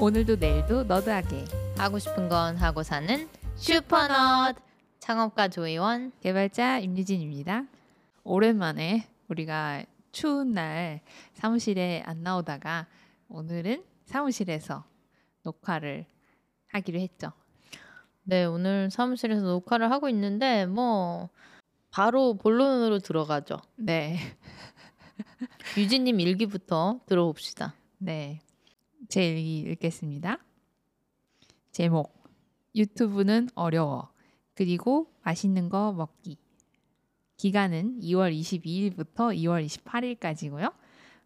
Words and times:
오늘도 0.00 0.36
내일도 0.36 0.84
너드하게 0.84 1.44
하고 1.76 1.98
싶은 1.98 2.28
건 2.28 2.56
하고 2.56 2.84
사는 2.84 3.28
슈퍼넛 3.56 4.54
창업가 5.00 5.48
조이원 5.48 6.12
개발자 6.20 6.78
임유진입니다. 6.78 7.64
오랜만에 8.22 9.08
우리가 9.26 9.84
추운 10.12 10.52
날 10.52 11.00
사무실에 11.34 12.04
안 12.06 12.22
나오다가 12.22 12.86
오늘은 13.28 13.82
사무실에서 14.04 14.84
녹화를 15.42 16.06
하기로 16.68 17.00
했죠. 17.00 17.32
네 18.22 18.44
오늘 18.44 18.92
사무실에서 18.92 19.42
녹화를 19.42 19.90
하고 19.90 20.08
있는데 20.10 20.66
뭐 20.66 21.28
바로 21.90 22.34
본론으로 22.34 23.00
들어가죠. 23.00 23.56
네. 23.74 24.16
유진님 25.76 26.20
일기부터 26.20 27.00
들어봅시다. 27.06 27.74
네. 27.98 28.42
제 29.08 29.26
일기 29.26 29.60
읽겠습니다. 29.60 30.38
제목 31.72 32.24
유튜브는 32.74 33.48
어려워. 33.54 34.10
그리고 34.54 35.10
맛있는 35.22 35.68
거 35.70 35.92
먹기. 35.92 36.36
기간은 37.38 38.00
2월 38.00 38.38
22일부터 38.38 39.34
2월 39.34 39.64
28일까지고요. 39.64 40.72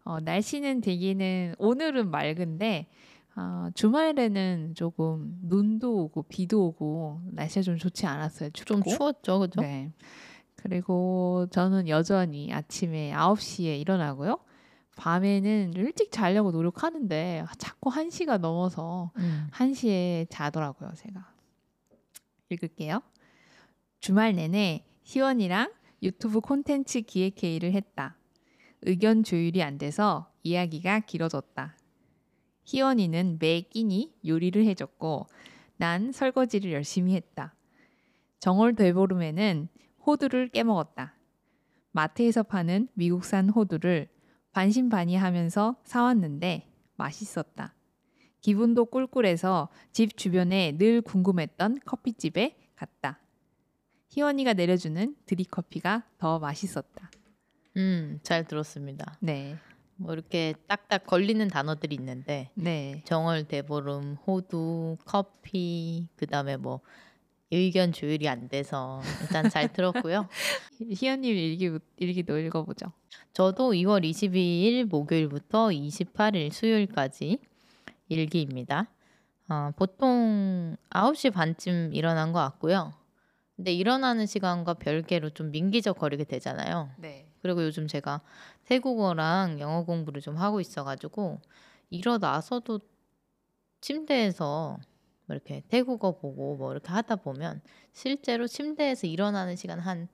어, 0.05 0.19
날씨는 0.19 0.81
되기는 0.81 1.55
오늘은 1.57 2.09
맑은데 2.09 2.87
어, 3.35 3.69
주말에는 3.73 4.75
조금 4.75 5.39
눈도 5.41 6.03
오고 6.03 6.23
비도 6.23 6.67
오고 6.67 7.21
날씨가 7.31 7.63
좀 7.63 7.77
좋지 7.77 8.05
않았어요. 8.05 8.51
춥고. 8.51 8.65
좀 8.65 8.83
추웠죠, 8.83 9.39
그죠? 9.39 9.61
네. 9.61 9.91
그리고 10.55 11.47
저는 11.51 11.89
여전히 11.89 12.53
아침에 12.53 13.11
9시에 13.11 13.81
일어나고요. 13.81 14.37
밤에는 14.95 15.73
좀 15.73 15.85
일찍 15.85 16.11
자려고 16.11 16.51
노력하는데 16.51 17.45
자꾸 17.57 17.89
1시가 17.89 18.37
넘어서 18.37 19.11
음. 19.17 19.47
1시에 19.51 20.27
자더라고요, 20.29 20.91
제가. 20.95 21.33
읽을게요. 22.49 23.01
주말 23.99 24.35
내내 24.35 24.85
희원이랑 25.03 25.71
유튜브 26.01 26.41
콘텐츠 26.41 27.01
기획 27.01 27.41
회의를 27.41 27.73
했다. 27.73 28.17
의견 28.81 29.23
조율이 29.23 29.63
안 29.63 29.77
돼서 29.77 30.31
이야기가 30.43 31.01
길어졌다. 31.01 31.77
희원이는 32.65 33.37
매 33.39 33.61
끼니 33.61 34.13
요리를 34.25 34.63
해줬고 34.65 35.27
난 35.77 36.11
설거지를 36.11 36.71
열심히 36.71 37.15
했다. 37.15 37.55
정월 38.39 38.75
되보름에는 38.75 39.69
호두를 40.05 40.49
깨먹었다. 40.49 41.15
마트에서 41.91 42.43
파는 42.43 42.89
미국산 42.93 43.49
호두를 43.49 44.09
반신반의하면서 44.53 45.75
사왔는데 45.83 46.67
맛있었다. 46.95 47.73
기분도 48.41 48.85
꿀꿀해서 48.85 49.69
집 49.91 50.17
주변에 50.17 50.77
늘 50.77 51.01
궁금했던 51.01 51.79
커피집에 51.85 52.55
갔다. 52.75 53.19
희원이가 54.09 54.53
내려주는 54.53 55.15
드립커피가 55.25 56.03
더 56.17 56.39
맛있었다. 56.39 57.09
음, 57.77 58.19
잘 58.21 58.45
들었습니다. 58.45 59.17
네. 59.19 59.57
뭐 59.95 60.13
이렇게 60.13 60.53
딱딱 60.67 61.05
걸리는 61.05 61.47
단어들이 61.47 61.95
있는데 61.95 62.51
네. 62.53 63.01
정월 63.05 63.45
대보름, 63.47 64.17
호두, 64.27 64.97
커피, 65.05 66.07
그다음에 66.15 66.57
뭐 66.57 66.81
의견 67.55 67.91
조율이 67.91 68.27
안 68.27 68.47
돼서 68.47 69.01
일단 69.21 69.49
잘 69.49 69.71
들었고요. 69.71 70.27
희연님 70.89 71.35
일기, 71.35 71.79
일기도 71.97 72.37
읽어보죠. 72.37 72.91
저도 73.33 73.71
2월 73.73 74.03
22일 74.03 74.85
목요일부터 74.85 75.67
28일 75.67 76.51
수요일까지 76.51 77.39
일기입니다. 78.09 78.87
어, 79.49 79.71
보통 79.75 80.77
9시 80.89 81.33
반쯤 81.33 81.93
일어난 81.93 82.31
것 82.31 82.39
같고요. 82.39 82.93
근데 83.55 83.71
일어나는 83.71 84.25
시간과 84.25 84.75
별개로 84.75 85.29
좀 85.29 85.51
민기적 85.51 85.97
거리게 85.97 86.23
되잖아요. 86.23 86.89
네. 86.97 87.27
그리고 87.41 87.63
요즘 87.63 87.87
제가 87.87 88.21
태국어랑 88.65 89.59
영어 89.59 89.83
공부를 89.83 90.21
좀 90.21 90.37
하고 90.37 90.59
있어가지고 90.59 91.39
일어나서도 91.89 92.79
침대에서 93.81 94.77
뭐 95.25 95.35
이렇게 95.35 95.63
태국어 95.69 96.17
보고 96.17 96.55
뭐 96.55 96.71
이렇게 96.71 96.89
하다 96.89 97.17
보면 97.17 97.61
실제로 97.93 98.47
침대에서 98.47 99.07
일어나는 99.07 99.55
시간 99.55 99.79
한 99.79 100.07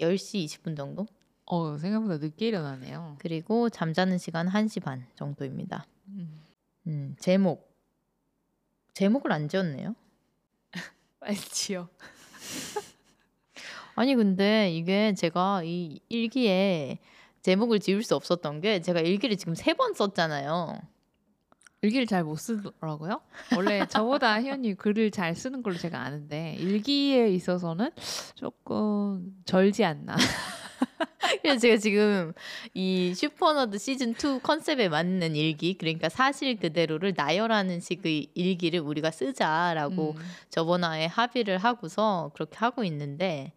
10시 0.00 0.44
20분 0.44 0.76
정도? 0.76 1.06
어, 1.46 1.78
생각보다 1.78 2.18
늦게 2.18 2.48
일어나네요. 2.48 3.16
그리고 3.20 3.68
잠자는 3.70 4.18
시간 4.18 4.46
1시 4.48 4.82
반 4.82 5.06
정도입니다. 5.16 5.86
음. 6.08 6.40
음, 6.86 7.16
제목. 7.18 7.68
제목을 8.94 9.32
안 9.32 9.48
지었네요. 9.48 9.94
빨리 11.20 11.36
지어. 11.36 11.88
아니, 13.94 14.14
근데 14.14 14.70
이게 14.70 15.14
제가 15.14 15.62
이 15.64 16.00
일기에 16.08 16.98
제목을 17.42 17.80
지울 17.80 18.02
수 18.02 18.14
없었던 18.16 18.60
게 18.60 18.80
제가 18.80 19.00
일기를 19.00 19.36
지금 19.36 19.54
세 19.54 19.72
번 19.74 19.94
썼잖아요. 19.94 20.78
일기를 21.82 22.06
잘 22.06 22.24
못 22.24 22.36
쓰더라고요. 22.36 23.20
원래 23.56 23.86
저보다 23.86 24.40
희원이 24.42 24.74
글을 24.74 25.10
잘 25.10 25.34
쓰는 25.36 25.62
걸로 25.62 25.76
제가 25.76 26.00
아는데 26.00 26.56
일기에 26.58 27.28
있어서는 27.28 27.90
조금 28.34 29.36
절지 29.44 29.84
않나. 29.84 30.16
그래서 31.42 31.58
제가 31.58 31.76
지금 31.76 32.32
이 32.74 33.12
슈퍼너드 33.14 33.78
시즌 33.78 34.10
2 34.12 34.40
컨셉에 34.42 34.88
맞는 34.88 35.36
일기, 35.36 35.74
그러니까 35.74 36.08
사실 36.08 36.56
그대로를 36.56 37.14
나열하는 37.16 37.80
식의 37.80 38.28
일기를 38.34 38.80
우리가 38.80 39.10
쓰자라고 39.10 40.14
음. 40.16 40.22
저번화에 40.48 41.06
합의를 41.06 41.58
하고서 41.58 42.30
그렇게 42.34 42.56
하고 42.58 42.82
있는데, 42.84 43.52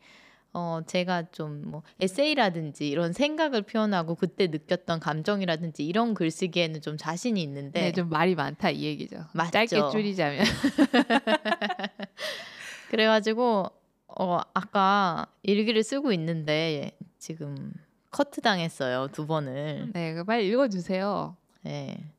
어, 0.53 0.81
제가 0.85 1.31
좀 1.31 1.63
뭐 1.65 1.83
에세이라든지 1.99 2.89
이런 2.89 3.13
생각을 3.13 3.61
표현하고 3.61 4.15
그때 4.15 4.47
느꼈던 4.47 4.99
감정이라든지 4.99 5.85
이런 5.85 6.13
글쓰기에는 6.13 6.81
좀 6.81 6.97
자신이 6.97 7.41
있는데, 7.43 7.81
네, 7.81 7.91
좀 7.93 8.09
말이 8.09 8.35
많다 8.35 8.69
이 8.69 8.83
얘기죠. 8.83 9.25
맞죠. 9.33 9.51
짧게 9.51 9.91
줄이자면. 9.91 10.43
그래가지고, 12.89 13.67
어, 14.07 14.39
아까 14.53 15.25
일기를 15.43 15.83
쓰고 15.83 16.11
있는데 16.13 16.97
지금 17.17 17.71
커트 18.09 18.41
당했어요, 18.41 19.07
두 19.13 19.25
번을. 19.25 19.91
네, 19.93 20.13
그 20.13 20.25
빨리 20.25 20.49
읽어주세요. 20.49 21.37
네. 21.61 22.11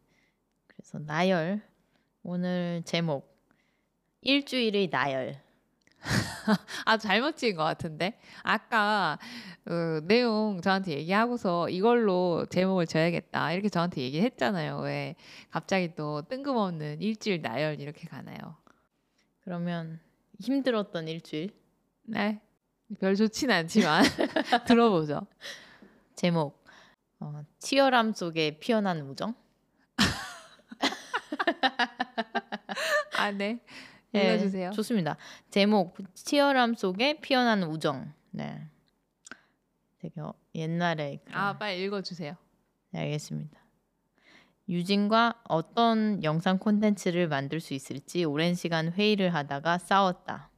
그래서 0.66 0.98
나열. 0.98 1.60
오늘 2.22 2.80
제목. 2.86 3.30
일주일의 4.22 4.88
나열. 4.90 5.38
아 6.84 6.98
잘못 6.98 7.36
지은 7.36 7.56
것 7.56 7.64
같은데 7.64 8.18
아까 8.42 9.18
어, 9.66 10.00
내용 10.02 10.60
저한테 10.60 10.92
얘기하고서 10.92 11.68
이걸로 11.68 12.46
제목을 12.50 12.86
줘야겠다 12.86 13.52
이렇게 13.52 13.68
저한테 13.68 14.02
얘기했잖아요. 14.02 14.80
왜 14.80 15.14
갑자기 15.50 15.94
또 15.94 16.22
뜬금없는 16.22 17.00
일주일 17.00 17.42
나열 17.42 17.80
이렇게 17.80 18.08
가나요? 18.08 18.56
그러면 19.44 20.00
힘들었던 20.40 21.08
일주일. 21.08 21.50
네, 22.04 22.40
별 23.00 23.14
좋진 23.14 23.50
않지만 23.50 24.02
들어보죠. 24.66 25.26
제목. 26.16 26.62
어, 27.20 27.44
치열함 27.60 28.14
속에 28.14 28.58
피어난 28.58 29.00
우정. 29.02 29.34
아 33.16 33.30
네, 33.30 33.36
네, 33.36 33.60
읽어주세요. 34.20 34.70
좋습니다. 34.72 35.16
제목. 35.50 35.96
치열함 36.14 36.74
속에 36.74 37.20
피어난 37.20 37.62
우정. 37.62 38.12
네. 38.30 38.66
되게 39.98 40.20
어, 40.20 40.34
옛날에. 40.54 41.20
그런- 41.24 41.40
아 41.40 41.58
빨리 41.58 41.82
읽어주세요. 41.84 42.34
네, 42.90 43.00
알겠습니다. 43.00 43.58
유진과 44.68 45.42
어떤 45.48 46.22
영상 46.22 46.58
콘텐츠를 46.58 47.28
만들 47.28 47.60
수 47.60 47.74
있을지 47.74 48.24
오랜 48.24 48.54
시간 48.54 48.92
회의를 48.92 49.34
하다가 49.34 49.78
싸웠다. 49.78 50.50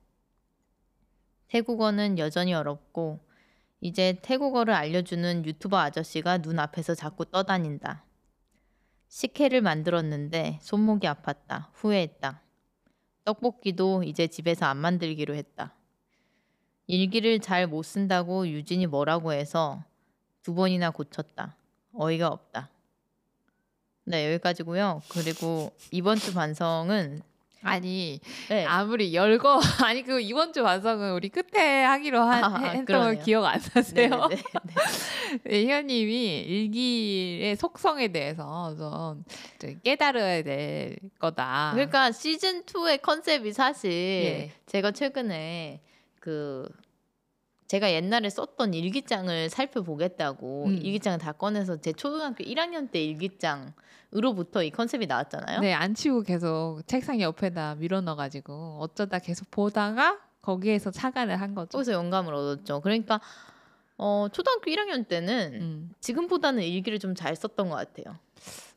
태국어는 1.48 2.18
여전히 2.18 2.52
어렵고 2.54 3.20
이제 3.80 4.18
태국어를 4.22 4.74
알려주는 4.74 5.44
유튜버 5.44 5.76
아저씨가 5.78 6.38
눈앞에서 6.38 6.94
자꾸 6.94 7.24
떠다닌다. 7.26 8.04
식혜를 9.08 9.60
만들었는데 9.60 10.58
손목이 10.62 11.06
아팠다. 11.06 11.68
후회했다. 11.74 12.40
떡볶이도 13.24 14.02
이제 14.04 14.26
집에서 14.26 14.66
안 14.66 14.76
만들기로 14.76 15.34
했다. 15.34 15.74
일기를 16.86 17.40
잘 17.40 17.66
못 17.66 17.82
쓴다고 17.82 18.46
유진이 18.46 18.86
뭐라고 18.86 19.32
해서 19.32 19.82
두 20.42 20.54
번이나 20.54 20.90
고쳤다. 20.90 21.56
어이가 21.94 22.28
없다. 22.28 22.68
네, 24.04 24.26
여기까지고요. 24.32 25.00
그리고 25.08 25.72
이번 25.90 26.18
주 26.18 26.34
반성은 26.34 27.22
아니 27.64 28.20
네. 28.48 28.64
아무리 28.66 29.14
열거 29.14 29.58
아니 29.84 30.02
그 30.02 30.20
이번 30.20 30.52
주 30.52 30.62
완성은 30.62 31.14
우리 31.14 31.30
끝에 31.30 31.82
하기로 31.82 32.20
한, 32.20 32.44
아, 32.44 32.58
했던 32.58 32.84
거 32.84 32.84
그러네요. 32.84 33.22
기억 33.22 33.44
안 33.46 33.60
나세요? 33.74 34.26
네, 34.28 34.36
네, 34.36 34.42
네. 34.62 35.42
네, 35.44 35.64
희연님이 35.64 36.42
일기의 36.42 37.56
속성에 37.56 38.08
대해서 38.08 38.74
좀, 38.76 39.24
좀 39.58 39.80
깨달아야 39.82 40.42
될 40.42 40.96
거다. 41.18 41.70
그러니까 41.72 42.12
시즌 42.12 42.62
2의 42.64 43.00
컨셉이 43.00 43.52
사실 43.52 43.90
예. 43.90 44.52
제가 44.66 44.90
최근에 44.92 45.80
그 46.20 46.68
제가 47.66 47.92
옛날에 47.92 48.28
썼던 48.28 48.74
일기장을 48.74 49.48
살펴보겠다고 49.48 50.66
음. 50.66 50.78
일기장을 50.82 51.18
다 51.18 51.32
꺼내서 51.32 51.80
제 51.80 51.92
초등학교 51.92 52.44
1학년 52.44 52.90
때 52.90 53.02
일기장 53.02 53.72
으로부터 54.16 54.62
이 54.62 54.70
컨셉이 54.70 55.06
나왔잖아요. 55.06 55.60
네, 55.60 55.72
안 55.72 55.94
치우고 55.94 56.22
계속 56.22 56.82
책상 56.86 57.20
옆에다 57.20 57.74
밀어넣어가지고 57.76 58.78
어쩌다 58.80 59.18
계속 59.18 59.50
보다가 59.50 60.18
거기에서 60.42 60.90
착안을 60.90 61.40
한 61.40 61.54
거죠. 61.54 61.70
거기서 61.70 61.92
영감을 61.92 62.32
얻었죠. 62.34 62.80
그러니까 62.80 63.20
어, 63.96 64.26
초등학교 64.32 64.70
1학년 64.70 65.06
때는 65.08 65.54
음. 65.54 65.90
지금보다는 66.00 66.62
일기를 66.62 66.98
좀 66.98 67.14
잘 67.14 67.34
썼던 67.36 67.70
것 67.70 67.76
같아요. 67.76 68.16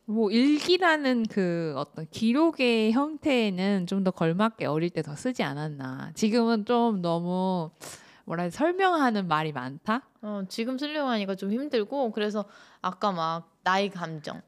뭐 0.05 0.31
일기라는 0.31 1.25
그 1.27 1.73
어떤 1.75 2.07
기록의 2.09 2.93
형태에는 2.93 3.87
좀 3.87 4.03
더 4.03 4.11
걸맞게 4.11 4.65
어릴 4.65 4.89
때 4.89 5.01
더 5.01 5.15
쓰지 5.15 5.43
않았나. 5.43 6.11
지금은 6.13 6.65
좀 6.65 7.01
너무 7.01 7.71
뭐라 8.27 8.49
설명하는 8.49 9.27
말이 9.27 9.53
많다. 9.53 10.01
어, 10.21 10.43
지금 10.49 10.77
쓰려고 10.77 11.09
하니까 11.09 11.35
좀 11.35 11.51
힘들고 11.51 12.11
그래서 12.11 12.45
아까 12.81 13.11
막 13.13 13.57
나의 13.63 13.89
감정 13.89 14.41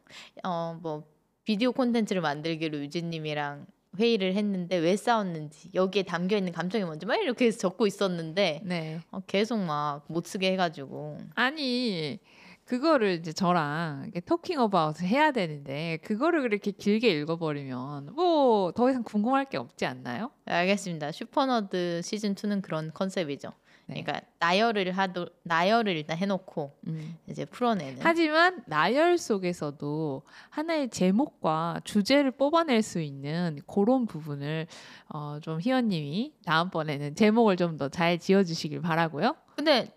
어 0.44 0.78
뭐 0.82 1.04
비디오 1.46 1.72
콘텐츠를 1.72 2.22
만들기로 2.22 2.78
유진님이랑 2.78 3.66
회의를 3.98 4.36
했는데 4.36 4.76
왜 4.78 4.96
싸웠는지 4.96 5.72
여기에 5.74 6.04
담겨 6.04 6.38
있는 6.38 6.52
감정이 6.54 6.84
뭔지 6.84 7.06
막 7.06 7.16
이렇게 7.16 7.46
해서 7.48 7.58
적고 7.58 7.88
있었는데 7.88 8.62
네. 8.66 9.00
어, 9.12 9.22
계속 9.26 9.58
막 9.60 10.04
못 10.08 10.26
쓰게 10.26 10.52
해가지고 10.52 11.18
아니 11.36 12.20
그거를 12.66 13.14
이제 13.14 13.32
저랑 13.34 14.12
talking 14.28 14.60
about 14.60 15.02
해야 15.02 15.32
되는데 15.32 15.98
그거를 16.04 16.42
그렇게 16.42 16.70
길게 16.72 17.10
읽어버리면 17.22 18.14
뭐 18.14 18.72
더 18.74 18.90
이상 18.90 19.04
궁금할 19.04 19.46
게 19.46 19.58
없지 19.58 19.86
않나요? 19.86 20.30
알겠습니다. 20.46 21.12
슈퍼너드 21.12 22.02
시즌 22.04 22.36
2는 22.36 22.62
그런 22.62 22.92
컨셉이죠. 22.94 23.54
네. 23.90 24.04
그러니까 24.04 24.22
나열을 24.40 24.92
하도 24.92 25.28
나열을 25.44 25.96
일단 25.98 26.18
해놓고 26.18 26.78
음. 26.88 27.18
이제 27.28 27.44
풀어내는. 27.46 27.98
하지만 28.02 28.64
나열 28.68 29.18
속에서도 29.18 30.22
하나의 30.50 30.90
제목과 30.90 31.82
주제를 31.84 32.32
뽑아낼 32.32 32.82
수 32.82 33.02
있는 33.02 33.60
그런 33.68 34.06
부분을 34.06 34.68
어, 35.10 35.40
좀 35.42 35.60
희원님이 35.60 36.34
다음번에는 36.46 37.16
제목을 37.16 37.58
좀 37.58 37.78
더 37.78 37.90
잘 37.90 38.20
지어주시길 38.20 38.82
바라고요. 38.82 39.36
근데 39.56 39.88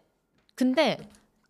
근데 0.55 0.97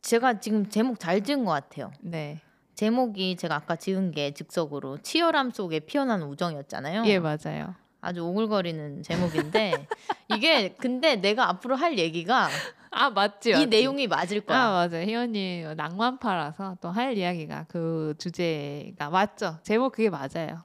제가 0.02 0.40
지금 0.40 0.68
제목 0.68 0.98
잘 0.98 1.22
지은 1.22 1.44
것 1.44 1.52
같아요. 1.52 1.92
네, 2.00 2.40
제목이 2.74 3.36
제가 3.36 3.54
아까 3.56 3.76
지은 3.76 4.10
게 4.10 4.32
즉석으로 4.32 4.98
치열함 4.98 5.50
속에 5.50 5.80
피어난 5.80 6.22
우정이었잖아요. 6.22 7.04
예 7.06 7.18
맞아요. 7.20 7.74
아주 8.02 8.20
오글거리는 8.24 9.02
제목인데 9.04 9.86
이게 10.36 10.74
근데 10.74 11.16
내가 11.16 11.48
앞으로 11.48 11.76
할 11.76 11.98
얘기가 11.98 12.48
아 12.90 13.08
맞지. 13.10 13.50
이 13.50 13.52
맞지. 13.52 13.66
내용이 13.68 14.06
맞을 14.08 14.40
거야. 14.42 14.58
아 14.58 14.70
맞아요. 14.88 15.06
희원님 15.06 15.74
낭만파라서 15.76 16.78
또 16.82 16.90
할 16.90 17.16
이야기가 17.16 17.66
그 17.68 18.14
주제가 18.18 19.08
맞죠. 19.08 19.58
제목 19.62 19.92
그게 19.92 20.10
맞아요. 20.10 20.62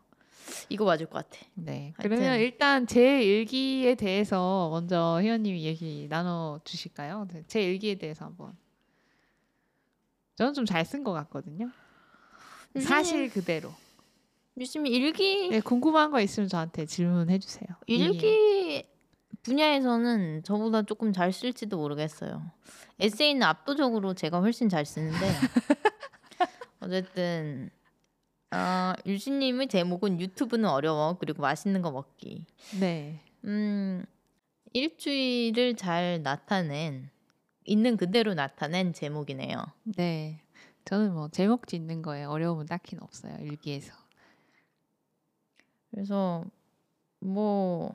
이거 0.69 0.83
맞을 0.85 1.05
것 1.05 1.29
같아. 1.29 1.45
네. 1.53 1.93
하여튼. 1.97 2.09
그러면 2.17 2.39
일단 2.39 2.87
제 2.87 3.21
일기에 3.23 3.95
대해서 3.95 4.69
먼저 4.71 5.19
희원님이 5.21 5.63
얘기 5.63 6.07
나눠 6.09 6.59
주실까요? 6.63 7.27
네, 7.31 7.43
제 7.47 7.61
일기에 7.61 7.95
대해서 7.95 8.25
한번. 8.25 8.57
저는 10.35 10.53
좀 10.53 10.65
잘 10.65 10.83
쓴 10.85 11.03
것 11.03 11.13
같거든요. 11.13 11.69
사실 12.81 13.29
그대로. 13.29 13.71
요즘 14.59 14.87
일기 14.87 15.49
네, 15.49 15.59
궁금한 15.59 16.11
거 16.11 16.19
있으면 16.19 16.49
저한테 16.49 16.85
질문해 16.85 17.39
주세요. 17.39 17.67
일기 17.85 18.83
분야에서는 19.43 20.43
저보다 20.43 20.81
조금 20.81 21.13
잘 21.13 21.31
쓸지도 21.31 21.77
모르겠어요. 21.77 22.51
에세이는 22.99 23.43
압도적으로 23.43 24.13
제가 24.13 24.39
훨씬 24.39 24.67
잘 24.67 24.85
쓰는데 24.85 25.17
어쨌든 26.81 27.69
어, 28.51 28.93
유진님의 29.05 29.67
제목은 29.67 30.19
유튜브는 30.19 30.67
어려워 30.67 31.17
그리고 31.19 31.41
맛있는 31.43 31.81
거 31.81 31.91
먹기. 31.91 32.45
네. 32.79 33.21
음 33.45 34.03
일주일을 34.73 35.75
잘 35.75 36.21
나타낸 36.23 37.09
있는 37.63 37.95
그대로 37.95 38.33
나타낸 38.33 38.91
제목이네요. 38.93 39.63
네. 39.83 40.41
저는 40.85 41.13
뭐 41.13 41.27
제목 41.29 41.67
짓는 41.67 42.01
거에 42.01 42.23
어려움은 42.23 42.65
딱히 42.65 42.97
없어요. 42.99 43.37
일기에서. 43.41 44.06
그래서 45.97 46.45
뭐 47.19 47.91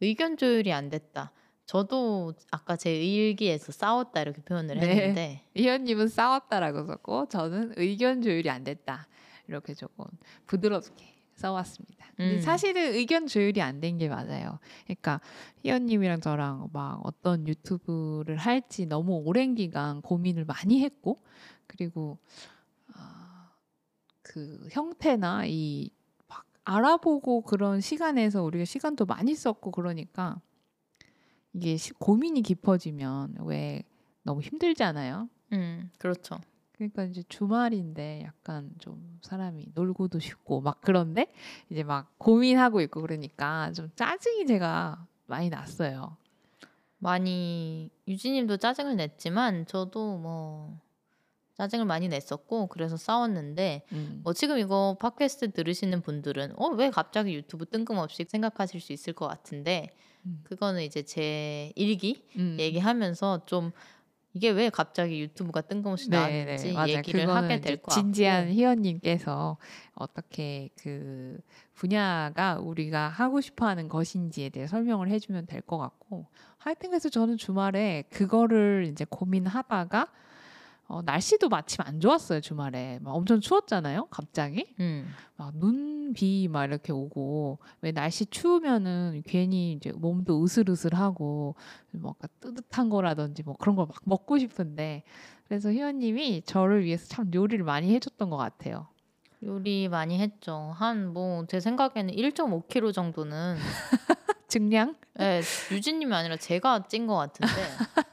의견 0.00 0.38
조율이 0.38 0.72
안 0.72 0.88
됐다. 0.88 1.30
저도 1.66 2.32
아까 2.50 2.74
제 2.76 2.96
일기에서 2.96 3.70
싸웠다 3.70 4.22
이렇게 4.22 4.40
표현을 4.40 4.78
네. 4.78 4.86
했는데 4.88 5.42
희원님은 5.54 6.08
싸웠다라고 6.08 6.86
썼고 6.86 7.28
저는 7.28 7.74
의견 7.76 8.22
조율이 8.22 8.48
안 8.48 8.64
됐다 8.64 9.06
이렇게 9.46 9.74
조금 9.74 10.06
부드럽게 10.46 11.04
써왔습니다. 11.34 12.06
근데 12.16 12.36
음. 12.36 12.40
사실은 12.40 12.94
의견 12.94 13.26
조율이 13.26 13.60
안 13.60 13.82
된 13.82 13.98
게 13.98 14.08
맞아요. 14.08 14.58
그러니까 14.84 15.20
희원님이랑 15.62 16.22
저랑 16.22 16.70
막 16.72 17.02
어떤 17.04 17.46
유튜브를 17.46 18.38
할지 18.38 18.86
너무 18.86 19.20
오랜 19.26 19.54
기간 19.54 20.00
고민을 20.00 20.46
많이 20.46 20.80
했고 20.82 21.22
그리고 21.66 22.16
아, 22.94 23.50
그 24.22 24.66
형태나 24.72 25.44
이막 25.44 25.97
알아보고 26.68 27.42
그런 27.42 27.80
시간에서 27.80 28.42
우리가 28.42 28.64
시간도 28.64 29.06
많이 29.06 29.34
썼고 29.34 29.70
그러니까 29.70 30.40
이게 31.52 31.76
시- 31.76 31.92
고민이 31.94 32.42
깊어지면 32.42 33.36
왜 33.44 33.82
너무 34.22 34.42
힘들잖아요. 34.42 35.28
음 35.52 35.90
그렇죠. 35.98 36.38
그러니까 36.72 37.04
이제 37.04 37.22
주말인데 37.28 38.22
약간 38.24 38.70
좀 38.78 39.18
사람이 39.22 39.68
놀고도 39.74 40.18
싶고 40.20 40.60
막 40.60 40.78
그런데 40.82 41.32
이제 41.70 41.82
막 41.82 42.12
고민하고 42.18 42.80
있고 42.82 43.00
그러니까 43.00 43.72
좀 43.72 43.90
짜증이 43.96 44.46
제가 44.46 45.06
많이 45.26 45.48
났어요. 45.48 46.16
많이 46.98 47.90
유진님도 48.06 48.58
짜증을 48.58 48.96
냈지만 48.96 49.66
저도 49.66 50.18
뭐 50.18 50.78
짜증을 51.58 51.84
많이 51.86 52.08
냈었고 52.08 52.68
그래서 52.68 52.96
싸웠는데 52.96 53.82
음. 53.92 54.20
뭐 54.22 54.32
지금 54.32 54.58
이거 54.58 54.96
팟캐스트 55.00 55.50
들으시는 55.52 56.00
분들은 56.02 56.52
어 56.56 56.68
왜 56.78 56.88
갑자기 56.90 57.34
유튜브 57.34 57.66
뜬금없이 57.66 58.24
생각하실 58.28 58.80
수 58.80 58.92
있을 58.92 59.12
것 59.12 59.26
같은데 59.26 59.90
음. 60.24 60.40
그거는 60.44 60.82
이제 60.82 61.02
제 61.02 61.72
일기 61.74 62.24
음. 62.36 62.56
얘기하면서 62.60 63.42
좀 63.46 63.72
이게 64.34 64.50
왜 64.50 64.70
갑자기 64.70 65.20
유튜브가 65.20 65.62
뜬금없이 65.62 66.10
나왔는지 66.10 66.72
맞아요. 66.74 66.92
얘기를 66.98 67.28
하게 67.28 67.60
될 67.60 67.76
것 67.78 67.86
같고 67.90 68.00
진지한 68.00 68.50
희원님께서 68.52 69.56
어떻게 69.94 70.68
그 70.78 71.38
분야가 71.74 72.60
우리가 72.60 73.08
하고 73.08 73.40
싶어하는 73.40 73.88
것인지에 73.88 74.50
대해 74.50 74.68
설명을 74.68 75.08
해주면 75.10 75.46
될 75.46 75.60
것 75.62 75.78
같고 75.78 76.26
하여튼 76.58 76.90
그래서 76.90 77.08
저는 77.08 77.36
주말에 77.36 78.04
그거를 78.10 78.88
이제 78.92 79.04
고민하다가 79.08 80.06
어, 80.90 81.02
날씨도 81.02 81.48
마침 81.50 81.82
안 81.86 82.00
좋았어요 82.00 82.40
주말에 82.40 82.98
막 83.02 83.12
엄청 83.14 83.40
추웠잖아요 83.40 84.06
갑자기 84.10 84.74
음. 84.80 85.12
막 85.36 85.54
눈, 85.56 86.12
비 86.14 86.48
막 86.48 86.64
이렇게 86.64 86.90
오고 86.92 87.58
왜 87.82 87.92
날씨 87.92 88.24
추우면은 88.26 89.22
괜히 89.26 89.72
이제 89.72 89.92
몸도 89.92 90.42
으슬으슬하고 90.42 91.54
뭔가 91.92 92.26
뜨뜻한 92.40 92.88
거라든지 92.88 93.42
뭐 93.42 93.54
그런 93.58 93.76
걸 93.76 93.86
막 93.86 93.96
먹고 94.04 94.38
싶은데 94.38 95.02
그래서 95.46 95.70
희원님이 95.70 96.42
저를 96.46 96.84
위해서 96.84 97.06
참 97.08 97.30
요리를 97.34 97.62
많이 97.64 97.94
해줬던 97.94 98.30
것 98.30 98.36
같아요. 98.38 98.88
요리 99.42 99.88
많이 99.88 100.18
했죠. 100.18 100.72
한 100.76 101.12
뭐 101.12 101.46
제 101.46 101.60
생각에는 101.60 102.12
1.5kg 102.14 102.92
정도는 102.94 103.56
증량? 104.48 104.96
예, 105.20 105.42
유진님이 105.70 106.14
아니라 106.14 106.36
제가 106.36 106.86
찐 106.88 107.06
것 107.06 107.16
같은데 107.16 107.52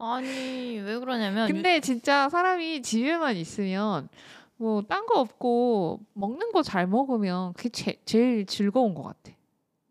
아니 0.00 0.78
왜 0.78 0.98
그러냐면 0.98 1.48
유- 1.48 1.52
근데 1.52 1.80
진짜 1.80 2.28
사람이 2.28 2.82
집에만 2.82 3.36
있으면 3.36 4.08
뭐 4.56 4.82
딴 4.82 5.06
거 5.06 5.20
없고 5.20 6.00
먹는 6.14 6.52
거 6.52 6.62
잘 6.62 6.86
먹으면 6.86 7.52
그게 7.54 7.68
제, 7.70 8.00
제일 8.04 8.46
즐거운 8.46 8.94
것 8.94 9.02
같아. 9.02 9.32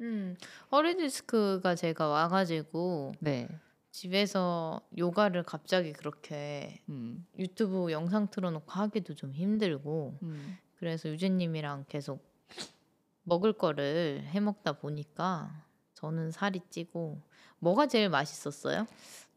음, 0.01 0.35
허리디스크가 0.71 1.75
제가 1.75 2.07
와가지고 2.07 3.13
네. 3.19 3.47
집에서 3.91 4.81
요가를 4.97 5.43
갑자기 5.43 5.91
그렇게 5.93 6.79
음, 6.89 7.25
유튜브 7.37 7.91
영상 7.91 8.27
틀어놓고 8.29 8.71
하기도 8.71 9.13
좀 9.15 9.33
힘들고 9.33 10.17
음. 10.21 10.57
그래서 10.77 11.09
유진님이랑 11.09 11.85
계속 11.89 12.23
먹을 13.23 13.51
거를 13.53 14.23
해 14.27 14.39
먹다 14.39 14.73
보니까 14.73 15.51
저는 15.95 16.31
살이 16.31 16.61
찌고 16.69 17.19
뭐가 17.59 17.87
제일 17.87 18.09
맛있었어요? 18.09 18.87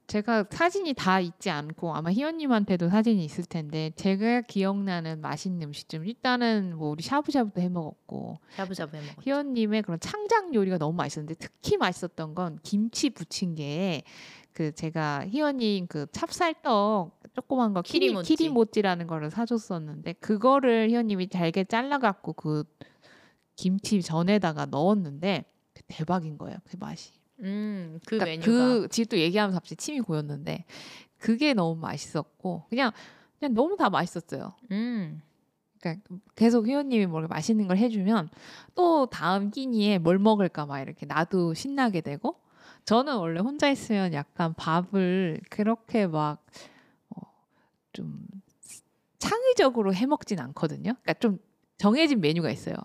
제가 0.07 0.45
사진이 0.51 0.95
다 0.95 1.21
있지 1.21 1.49
않고 1.51 1.95
아마 1.95 2.11
희원님한테도 2.11 2.89
사진이 2.89 3.25
있을 3.25 3.45
텐데 3.45 3.91
제가 3.97 4.43
기억나는 4.43 5.21
맛있는 5.21 5.69
음식점 5.69 6.05
일단은 6.05 6.77
뭐 6.77 6.91
우리 6.91 7.03
샤브샤브도 7.03 7.61
해 7.61 7.69
먹었고 7.69 8.39
샤브샤브 8.57 8.97
해 8.97 9.01
먹었죠. 9.01 9.21
희원님의 9.23 9.83
그런 9.83 9.99
창작 10.01 10.55
요리가 10.55 10.79
너무 10.79 10.95
맛있었는데 10.97 11.35
특히 11.39 11.77
맛있었던 11.77 12.35
건 12.35 12.59
김치 12.63 13.11
부침개에 13.11 14.03
그 14.53 14.73
제가 14.73 15.27
희원님 15.29 15.87
그 15.87 16.07
찹쌀떡 16.13 17.21
조그만 17.35 17.73
거 17.73 17.81
키리, 17.81 18.09
키리모찌. 18.09 18.37
키리모찌라는 18.37 19.07
거를 19.07 19.31
사줬었는데 19.31 20.15
그거를 20.15 20.91
희원님이 20.91 21.29
잘게 21.29 21.65
잘라갖고 21.65 22.35
그 22.35 22.65
김치 23.57 24.03
전에다가 24.03 24.67
넣었는데 24.67 25.45
대박인 25.89 26.37
거예요 26.37 26.59
그 26.65 26.77
맛이. 26.79 27.13
음, 27.43 27.99
그 28.07 28.19
그러니까 28.19 28.25
메뉴가 28.25 28.81
그 28.81 28.89
지금 28.89 29.09
또 29.09 29.19
얘기하면서 29.19 29.59
갑자기 29.59 29.77
침이 29.77 30.01
고였는데 30.01 30.65
그게 31.19 31.55
너무 31.55 31.81
맛있었고 31.81 32.65
그냥 32.69 32.93
그냥 33.39 33.55
너무 33.55 33.77
다 33.77 33.91
맛있었어요. 33.91 34.55
음. 34.71 35.23
그러니까 35.81 36.05
계속 36.37 36.67
회원님이 36.69 37.07
뭘 37.07 37.27
맛있는 37.27 37.67
걸 37.67 37.77
해주면 37.77 38.29
또 38.75 39.07
다음 39.07 39.51
끼니에 39.51 39.99
뭘 39.99 40.19
먹을까 40.19 40.65
막 40.67 40.81
이렇게 40.81 41.07
나도 41.07 41.55
신나게 41.55 42.01
되고 42.03 42.37
저는 42.85 43.17
원래 43.17 43.41
혼자 43.41 43.69
있으면 43.69 44.13
약간 44.13 44.55
밥을 44.55 45.41
그렇게 45.51 46.07
막 46.07 46.45
어, 47.11 47.21
좀 47.93 48.27
창의적으로 49.19 49.95
해 49.95 50.07
먹진 50.07 50.39
않거든요. 50.41 50.95
그러니까 51.03 51.15
좀 51.15 51.39
정해진 51.79 52.21
메뉴가 52.21 52.51
있어요. 52.51 52.77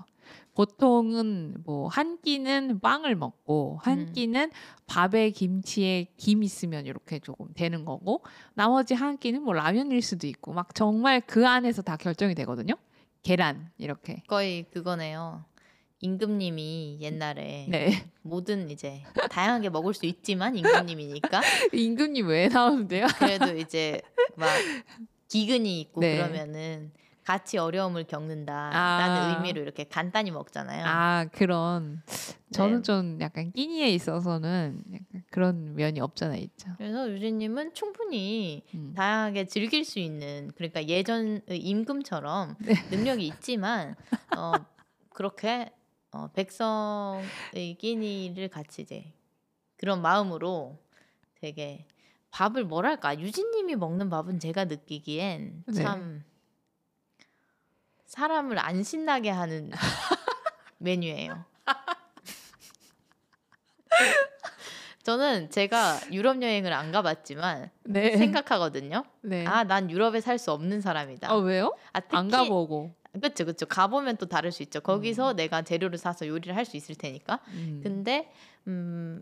보통은 0.57 1.57
뭐 1.65 1.87
한 1.87 2.19
끼는 2.21 2.79
빵을 2.79 3.15
먹고 3.15 3.79
한 3.83 3.99
음. 3.99 4.11
끼는 4.11 4.51
밥에 4.87 5.29
김치에 5.29 6.07
김 6.17 6.41
있으면 6.41 6.87
이렇게 6.87 7.19
조금 7.19 7.47
되는 7.53 7.85
거고 7.85 8.23
나머지 8.55 8.95
한 8.95 9.19
끼는 9.19 9.43
뭐 9.43 9.53
라면일 9.53 10.01
수도 10.01 10.25
있고 10.25 10.53
막 10.53 10.73
정말 10.73 11.21
그 11.21 11.47
안에서 11.47 11.83
다 11.83 11.95
결정이 11.95 12.33
되거든요. 12.33 12.73
계란 13.21 13.69
이렇게. 13.77 14.23
거의 14.27 14.63
그거네요. 14.71 15.45
임금님이 15.99 16.97
옛날에 17.01 17.67
네. 17.69 18.09
모든 18.23 18.69
이제 18.71 19.03
다양하게 19.29 19.69
먹을 19.69 19.93
수 19.93 20.05
있지만 20.07 20.55
임금님이니까 20.57 21.41
임금님 21.73 22.27
왜 22.27 22.47
나오는데요? 22.47 23.05
그래도 23.19 23.55
이제 23.55 24.01
막 24.35 24.49
기근이 25.27 25.81
있고 25.81 26.01
네. 26.01 26.17
그러면은 26.17 26.91
같이 27.27 27.57
어려움을 27.57 28.05
겪는다라는 28.05 29.21
아. 29.21 29.27
의미로 29.27 29.61
이렇게 29.61 29.83
간단히 29.83 30.31
먹잖아요. 30.31 30.85
아 30.85 31.25
그런 31.33 32.01
저는 32.53 32.77
네. 32.77 32.81
좀 32.83 33.17
약간 33.19 33.51
끼니에 33.51 33.89
있어서는 33.89 34.81
약간 34.93 35.23
그런 35.29 35.75
면이 35.75 35.99
없잖아 35.99 36.37
있죠. 36.37 36.69
그래서 36.77 37.11
유진님은 37.11 37.73
충분히 37.73 38.63
음. 38.73 38.93
다양하게 38.95 39.43
즐길 39.47 39.83
수 39.83 39.99
있는 39.99 40.51
그러니까 40.55 40.87
예전 40.87 41.41
임금처럼 41.49 42.55
네. 42.59 42.75
능력이 43.19 43.27
있지만 43.27 43.97
어, 44.37 44.65
그렇게 45.09 45.69
어, 46.13 46.29
백성의 46.31 47.75
끼니를 47.77 48.47
같이 48.47 48.83
이제 48.83 49.11
그런 49.75 50.01
마음으로 50.01 50.79
되게 51.41 51.87
밥을 52.31 52.63
뭐랄까 52.63 53.19
유진님이 53.19 53.75
먹는 53.75 54.09
밥은 54.09 54.39
제가 54.39 54.63
느끼기엔 54.63 55.65
네. 55.67 55.73
참 58.07 58.29
사람을 58.29 58.57
안 58.59 58.83
신나게 58.83 59.29
하는 59.29 59.71
메뉴예요. 60.79 61.43
저는 65.03 65.49
제가 65.51 65.99
유럽 66.11 66.41
여행을 66.41 66.73
안 66.73 66.91
가봤지만 66.91 67.69
네. 67.83 68.17
생각하거든요. 68.17 69.03
네. 69.21 69.45
아, 69.45 69.63
난 69.63 69.89
유럽에 69.89 70.19
살 70.19 70.37
수 70.37 70.51
없는 70.51 70.81
사람이다. 70.81 71.31
아 71.31 71.35
왜요? 71.35 71.75
아, 71.93 71.99
특히 72.01 72.17
안 72.17 72.29
가보고. 72.29 72.93
그렇죠, 73.13 73.45
그렇죠. 73.45 73.65
가보면 73.65 74.17
또 74.17 74.25
다를 74.25 74.51
수 74.51 74.63
있죠. 74.63 74.81
거기서 74.81 75.33
내가 75.33 75.61
재료를 75.61 75.97
사서 75.97 76.27
요리를 76.27 76.55
할 76.55 76.65
수 76.65 76.75
있을 76.77 76.95
테니까. 76.95 77.39
음. 77.49 77.79
근데 77.81 78.31
음, 78.67 79.21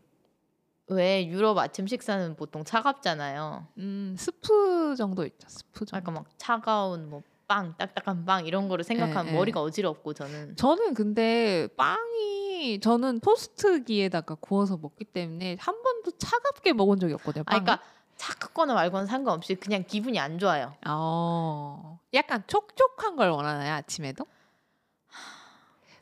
왜 0.87 1.27
유럽 1.27 1.57
아침 1.59 1.85
식사는 1.87 2.35
보통 2.35 2.63
차갑잖아요. 2.63 3.67
음, 3.77 4.15
스프 4.17 4.95
정도 4.97 5.23
있죠. 5.25 5.47
스프 5.47 5.85
정도. 5.85 5.97
아까 5.97 6.11
막 6.11 6.25
차가운 6.37 7.09
뭐 7.09 7.21
빵, 7.47 7.75
딱딱한 7.77 8.25
빵 8.25 8.45
이런 8.45 8.67
거를 8.67 8.83
생각하면 8.83 9.27
예, 9.27 9.31
예. 9.31 9.37
머리가 9.37 9.61
어지럽고 9.61 10.13
저는 10.13 10.55
저는 10.55 10.93
근데 10.93 11.67
빵이 11.77 12.79
저는 12.81 13.19
토스트기에다가 13.19 14.35
구워서 14.35 14.77
먹기 14.77 15.05
때문에 15.05 15.57
한 15.59 15.81
번도 15.81 16.11
차갑게 16.17 16.73
먹은 16.73 16.99
적이 16.99 17.13
없거든요. 17.15 17.43
아. 17.47 17.51
그러니까 17.51 17.81
차갑거나 18.15 18.73
말거나 18.73 19.05
상관없이 19.05 19.55
그냥 19.55 19.83
기분이 19.85 20.19
안 20.19 20.39
좋아요. 20.39 20.73
어, 20.87 21.99
약간 22.13 22.43
촉촉한 22.47 23.15
걸 23.15 23.29
원하나요 23.29 23.73
아침에도? 23.73 24.25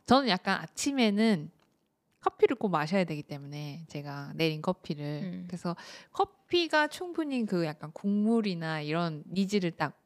저는 0.05 0.29
약간 0.29 0.59
아침에는 0.61 1.49
커피를 2.19 2.55
꼭 2.55 2.69
마셔야 2.69 3.03
되기 3.03 3.23
때문에 3.23 3.85
제가 3.87 4.31
내린 4.35 4.61
커피를 4.61 5.03
음. 5.23 5.43
그래서 5.47 5.75
커피가 6.11 6.87
충분히 6.87 7.45
그 7.45 7.65
약간 7.65 7.91
국물이나 7.91 8.81
이런 8.81 9.23
needs를 9.31 9.71
딱 9.71 10.02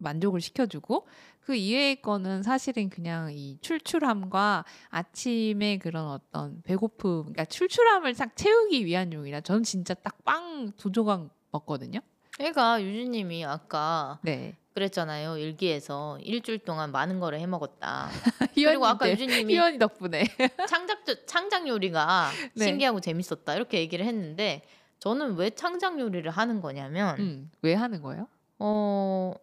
만족을 0.00 0.40
시켜주고 0.40 1.06
그 1.40 1.54
이외의 1.54 2.02
거는 2.02 2.42
사실은 2.42 2.90
그냥 2.90 3.32
이 3.32 3.58
출출함과 3.60 4.64
아침에 4.90 5.78
그런 5.78 6.06
어떤 6.06 6.62
배고픔, 6.62 7.22
그러니까 7.22 7.44
출출함을 7.46 8.14
딱 8.14 8.36
채우기 8.36 8.84
위한 8.84 9.12
용이라 9.12 9.40
저는 9.40 9.62
진짜 9.62 9.94
딱 9.94 10.18
빵 10.24 10.72
두 10.76 10.92
조각 10.92 11.28
먹거든요. 11.52 12.00
그러니까 12.36 12.82
유진님이 12.82 13.44
아까 13.44 14.18
네. 14.22 14.56
그랬잖아요. 14.74 15.36
일기에서 15.38 16.18
일주일 16.20 16.60
동안 16.60 16.92
많은 16.92 17.18
거를 17.18 17.40
해 17.40 17.46
먹었다. 17.46 18.08
그리고 18.54 18.86
아까 18.86 19.10
유진님이 19.10 19.54
희원이 19.54 19.78
덕분에 19.78 20.24
창작 20.68 21.04
창작 21.26 21.66
요리가 21.66 22.30
네. 22.54 22.64
신기하고 22.66 23.00
재밌었다 23.00 23.54
이렇게 23.54 23.78
얘기를 23.78 24.06
했는데 24.06 24.62
저는 25.00 25.34
왜 25.36 25.50
창작 25.50 25.98
요리를 25.98 26.30
하는 26.30 26.60
거냐면 26.60 27.18
음, 27.18 27.50
왜 27.62 27.74
하는 27.74 28.00
거예요? 28.02 28.28
어 28.58 29.34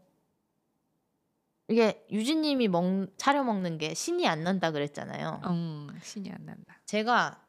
이게 1.70 2.06
유진님이 2.12 2.68
먹 2.70 3.08
차려 3.18 3.44
먹는 3.44 3.78
게 3.78 3.94
신이 3.94 4.28
안 4.28 4.44
난다 4.44 4.72
그랬잖아요. 4.72 5.42
음, 5.46 5.90
신이 6.02 6.32
안 6.32 6.46
난다. 6.46 6.80
제가 6.86 7.44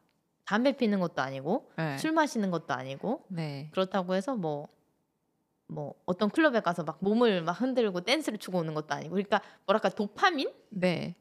담배 0.44 0.72
피는 0.72 0.98
것도 0.98 1.22
아니고 1.22 1.70
네. 1.76 1.98
술 1.98 2.12
마시는 2.12 2.50
것도 2.50 2.74
아니고 2.74 3.24
네. 3.28 3.68
그렇다고 3.72 4.14
해서 4.14 4.34
뭐뭐 4.34 5.94
어떤 6.06 6.30
클럽에 6.30 6.60
가서 6.60 6.82
막 6.82 6.98
몸을 7.00 7.42
막 7.42 7.52
흔들고 7.52 8.00
댄스를 8.00 8.38
추고 8.38 8.58
오는 8.58 8.74
것도 8.74 8.94
아니고 8.94 9.10
그러니까 9.10 9.40
뭐랄까 9.66 9.90
도파민을 9.90 10.52
네. 10.70 11.14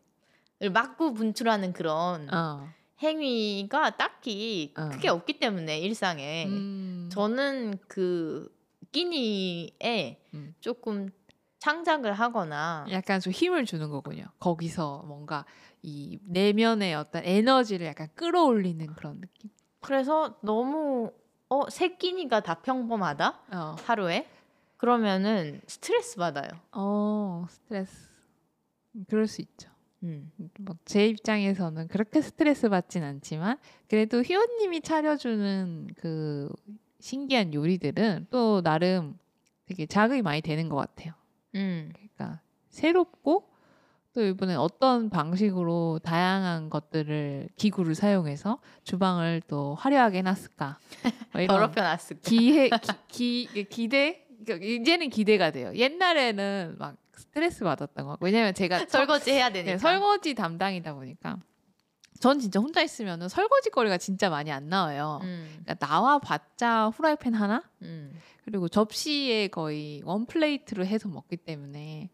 막고 0.74 1.13
분출하는 1.13 1.74
그런 1.74 2.34
어. 2.34 2.68
행위가 3.04 3.98
딱히 3.98 4.74
어. 4.77 4.89
크게 4.89 5.10
없기 5.10 5.39
때문에 5.39 5.80
일상에 5.80 6.46
음. 6.46 7.10
저는 7.12 7.77
그 7.88 8.50
끼니에 8.92 10.22
음. 10.34 10.56
조금 10.60 11.10
창작을 11.67 12.13
하거나 12.13 12.86
약간 12.91 13.19
좀 13.19 13.33
힘을 13.33 13.65
주는 13.65 13.89
거군요. 13.89 14.24
거기서 14.39 15.03
뭔가 15.05 15.43
이 15.83 16.17
내면의 16.24 16.95
어떤 16.95 17.25
에너지를 17.25 17.88
약간 17.88 18.07
끌어올리는 18.15 18.88
그런 18.95 19.19
느낌. 19.19 19.50
그래서 19.81 20.38
너무 20.41 21.12
어, 21.50 21.69
새 21.69 21.97
끼니가 21.97 22.39
다 22.39 22.62
평범하다 22.62 23.39
어. 23.51 23.75
하루에 23.83 24.29
그러면은 24.77 25.59
스트레스 25.67 26.15
받아요. 26.15 26.47
어, 26.71 27.45
스트레스. 27.50 28.12
음, 28.95 29.03
그럴 29.09 29.27
수 29.27 29.41
있죠. 29.41 29.69
음. 30.03 30.31
뭐제 30.59 31.07
입장에서는 31.07 31.89
그렇게 31.89 32.21
스트레스 32.21 32.69
받진 32.69 33.03
않지만 33.03 33.57
그래도 33.89 34.21
희원님이 34.24 34.81
차려주는 34.81 35.89
그 35.97 36.50
신기한 37.01 37.53
요리들은 37.53 38.27
또 38.29 38.62
나름 38.62 39.19
되게 39.65 39.86
자극이 39.86 40.21
많이 40.21 40.39
되는 40.39 40.69
것 40.69 40.77
같아요. 40.77 41.13
음. 41.56 41.92
그러니까 41.94 42.42
새롭고 42.70 43.50
또 44.13 44.24
이번에 44.25 44.56
어떤 44.56 45.10
방식으로 45.10 46.00
다양한 46.04 46.70
것들을 46.70 47.50
기구를 47.56 47.94
사용해서 47.96 48.60
주방을 48.84 49.42
또 49.48 49.75
화려하게 49.75 50.20
해놨을까 50.20 50.80
뭐 51.34 51.42
이런 51.42 51.56
더럽혀 51.56 51.82
놨을 51.82 52.20
때. 52.22 52.30
기회 52.30 52.70
기, 53.08 53.48
기 53.54 53.63
기대 53.66 54.25
그러니까 54.44 54.66
이제는 54.66 55.10
기대가 55.10 55.51
돼요. 55.51 55.72
옛날에는 55.75 56.75
막 56.80 56.96
스트레스 57.13 57.63
받았던 57.63 58.06
것 58.06 58.12
같고 58.12 58.25
왜냐면 58.25 58.54
제가 58.54 58.80
서- 58.80 58.86
설거지 58.89 59.32
해야 59.32 59.51
되니까. 59.51 59.72
네, 59.74 59.77
설거지 59.77 60.34
담당이다 60.34 60.94
보니까 60.96 61.38
전 62.19 62.39
진짜 62.39 62.59
혼자 62.59 62.81
있으면은 62.81 63.29
설거지 63.29 63.69
거리가 63.69 63.97
진짜 63.97 64.29
많이 64.29 64.51
안 64.51 64.69
나와요. 64.69 65.19
음. 65.24 65.47
그러니까 65.63 65.75
나와 65.86 66.19
봤자 66.19 66.89
후라이팬 66.89 67.33
하나 67.33 67.63
음. 67.81 68.13
그리고 68.43 68.67
접시에 68.67 69.47
거의 69.47 70.01
원 70.05 70.25
플레이트로 70.25 70.86
해서 70.86 71.09
먹기 71.09 71.38
때문에 71.38 72.09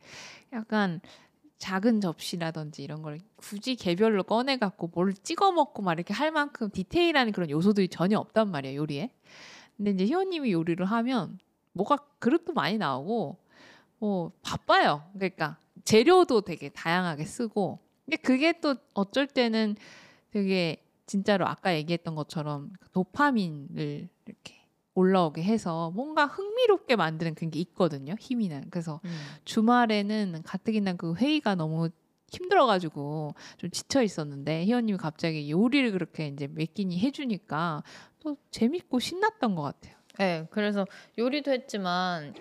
약간 0.52 1.00
작은 1.58 2.02
접시라든지 2.02 2.84
이런 2.84 3.02
걸 3.02 3.20
굳이 3.38 3.76
개별로 3.76 4.24
꺼내 4.24 4.58
갖고 4.58 4.90
뭘 4.94 5.14
찍어 5.14 5.52
먹고 5.52 5.82
막 5.82 5.94
이렇게 5.94 6.14
할 6.14 6.32
만큼 6.32 6.70
디테일한 6.70 7.32
그런 7.32 7.50
요소들이 7.50 7.88
전혀 7.88 8.20
없단 8.20 8.50
말이에요 8.50 8.82
요리에. 8.82 9.12
근데 9.78 9.92
이제 9.92 10.06
희원님이 10.06 10.52
요리를 10.52 10.84
하면 10.86 11.40
뭐가 11.72 11.98
그릇도 12.20 12.54
많이 12.54 12.78
나오고 12.78 13.38
뭐 14.00 14.32
바빠요. 14.42 15.04
그러니까 15.14 15.58
재료도 15.86 16.42
되게 16.42 16.70
다양하게 16.70 17.26
쓰고 17.26 17.80
근데 18.06 18.18
그게 18.18 18.60
또 18.60 18.76
어쩔 18.94 19.28
때는 19.28 19.76
되게 20.32 20.78
진짜로 21.06 21.48
아까 21.48 21.76
얘기했던 21.76 22.16
것처럼 22.16 22.72
도파민을 22.92 24.10
이렇게 24.26 24.56
올라오게 24.96 25.44
해서 25.44 25.92
뭔가 25.92 26.26
흥미롭게 26.26 26.96
만드는 26.96 27.36
그런 27.36 27.52
게 27.52 27.60
있거든요. 27.60 28.16
힘이 28.20 28.48
나는. 28.48 28.70
그래서 28.70 29.00
음. 29.06 29.12
주말에는 29.46 30.42
가뜩이나 30.44 30.94
그 30.94 31.16
회의가 31.16 31.56
너무 31.56 31.90
힘들어가지고 32.32 33.36
좀 33.58 33.70
지쳐 33.72 34.02
있었는데 34.02 34.66
희원님이 34.66 34.98
갑자기 34.98 35.50
요리를 35.52 35.92
그렇게 35.92 36.28
이제 36.28 36.48
몇 36.48 36.74
끼니 36.74 37.00
해주니까 37.00 37.84
또 38.20 38.38
재밌고 38.52 39.00
신났던 39.00 39.56
것 39.56 39.62
같아요. 39.62 39.96
네, 40.20 40.48
그래서 40.52 40.86
요리도 41.18 41.52
했지만 41.52 42.34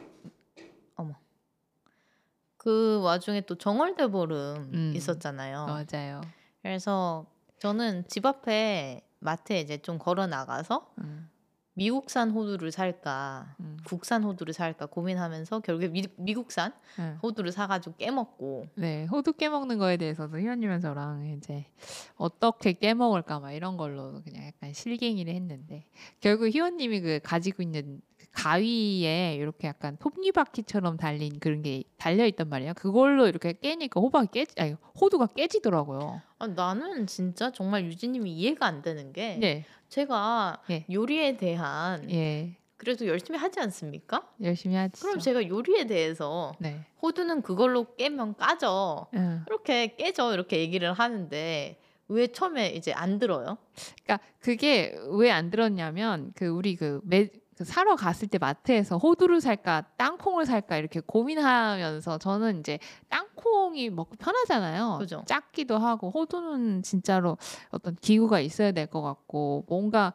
그 2.62 3.00
와중에 3.02 3.40
또 3.40 3.56
정월대 3.56 4.06
보름 4.06 4.70
음. 4.72 4.92
있었잖아요. 4.94 5.66
맞아요. 5.66 6.20
그래서 6.62 7.26
저는 7.58 8.04
집 8.06 8.24
앞에 8.24 9.00
마트에 9.18 9.60
이제 9.60 9.78
좀 9.78 9.98
걸어 9.98 10.28
나가서 10.28 10.92
음, 10.98 11.28
미국산 11.74 12.30
호두를 12.30 12.70
살까 12.70 13.56
음, 13.58 13.78
국산 13.84 14.22
호두를 14.22 14.54
살까 14.54 14.86
고민하면서 14.86 15.58
결국에 15.60 15.88
미, 15.88 16.04
미국산 16.16 16.72
음. 17.00 17.18
호두를 17.20 17.50
사가지고 17.50 17.96
깨먹고 17.96 18.68
네, 18.76 19.06
호두 19.06 19.32
깨먹는 19.32 19.78
거에 19.78 19.96
대해서도 19.96 20.38
희원님이랑 20.38 20.80
저랑 20.80 21.26
이제 21.36 21.66
어떻게 22.14 22.74
깨먹을까 22.74 23.40
막 23.40 23.50
이런 23.52 23.76
걸로 23.76 24.22
그냥 24.22 24.46
약간 24.46 24.72
실갱이를 24.72 25.34
했는데 25.34 25.84
결국 26.20 26.46
희원님이 26.46 27.00
그 27.00 27.20
가지고 27.24 27.64
있는 27.64 28.00
그 28.11 28.11
가위에 28.32 29.36
이렇게 29.36 29.68
약간 29.68 29.96
톱니바퀴처럼 29.98 30.96
달린 30.96 31.38
그런 31.38 31.62
게 31.62 31.84
달려 31.98 32.26
있단 32.26 32.48
말이에요. 32.48 32.74
그걸로 32.74 33.28
이렇게 33.28 33.52
깨니까 33.52 34.00
호박이 34.00 34.28
깨지, 34.32 34.54
아니 34.58 34.74
호두가 35.00 35.26
깨지더라고요. 35.28 36.20
아, 36.38 36.46
나는 36.46 37.06
진짜 37.06 37.52
정말 37.52 37.84
유진님이 37.84 38.32
이해가 38.32 38.66
안 38.66 38.82
되는 38.82 39.12
게 39.12 39.36
네, 39.36 39.64
제가 39.88 40.62
예. 40.70 40.84
요리에 40.90 41.36
대한 41.36 42.10
예, 42.10 42.56
그래도 42.78 43.06
열심히 43.06 43.38
하지 43.38 43.60
않습니까? 43.60 44.26
열심히 44.42 44.74
하죠. 44.76 45.00
그럼 45.06 45.18
제가 45.20 45.46
요리에 45.46 45.86
대해서 45.86 46.52
네, 46.58 46.80
호두는 47.02 47.42
그걸로 47.42 47.94
깨면 47.96 48.36
까져 48.36 49.06
응. 49.14 49.44
이렇게 49.46 49.94
깨져 49.96 50.32
이렇게 50.32 50.58
얘기를 50.58 50.92
하는데 50.92 51.78
왜 52.08 52.26
처음에 52.26 52.70
이제 52.70 52.92
안 52.92 53.18
들어요? 53.18 53.56
그러니까 54.04 54.26
그게 54.40 54.94
왜 55.12 55.30
안 55.30 55.50
들었냐면 55.50 56.32
그 56.34 56.46
우리 56.46 56.76
그, 56.76 57.00
매, 57.04 57.26
그 57.26 57.38
사러 57.60 57.96
갔을 57.96 58.28
때 58.28 58.38
마트에서 58.38 58.96
호두를 58.98 59.40
살까 59.40 59.82
땅콩을 59.96 60.46
살까 60.46 60.76
이렇게 60.78 61.00
고민하면서 61.00 62.18
저는 62.18 62.60
이제 62.60 62.78
땅콩이 63.08 63.90
먹고 63.90 64.16
편하잖아요. 64.16 64.96
그죠. 64.98 65.22
작기도 65.26 65.78
하고 65.78 66.10
호두는 66.10 66.82
진짜로 66.82 67.36
어떤 67.70 67.94
기구가 67.96 68.40
있어야 68.40 68.72
될 68.72 68.86
것 68.86 69.00
같고 69.02 69.64
뭔가 69.68 70.12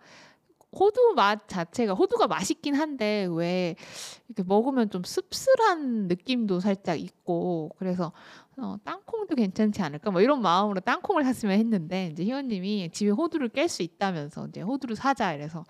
호두 0.77 1.13
맛 1.15 1.48
자체가 1.48 1.94
호두가 1.94 2.27
맛있긴 2.27 2.75
한데 2.75 3.27
왜 3.32 3.75
이렇게 4.27 4.44
먹으면 4.46 4.89
좀 4.89 5.01
씁쓸한 5.03 6.08
느낌도 6.08 6.60
살짝 6.60 7.00
있고 7.00 7.72
그래서 7.79 8.12
어, 8.58 8.75
땅콩도 8.84 9.36
괜찮지 9.36 9.82
않을까 9.82 10.12
뭐 10.12 10.20
이런 10.22 10.41
마음으로 10.41 10.82
땅콩을 10.82 11.24
샀으면 11.24 11.58
했는데 11.58 12.08
이제 12.08 12.24
희원님이 12.25 12.89
집에 12.91 13.12
호두를 13.12 13.50
깰 13.50 13.67
수 13.67 13.82
있다면서 13.82 14.48
이제 14.48 14.62
호두를 14.62 14.96
사자 14.96 15.34
이래서 15.34 15.63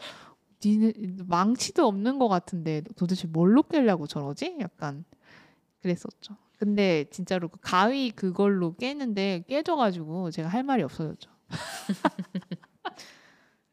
니네 0.64 0.94
망치도 1.26 1.86
없는 1.86 2.20
것 2.20 2.28
같은데 2.28 2.82
도대체 2.96 3.28
뭘로 3.28 3.64
깨려고 3.64 4.08
저러지? 4.08 4.58
약간 4.60 5.06
그랬었죠. 5.82 6.36
근데 6.58 7.06
진짜로 7.12 7.50
그 7.50 7.60
가위 7.62 8.10
그걸로 8.10 8.76
깨는데 8.76 9.44
깨져가지고 9.48 10.32
제가 10.32 10.50
할 10.50 10.64
말이 10.64 10.82
없어졌죠. 10.84 11.30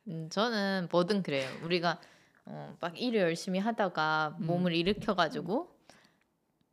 음, 0.09 0.29
저는 0.31 0.89
뭐든 0.91 1.23
그래요. 1.23 1.49
우리가 1.63 1.99
어, 2.47 2.77
막 2.79 3.01
일을 3.01 3.21
열심히 3.21 3.59
하다가 3.59 4.37
음. 4.41 4.47
몸을 4.47 4.75
일으켜가지고 4.75 5.75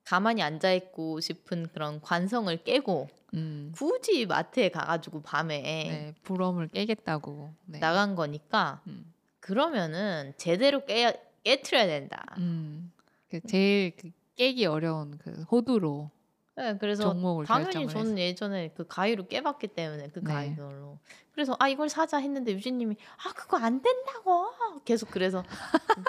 가만히 0.03 0.41
앉아 0.43 0.73
있고 0.73 1.21
싶은 1.21 1.69
그런 1.69 2.01
관성을 2.01 2.63
깨고 2.65 3.07
음, 3.35 3.71
굳이 3.73 4.25
마트에 4.25 4.69
가가지고 4.69 5.21
밤에 5.21 5.61
네, 5.61 6.13
부럼을 6.23 6.67
깨겠다고. 6.67 7.53
네. 7.67 7.79
나간 7.79 8.15
거니까 8.15 8.81
음, 8.87 9.13
그러면은 9.41 10.33
제대로 10.37 10.85
깨 10.85 11.19
깨트려야 11.43 11.87
된다. 11.87 12.23
음, 12.37 12.93
그 13.29 13.41
제일 13.41 13.95
그 13.97 14.11
깨기 14.35 14.65
어려운 14.65 15.17
그 15.17 15.43
호두로 15.51 16.09
네, 16.55 16.77
그래서 16.77 17.15
당연히 17.47 17.87
저는 17.87 18.19
예전에 18.19 18.69
그 18.75 18.85
가위로 18.87 19.27
깨봤기 19.27 19.69
때문에 19.69 20.09
그 20.09 20.19
네. 20.19 20.33
가위걸로 20.33 20.99
그래서 21.31 21.55
아 21.59 21.67
이걸 21.67 21.89
사자 21.89 22.17
했는데 22.17 22.51
유진님이 22.51 22.95
아 23.25 23.33
그거 23.33 23.57
안 23.57 23.81
된다고 23.81 24.51
계속 24.85 25.09
그래서 25.09 25.43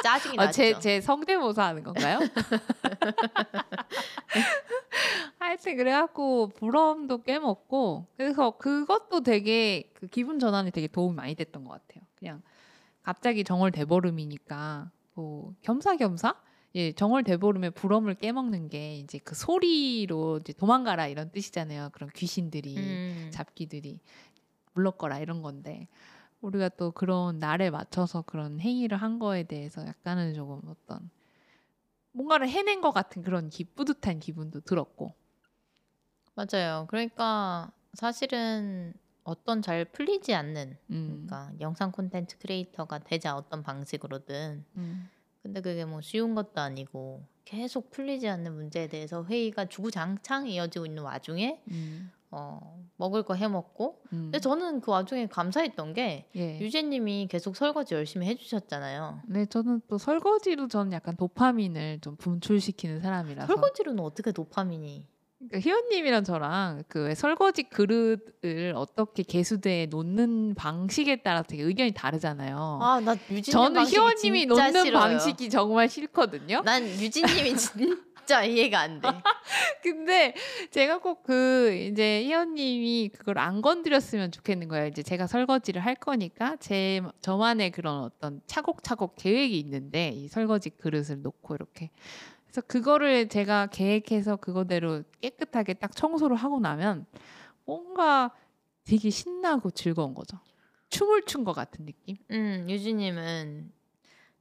짜증이 0.03 0.37
아, 0.39 0.47
났죠. 0.47 0.53
제, 0.53 0.79
제 0.79 1.01
성대모사 1.01 1.65
하는 1.65 1.85
건가요? 1.85 2.19
하여튼 5.39 5.77
그래갖고 5.77 6.49
부럼도 6.49 7.23
깨먹고 7.23 8.07
그래서 8.17 8.51
그것도 8.59 9.23
되게 9.23 9.91
그 9.95 10.07
기분 10.07 10.39
전환이 10.39 10.71
되게 10.71 10.87
도움이 10.87 11.15
많이 11.15 11.35
됐던 11.35 11.65
것 11.65 11.73
같아요. 11.73 12.05
그냥 12.17 12.43
갑자기 13.03 13.45
정월 13.45 13.73
대보름이니까 13.73 14.91
뭐 15.15 15.55
겸사겸사 15.63 16.35
예 16.75 16.93
정월 16.93 17.25
대보름에 17.25 17.71
부럼을 17.71 18.15
깨먹는 18.15 18.69
게 18.69 18.97
이제 18.99 19.19
그 19.19 19.35
소리로 19.35 20.39
이제 20.39 20.53
도망가라 20.53 21.09
이런 21.09 21.31
뜻이잖아요. 21.31 21.91
그런 21.93 22.09
귀신들이 22.11 22.77
음. 22.79 23.29
잡기들이 23.31 24.01
물러거라 24.73 25.19
이런 25.19 25.43
건데 25.43 25.89
우리가 26.41 26.71
또 26.71 26.91
그런 26.91 27.39
날에 27.39 27.71
맞춰서 27.71 28.23
그런 28.23 28.59
행위를 28.59 28.97
한 28.97 29.19
거에 29.19 29.43
대해서 29.45 29.87
약간은 29.87 30.35
조금 30.35 30.61
어떤 30.67 31.11
뭔가를 32.13 32.49
해낸 32.49 32.81
것 32.81 32.93
같은 32.93 33.23
그런 33.23 33.49
기, 33.49 33.65
뿌듯한 33.65 34.19
기분도 34.19 34.61
들었고 34.61 35.15
맞아요. 36.35 36.87
그러니까 36.89 37.71
사실은 37.95 38.95
어떤 39.25 39.63
잘 39.63 39.85
풀리지 39.85 40.35
않는 40.35 40.77
음, 40.91 41.27
그러니까 41.27 41.53
영상 41.61 41.93
콘텐츠 41.93 42.39
크리에이터가 42.39 43.01
되자 43.01 43.37
어떤 43.37 43.63
방식으로든 43.63 44.65
음, 44.77 45.09
근데 45.43 45.61
그게 45.61 45.85
뭐 45.85 46.01
쉬운 46.01 46.35
것도 46.35 46.61
아니고 46.61 47.25
계속 47.45 47.91
풀리지 47.91 48.29
않는 48.29 48.55
문제에 48.55 48.87
대해서 48.89 49.25
회의가 49.25 49.67
주구장창 49.67 50.47
이어지고 50.49 50.87
있는 50.87 51.03
와중에 51.03 51.63
음, 51.71 52.11
어, 52.31 52.83
먹을 52.97 53.23
거 53.23 53.35
해먹고 53.35 54.01
음. 54.13 54.19
근데 54.25 54.39
저는 54.39 54.81
그 54.81 54.91
와중에 54.91 55.27
감사했던 55.27 55.93
게 55.93 56.29
예. 56.35 56.59
유재님이 56.61 57.29
계속 57.31 57.57
설거지 57.57 57.95
열심히 57.95 58.27
해주셨잖아요. 58.29 59.23
네, 59.27 59.45
저는 59.47 59.83
또 59.89 59.99
설거지로 59.99 60.69
저는 60.69 60.93
약간 60.93 61.15
도파민을 61.17 62.01
좀 62.01 62.17
분출시키는 62.17 63.01
사람이라서 63.01 63.47
설거지로는 63.47 64.03
어떻게 64.03 64.33
도파민이? 64.33 65.07
그러니까 65.49 65.59
희원님이랑 65.61 66.25
저랑 66.25 66.85
그왜 66.89 67.15
설거지 67.15 67.65
그릇을 67.65 68.73
어떻게 68.77 69.23
개수대에 69.23 69.87
놓는 69.87 70.55
방식에 70.55 71.17
따라 71.23 71.43
되게 71.43 71.63
의견이 71.63 71.93
다르잖아요. 71.93 72.79
아 72.83 73.01
나 73.01 73.13
유진님 73.31 73.43
저는 73.53 73.85
희원님이 73.87 74.47
놓는 74.47 74.85
싫어요. 74.85 74.93
방식이 75.01 75.51
정말 75.51 75.89
싫거든요. 75.89 76.63
난 76.65 76.85
유진님이 76.85 77.55
진짜 78.23 78.45
이해가 78.45 78.79
안 78.81 79.01
돼. 79.01 79.09
근데 79.83 80.35
제가 80.71 80.99
꼭 80.99 81.23
그 81.25 81.73
이제 81.91 82.23
희원님이 82.25 83.11
그걸 83.17 83.39
안 83.39 83.63
건드렸으면 83.63 84.31
좋겠는 84.33 84.69
거예요. 84.69 84.87
이제 84.87 85.03
제가 85.03 85.27
설거지를 85.27 85.85
할 85.85 85.95
거니까 85.97 86.57
제 86.61 87.01
저만의 87.21 87.71
그런 87.73 88.03
어떤 88.05 88.41
차곡차곡 88.47 89.17
계획이 89.17 89.59
있는데 89.59 90.11
이 90.11 90.29
설거지 90.29 90.71
그릇을 90.71 91.23
놓고 91.23 91.55
이렇게 91.57 91.91
그래서 92.53 92.61
그거를 92.67 93.29
제가 93.29 93.67
계획해서 93.69 94.37
그거대로 94.37 95.03
깨끗하게 95.23 95.73
딱 95.75 95.97
청소를 95.97 96.37
하고 96.37 96.61
나면 96.61 97.07
뭔가 97.65 98.31
되게 98.85 99.09
신나고 99.09 99.71
즐거운 99.71 100.13
거죠. 100.13 100.39
춤을 100.91 101.23
춘 101.23 101.45
것 101.45 101.55
같은 101.55 101.87
느낌. 101.87 102.19
음 102.31 102.67
유진님은 102.69 103.73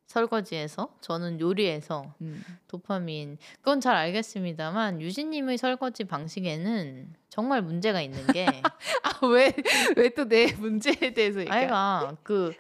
설거지에서 0.08 0.98
저는 1.00 1.40
요리에서 1.40 2.14
음. 2.20 2.44
도파민 2.68 3.38
그건 3.62 3.80
잘 3.80 3.96
알겠습니다만 3.96 5.00
유진님의 5.00 5.58
설거지 5.58 6.04
방식에는 6.04 7.14
정말 7.30 7.62
문제가 7.62 8.02
있는 8.02 8.28
게 8.28 8.46
아 9.04 9.26
왜 9.26 9.54
왜 9.96 10.10
또 10.14 10.26
내 10.28 10.52
문제에 10.54 11.14
대해서 11.14 11.40
얘기해? 11.40 11.56
아이가 11.56 12.18
그 12.24 12.52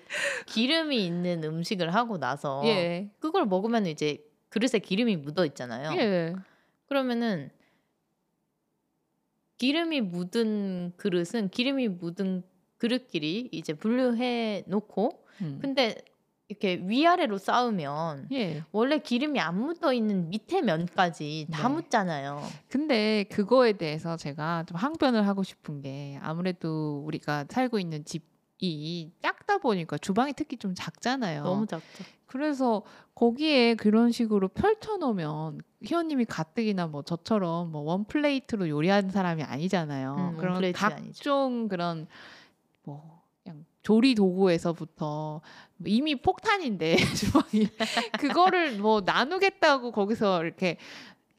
기름이 0.46 1.06
있는 1.06 1.44
음식을 1.44 1.94
하고 1.94 2.18
나서 2.18 2.62
예. 2.68 3.10
그걸 3.20 3.46
먹으면 3.48 3.86
이제 3.86 4.24
그릇에 4.52 4.80
기름이 4.80 5.16
묻어 5.16 5.46
있잖아요. 5.46 5.94
예. 5.98 6.36
그러면은 6.88 7.50
기름이 9.58 10.02
묻은 10.02 10.94
그릇은 10.98 11.50
기름이 11.50 11.88
묻은 11.88 12.44
그릇끼리 12.78 13.50
이제 13.52 13.74
분류해 13.74 14.66
놓고 14.68 15.26
음. 15.42 15.60
근데 15.62 15.96
이렇게 16.50 16.82
위아래로 16.84 17.38
쌓으면 17.38 18.28
예. 18.34 18.64
원래 18.74 18.98
기름이 18.98 19.40
안 19.40 19.58
묻어 19.58 19.94
있는 19.94 20.30
밑에 20.30 20.62
면까지 20.62 21.48
다 21.50 21.70
네. 21.70 21.76
묻잖아요. 21.76 22.42
근데 22.68 23.24
그거에 23.32 23.74
대해서 23.74 24.18
제가 24.18 24.66
좀 24.68 24.76
항변을 24.76 25.26
하고 25.28 25.44
싶은 25.44 25.82
게 25.82 26.20
아무래도 26.22 27.04
우리가 27.06 27.46
살고 27.50 27.80
있는 27.80 28.04
집 28.04 28.31
이 28.62 29.12
작다 29.21 29.58
보니까 29.58 29.97
주방이 29.97 30.34
특히 30.34 30.56
좀 30.58 30.74
작잖아요. 30.76 31.43
너무 31.43 31.65
작죠. 31.65 32.04
그래서 32.28 32.84
거기에 33.15 33.76
그런 33.76 34.12
식으로 34.12 34.47
펼쳐 34.47 34.95
놓으면 34.97 35.60
희원님이 35.84 36.26
가뜩이나 36.26 36.88
뭐 36.88 37.02
저처럼 37.02 37.71
뭐 37.71 37.82
원 37.82 38.06
플레이트로 38.06 38.69
요리하는 38.69 39.10
사람이 39.10 39.43
아니잖아요. 39.43 40.15
음, 40.15 40.38
그런 40.38 40.54
원플레이트가 40.54 40.88
아니죠. 40.95 41.12
각종 41.17 41.67
그런 41.67 42.08
뭐 42.84 43.21
그냥 43.43 43.65
조리 43.82 44.13
도구에서부터 44.15 45.41
이미 45.86 46.15
폭탄인데 46.15 46.95
주방이 47.17 47.67
그거를 48.19 48.78
뭐 48.78 49.02
나누겠다고 49.04 49.91
거기서 49.91 50.43
이렇게 50.43 50.78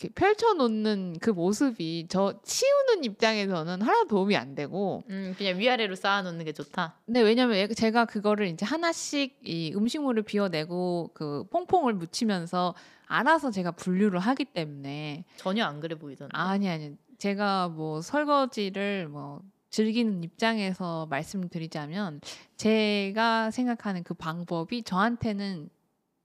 이렇게 0.02 0.08
펼쳐 0.14 0.54
놓는 0.54 1.18
그 1.20 1.30
모습이 1.30 2.06
저 2.08 2.34
치우는 2.42 3.04
입장에서는 3.04 3.80
하나 3.82 4.04
도움이 4.04 4.36
안 4.36 4.54
되고 4.54 5.04
음, 5.08 5.34
그냥 5.38 5.58
위아래로 5.58 5.94
쌓아 5.94 6.22
놓는 6.22 6.44
게 6.44 6.52
좋다. 6.52 6.96
근데 7.06 7.20
왜냐면 7.20 7.56
얘- 7.56 7.68
제가 7.68 8.06
그거를 8.06 8.48
이제 8.48 8.66
하나씩 8.66 9.38
이 9.44 9.72
음식물을 9.76 10.22
비워내고 10.24 11.10
그 11.14 11.44
퐁퐁을 11.50 11.94
묻히면서 11.94 12.74
알아서 13.06 13.50
제가 13.50 13.72
분류를 13.72 14.18
하기 14.18 14.46
때문에 14.46 15.24
전혀 15.36 15.64
안 15.64 15.80
그래 15.80 15.94
보이던데. 15.94 16.30
아니 16.36 16.68
아니 16.68 16.96
제가 17.18 17.68
뭐 17.68 18.00
설거지를 18.00 19.08
뭐 19.08 19.42
즐기는 19.70 20.22
입장에서 20.24 21.06
말씀을 21.06 21.48
드리자면 21.48 22.20
제가 22.56 23.50
생각하는 23.50 24.02
그 24.02 24.14
방법이 24.14 24.82
저한테는 24.82 25.70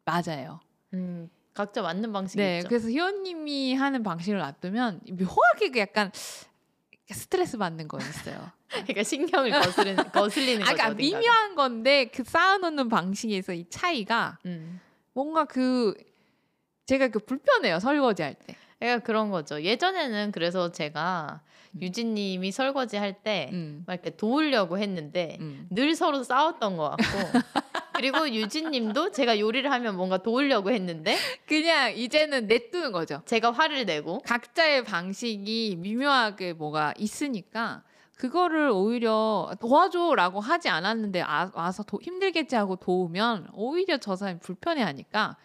맞아요. 0.06 0.60
음, 0.94 1.30
각자 1.58 1.82
맞는 1.82 2.14
방식이 2.14 2.40
네, 2.40 2.58
있죠. 2.60 2.70
그래서 2.70 2.88
희원님이 2.88 3.74
하는 3.74 4.04
방식을 4.04 4.38
놔두면 4.38 5.02
묘하게 5.10 5.72
그 5.72 5.80
약간 5.80 6.12
스트레스 7.10 7.58
받는 7.58 7.88
거 7.88 7.98
있어요. 7.98 8.52
그러니까 8.70 9.02
신경을 9.02 9.50
거스르는 9.50 9.96
거슬리는 10.14 10.62
아, 10.62 10.66
거죠. 10.66 10.76
그러니까 10.76 10.90
어딘가가. 10.90 11.20
미묘한 11.20 11.56
건데 11.56 12.06
그 12.14 12.24
쌓아놓는 12.24 12.90
방식에서 12.90 13.54
이 13.54 13.66
차이가 13.72 14.38
음. 14.46 14.80
뭔가 15.14 15.46
그 15.46 15.96
제가 16.86 17.08
그 17.08 17.18
불편해요 17.18 17.80
설거지 17.80 18.22
할 18.22 18.36
때. 18.36 18.56
그러니까 18.78 19.04
그런 19.04 19.32
거죠. 19.32 19.60
예전에는 19.60 20.32
그래서 20.32 20.72
제가 20.72 21.42
음. 21.72 21.82
유진님이 21.82 22.52
설거지 22.52 22.98
할때막 22.98 23.54
음, 23.54 23.84
이렇게 23.88 24.12
도우려고 24.12 24.78
했는데 24.78 25.38
음. 25.40 25.68
늘 25.72 25.96
서로 25.96 26.24
싸웠던 26.24 26.78
것 26.78 26.92
같고 26.92 27.40
그리고 27.98 28.30
유진님도 28.30 29.12
제가 29.12 29.40
요리를 29.40 29.70
하면 29.70 29.96
뭔가 29.98 30.18
도우려고 30.18 30.72
했는데 30.72 31.18
그냥 31.48 31.96
이제는 31.98 32.48
내두는 32.48 32.92
거죠. 32.92 33.22
제가 33.26 33.52
화를 33.52 33.86
내고 33.86 34.20
각자의 34.20 34.84
방식이 34.84 35.78
미묘하게 35.80 36.54
뭐가 36.54 36.94
있으니까 36.98 37.84
그거를 38.18 38.70
오히려 38.70 39.52
도와줘라고 39.60 40.40
하지 40.40 40.70
않았는데 40.70 41.22
아, 41.22 41.52
와서 41.54 41.84
도, 41.84 42.00
힘들겠지 42.02 42.56
하고 42.56 42.76
도우면 42.76 43.50
오히려 43.54 43.98
저 43.98 44.16
사람이 44.16 44.40
불편해하니까 44.40 45.38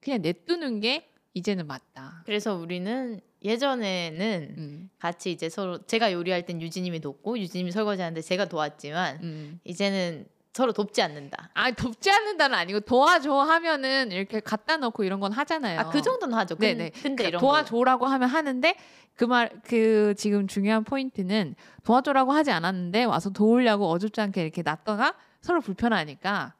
그냥 0.00 0.22
내두는 0.22 0.80
게 0.80 1.08
이제는 1.34 1.66
맞다. 1.66 2.22
그래서 2.26 2.54
우리는 2.54 3.20
예전에는 3.42 4.54
음, 4.58 4.90
같이 4.98 5.30
이제 5.32 5.48
서로 5.48 5.78
제가 5.86 6.12
요리할 6.12 6.44
땐 6.46 6.60
유진님이 6.60 7.00
돕고 7.00 7.38
유진님이 7.38 7.72
설거지하는데 7.72 8.20
제가 8.20 8.46
도왔지만 8.46 9.20
음. 9.22 9.60
이제는 9.64 10.26
서로 10.52 10.72
돕지 10.72 11.00
않는다. 11.02 11.50
아 11.54 11.70
돕지 11.70 12.10
않는다는 12.10 12.58
아니고 12.58 12.80
도와줘 12.80 13.32
하면은 13.32 14.10
이렇게 14.10 14.40
갖다 14.40 14.76
놓고 14.76 15.04
이런 15.04 15.20
건 15.20 15.32
하잖아요. 15.32 15.80
아 15.80 15.90
그 15.90 16.02
정도는 16.02 16.36
하죠. 16.38 16.56
근, 16.56 16.66
네네. 16.76 16.90
근데 17.02 17.28
이런 17.28 17.40
도와줘라고 17.40 18.06
하면 18.06 18.28
하는데 18.28 18.74
그말그 19.16 20.14
지금 20.16 20.46
중요한 20.48 20.82
포인트는 20.84 21.54
도와줘라고 21.84 22.32
하지 22.32 22.50
않았는데 22.50 23.04
와서 23.04 23.30
도우려고 23.30 23.88
어줍지 23.90 24.20
않게 24.20 24.42
이렇게 24.42 24.62
놨다가 24.62 25.14
서로 25.40 25.60
불편하니까 25.60 26.54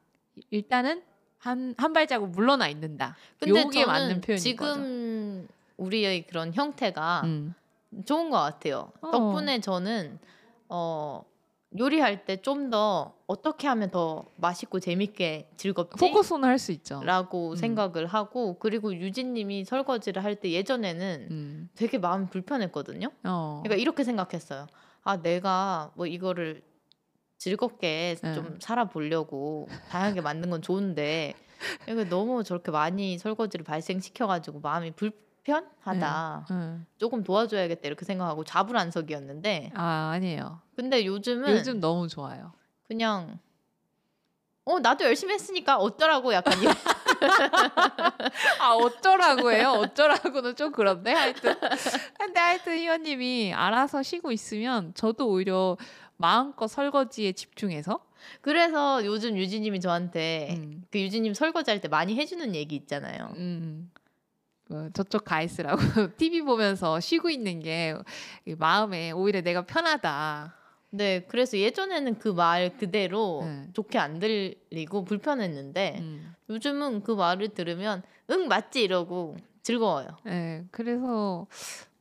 일단은 0.50 1.02
한 1.38 1.74
한 1.78 1.92
발자국 1.92 2.30
물러나 2.30 2.68
있는다. 2.68 3.16
근데 3.40 3.60
요게 3.60 3.86
맞는 3.86 4.20
표현인 4.20 4.42
지금 4.42 5.48
우리의 5.78 6.26
그런 6.26 6.52
형태가 6.52 7.22
음. 7.24 7.54
좋은 8.04 8.30
것 8.30 8.38
같아요. 8.38 8.92
어. 9.00 9.10
덕분에 9.10 9.60
저는 9.60 10.18
어 10.68 11.24
요리할 11.78 12.24
때 12.24 12.36
좀 12.42 12.68
더 12.70 13.14
어떻게 13.26 13.68
하면 13.68 13.90
더 13.90 14.24
맛있고 14.36 14.80
재밌게 14.80 15.50
즐겁지? 15.56 15.96
포커스는 15.98 16.44
할 16.44 16.58
수 16.58 16.72
있죠. 16.72 17.00
라고 17.04 17.50
음. 17.50 17.56
생각을 17.56 18.06
하고 18.06 18.58
그리고 18.58 18.92
유진님이 18.94 19.64
설거지를 19.64 20.24
할 20.24 20.34
때 20.40 20.50
예전에는 20.50 21.28
음. 21.30 21.68
되게 21.76 21.98
마음이 21.98 22.26
불편했거든요. 22.28 23.08
어. 23.24 23.60
그러니까 23.62 23.80
이렇게 23.80 24.02
생각했어요. 24.04 24.66
아 25.04 25.16
내가 25.22 25.92
뭐 25.94 26.06
이거를 26.06 26.62
즐겁게 27.38 28.16
네. 28.20 28.34
좀 28.34 28.58
살아보려고 28.60 29.68
다양하게 29.90 30.20
만든 30.22 30.50
건 30.50 30.60
좋은데 30.62 31.34
이거 31.88 32.04
너무 32.04 32.42
저렇게 32.44 32.70
많이 32.70 33.16
설거지를 33.16 33.64
발생시켜가지고 33.64 34.60
마음이 34.60 34.90
불 34.92 35.12
편하다. 35.42 36.46
음. 36.50 36.86
조금 36.98 37.24
도와줘야겠다 37.24 37.80
이렇게 37.86 38.04
생각하고 38.04 38.44
자불안석이었는데 38.44 39.72
아 39.74 40.10
아니에요. 40.14 40.60
근데 40.80 41.04
요즘은 41.04 41.50
요즘 41.58 41.78
너무 41.78 42.08
좋아요. 42.08 42.52
그냥 42.88 43.38
어 44.64 44.78
나도 44.78 45.04
열심히 45.04 45.34
했으니까 45.34 45.76
어쩌라고 45.76 46.32
약간 46.32 46.58
이런 46.58 46.72
아 48.60 48.72
어쩌라고 48.74 49.52
해요? 49.52 49.72
어쩌라고는 49.72 50.56
좀 50.56 50.72
그런데 50.72 51.12
하여튼 51.12 51.54
근데 52.18 52.40
하여튼 52.40 52.78
희원님이 52.78 53.52
알아서 53.52 54.02
쉬고 54.02 54.32
있으면 54.32 54.94
저도 54.94 55.28
오히려 55.28 55.76
마음껏 56.16 56.66
설거지에 56.66 57.32
집중해서 57.32 58.00
그래서 58.40 59.04
요즘 59.04 59.36
유진님이 59.36 59.80
저한테 59.80 60.54
음, 60.56 60.84
그 60.90 60.98
유진님 60.98 61.34
설거지 61.34 61.70
할 61.70 61.80
때 61.80 61.88
많이 61.88 62.14
해주는 62.16 62.54
얘기 62.54 62.74
있잖아요. 62.76 63.32
음, 63.36 63.90
그 64.66 64.90
저쪽 64.94 65.24
가 65.24 65.42
있으라고 65.42 65.82
TV 66.16 66.40
보면서 66.42 67.00
쉬고 67.00 67.28
있는 67.28 67.60
게이 67.60 68.54
마음에 68.56 69.10
오히려 69.10 69.42
내가 69.42 69.62
편하다. 69.66 70.56
네, 70.90 71.20
그래서 71.28 71.56
예전에는 71.56 72.18
그 72.18 72.32
말 72.32 72.76
그대로 72.76 73.42
네. 73.44 73.68
좋게 73.72 73.98
안 73.98 74.18
들리고 74.18 75.04
불편했는데 75.04 75.98
음. 76.00 76.34
요즘은 76.48 77.02
그 77.02 77.12
말을 77.12 77.50
들으면 77.50 78.02
응 78.30 78.48
맞지 78.48 78.82
이러고 78.82 79.36
즐거워요. 79.62 80.08
네, 80.24 80.64
그래서 80.70 81.46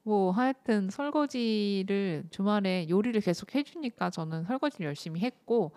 뭐 0.03 0.31
하여튼 0.31 0.89
설거지를 0.89 2.23
주말에 2.31 2.87
요리를 2.89 3.19
계속 3.21 3.53
해주니까 3.53 4.09
저는 4.09 4.45
설거지를 4.45 4.87
열심히 4.87 5.19
했고 5.21 5.71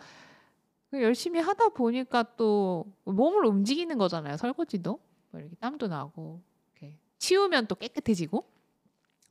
그 0.91 1.03
열심히 1.03 1.41
하다 1.41 1.71
보니까 1.71 2.23
또 2.37 2.87
몸을 3.05 3.45
움직이는 3.47 3.99
거잖아요. 3.99 4.37
설거지도 4.37 4.99
뭐 5.31 5.41
이렇게 5.41 5.57
땀도 5.57 5.89
나고 5.89 6.41
이렇게 6.81 6.97
치우면 7.19 7.67
또 7.67 7.75
깨끗해지고 7.75 8.45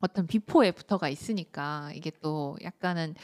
어떤 0.01 0.27
비포 0.27 0.65
애프터가 0.65 1.09
있으니까 1.09 1.91
이게 1.93 2.11
또 2.21 2.57
약간은 2.63 3.15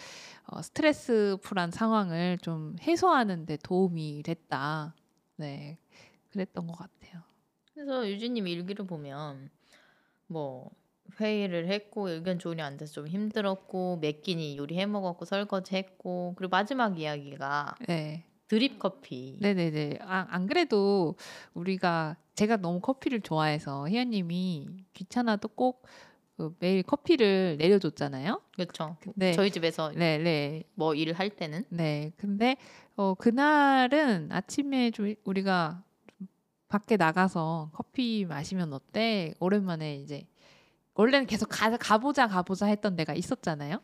어, 0.46 0.62
stressful한 0.62 1.72
상황을 1.72 2.38
좀 2.38 2.76
해소하는 2.82 3.46
데 3.46 3.58
도움이 3.58 4.24
됐다. 4.24 4.96
네, 5.36 5.78
그랬던 6.30 6.68
것 6.68 6.78
같아요. 6.78 7.22
그래서 7.74 8.10
유진님 8.10 8.48
일기를 8.48 8.88
보면 8.88 9.50
뭐 10.28 10.72
회의를 11.20 11.68
했고 11.68 12.10
의견 12.10 12.40
조율이 12.40 12.62
안 12.62 12.78
돼서 12.78 12.94
좀 12.94 13.08
힘들었고 13.08 14.00
몇 14.02 14.22
끼니 14.22 14.58
요리 14.58 14.78
해 14.78 14.86
먹었고 14.86 15.26
설거지 15.26 15.76
했고 15.76 16.34
그리고 16.38 16.52
마지막 16.52 17.00
이야기가 17.00 17.76
네. 17.88 18.24
드립 18.48 18.80
커피. 18.80 19.38
네네네. 19.42 20.00
아, 20.02 20.26
안 20.30 20.48
그래도 20.48 21.16
우리가 21.54 22.16
제가 22.36 22.58
너무 22.58 22.80
커피를 22.80 23.22
좋아해서 23.22 23.88
희연님이 23.90 24.86
귀찮아도 24.94 25.48
꼭 25.50 25.86
그 26.38 26.56
매일 26.60 26.84
커피를 26.84 27.58
내려줬잖아요. 27.58 28.42
그렇죠. 28.54 28.96
네. 29.16 29.34
저희 29.34 29.50
집에서 29.50 29.92
네, 29.92 30.20
네, 30.20 30.64
뭐 30.76 30.94
일을 30.94 31.14
할 31.14 31.32
때는 31.32 31.66
네. 31.70 32.12
근데 32.16 32.58
어, 32.96 33.16
그날은 33.16 34.32
아침에 34.32 34.92
좀 34.92 35.16
우리가 35.24 35.84
좀 36.18 36.28
밖에 36.68 36.96
나가서 36.96 37.72
커피 37.74 38.26
마시면 38.26 38.72
어때? 38.72 39.34
오랜만에 39.40 39.96
이제 39.96 40.28
원래는 40.94 41.26
계속 41.26 41.48
가, 41.48 41.76
가보자 41.76 42.28
가보자 42.28 42.68
했던 42.68 42.96
데가 42.96 43.14
있었잖아요. 43.14 43.82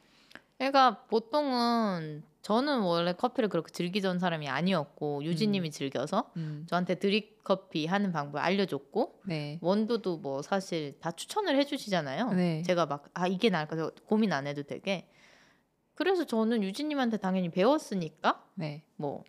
그러니까 0.58 1.04
보통은 1.08 2.24
저는 2.43 2.82
원래 2.82 3.13
커피를 3.13 3.47
그렇게 3.47 3.71
즐기던 3.71 4.19
사람이 4.19 4.49
아니었고 4.49 5.23
유진님이 5.23 5.71
즐겨서 5.71 6.29
음. 6.36 6.65
저한테 6.69 6.95
드립 6.95 7.41
커피 7.43 7.86
하는 7.86 8.12
방법을 8.12 8.41
알려줬고 8.41 9.21
네. 9.25 9.60
원두도 9.62 10.17
뭐 10.17 10.41
사실 10.41 10.99
다 10.99 11.12
추천을 11.12 11.58
해주시잖아요. 11.58 12.34
네. 12.34 12.62
제가 12.63 12.86
막 12.86 13.06
아 13.13 13.27
이게 13.27 13.49
나을까 13.49 13.77
저 13.77 13.91
고민 14.06 14.34
안 14.34 14.45
해도 14.45 14.62
되게. 14.63 15.08
그래서 15.95 16.25
저는 16.25 16.63
유진님한테 16.63 17.17
당연히 17.17 17.49
배웠으니까 17.49 18.43
네. 18.56 18.84
뭐 18.97 19.23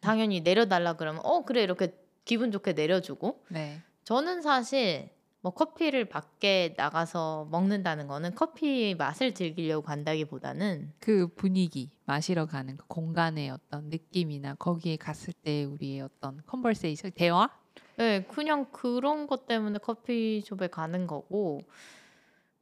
당연히 0.00 0.40
내려달라 0.40 0.94
그러면 0.94 1.20
어 1.24 1.44
그래 1.44 1.62
이렇게 1.62 1.94
기분 2.24 2.50
좋게 2.50 2.72
내려주고 2.72 3.44
네. 3.48 3.80
저는 4.02 4.42
사실 4.42 5.10
뭐 5.42 5.52
커피를 5.52 6.04
밖에 6.04 6.74
나가서 6.76 7.48
먹는다는 7.50 8.06
거는 8.06 8.34
커피 8.34 8.94
맛을 8.94 9.34
즐기려고 9.34 9.82
간다기보다는 9.82 10.92
그 11.00 11.28
분위기 11.28 11.90
마시러 12.04 12.46
가는 12.46 12.76
그 12.76 12.86
공간의 12.86 13.50
어떤 13.50 13.88
느낌이나 13.88 14.54
거기에 14.56 14.96
갔을 14.96 15.32
때 15.32 15.64
우리의 15.64 16.02
어떤 16.02 16.42
컨버세이션 16.46 17.12
대화 17.14 17.48
네, 17.96 18.22
그냥 18.24 18.66
그런 18.70 19.26
것 19.26 19.46
때문에 19.46 19.78
커피숍에 19.78 20.68
가는 20.68 21.06
거고 21.06 21.60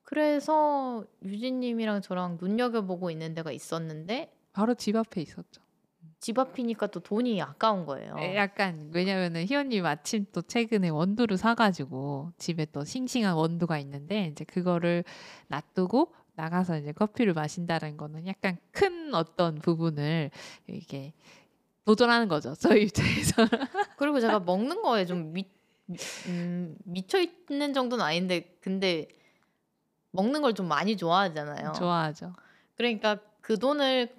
그래서 0.03 1.05
유진님이랑 1.23 2.01
저랑 2.01 2.38
눈여겨보고 2.41 3.11
있는 3.11 3.35
데가 3.35 3.53
있었는데 3.53 4.33
바로 4.53 4.75
집 4.75 4.97
앞에 4.97 5.21
있었죠. 5.21 5.67
집 6.20 6.38
앞이니까 6.38 6.88
또 6.88 7.00
돈이 7.00 7.40
아까운 7.40 7.87
거예요. 7.87 8.16
에, 8.18 8.35
약간 8.37 8.90
왜냐면은 8.92 9.44
희원님 9.46 9.85
마침 9.85 10.26
또 10.33 10.42
최근에 10.42 10.88
원두를 10.88 11.37
사가지고 11.37 12.33
집에 12.38 12.66
또 12.72 12.85
싱싱한 12.85 13.35
원두가 13.35 13.78
있는데 13.78 14.26
이제 14.26 14.44
그거를 14.44 15.04
놔두고 15.48 16.12
나가서 16.35 16.78
이제 16.78 16.92
커피를 16.92 17.35
마신다는 17.35 17.96
거는 17.96 18.26
약간 18.26 18.59
큰 18.72 19.14
어떤 19.14 19.57
부분을 19.57 20.31
이게 20.66 21.12
도전하는 21.85 22.28
거죠. 22.28 22.54
저희 22.54 22.83
입장에서. 22.85 23.35
그리고 23.96 24.20
제가 24.20 24.40
먹는 24.40 24.83
거에 24.83 25.07
좀 25.07 25.33
미, 25.33 25.44
음, 26.26 26.76
미쳐 26.85 27.18
있는 27.20 27.72
정도는 27.72 28.04
아닌데 28.04 28.57
근데 28.61 29.09
먹는 30.11 30.42
걸 30.42 30.52
좀 30.52 30.66
많이 30.68 30.96
좋아하잖아요. 30.96 31.72
좋아하죠. 31.72 32.33
그러니까 32.76 33.18
그 33.40 33.59
돈을 33.59 34.14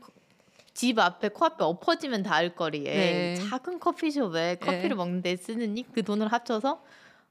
집 0.79 0.97
앞에 0.97 1.27
코앞에 1.27 1.61
엎어지면 1.65 2.23
닿을 2.23 2.55
거리에 2.55 2.83
네. 2.83 3.35
작은 3.49 3.79
커피숍에 3.81 4.55
커피를 4.61 4.87
네. 4.89 4.95
먹는데 4.95 5.35
쓰느니 5.35 5.83
그 5.91 6.03
돈을 6.03 6.31
합쳐서 6.31 6.81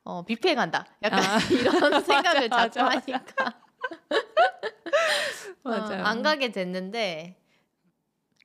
어, 0.04 0.22
뷔페 0.26 0.54
간다. 0.54 0.84
약간 1.02 1.20
아. 1.24 1.38
이런 1.50 1.72
생각을 2.04 2.50
자주 2.50 2.78
맞아, 2.80 2.82
맞아. 2.82 3.12
하니까 3.14 3.60
어, 5.64 5.70
맞아요. 5.70 6.04
안 6.04 6.22
가게 6.22 6.52
됐는데 6.52 7.40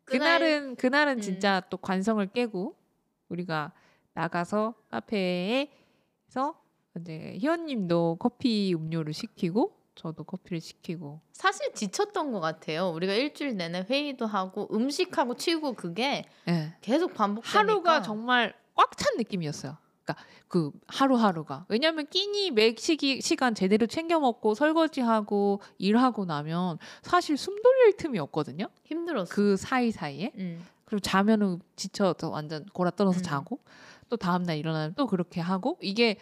그날- 0.05 0.39
그날은 0.39 0.75
그날은 0.77 1.17
음. 1.17 1.21
진짜 1.21 1.61
또 1.69 1.75
관성을 1.75 2.25
깨고 2.27 2.73
우리가 3.27 3.73
나가서 4.13 4.73
카페에서 4.89 6.61
이제 7.01 7.35
희원님도 7.39 8.19
커피 8.21 8.73
음료를 8.73 9.11
시키고 9.11 9.75
저도 9.95 10.23
커피를 10.23 10.59
시키고 10.59 11.21
사실 11.31 11.73
지쳤던 11.73 12.31
것 12.31 12.39
같아요. 12.39 12.89
우리가 12.89 13.13
일주일 13.13 13.55
내내 13.57 13.85
회의도 13.89 14.25
하고 14.25 14.67
음식하고 14.73 15.35
치우고 15.35 15.73
그게 15.73 16.25
예. 16.47 16.75
계속 16.81 17.13
반복되니까 17.13 17.59
하루가 17.59 18.01
정말 18.01 18.53
꽉 18.75 18.97
찬 18.97 19.17
느낌이었어요. 19.17 19.77
그러니까 20.03 20.25
그 20.47 20.71
하루하루가 20.87 21.65
왜냐하면 21.69 22.05
끼니 22.07 22.51
매 22.51 22.75
시기 22.77 23.21
시간 23.21 23.55
제대로 23.55 23.87
챙겨 23.87 24.19
먹고 24.19 24.53
설거지하고 24.55 25.61
일하고 25.77 26.25
나면 26.25 26.77
사실 27.01 27.37
숨 27.37 27.61
돌릴 27.61 27.95
틈이 27.97 28.19
없거든요. 28.19 28.67
힘들었어. 28.83 29.33
그 29.33 29.55
사이 29.55 29.91
사이에 29.91 30.31
음. 30.37 30.65
그리고 30.85 30.99
자면은 30.99 31.59
지쳐서 31.75 32.29
완전 32.29 32.65
골아 32.73 32.91
떨어서 32.91 33.19
음. 33.19 33.23
자고 33.23 33.59
또 34.09 34.17
다음 34.17 34.43
날 34.43 34.57
일어나면 34.57 34.95
또 34.95 35.07
그렇게 35.07 35.39
하고 35.39 35.77
이게 35.81 36.17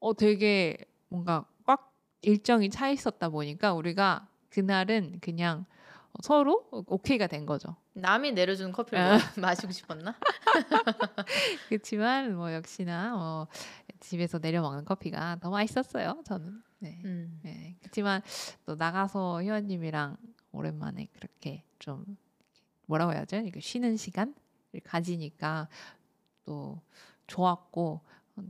어 0.00 0.14
되게 0.14 0.76
뭔가 1.08 1.40
꽉 1.40 1.57
일정이 2.22 2.70
차 2.70 2.88
있었다 2.90 3.28
보니까 3.28 3.74
우리가 3.74 4.28
그날은 4.50 5.18
그냥 5.20 5.66
서로 6.22 6.66
오케이가 6.72 7.26
된 7.26 7.46
거죠. 7.46 7.76
남이 7.92 8.32
내려준 8.32 8.72
커피를 8.72 8.98
아. 8.98 9.10
뭐 9.10 9.18
마시고 9.42 9.72
싶었나? 9.72 10.14
그렇지만 11.68 12.34
뭐 12.34 12.52
역시나 12.52 13.14
뭐 13.14 13.46
집에서 14.00 14.38
내려 14.38 14.62
먹는 14.62 14.84
커피가 14.84 15.38
더 15.40 15.50
맛있었어요. 15.50 16.22
저는. 16.24 16.62
네. 16.80 17.00
음. 17.04 17.40
네. 17.42 17.76
그렇지만 17.80 18.22
또 18.64 18.74
나가서 18.74 19.42
희원님이랑 19.42 20.16
오랜만에 20.52 21.08
그렇게 21.12 21.64
좀 21.78 22.04
뭐라고 22.86 23.12
해야죠? 23.12 23.36
이렇게 23.36 23.60
쉬는 23.60 23.96
시간을 23.96 24.34
가지니까 24.84 25.68
또 26.44 26.80
좋았고 27.26 28.00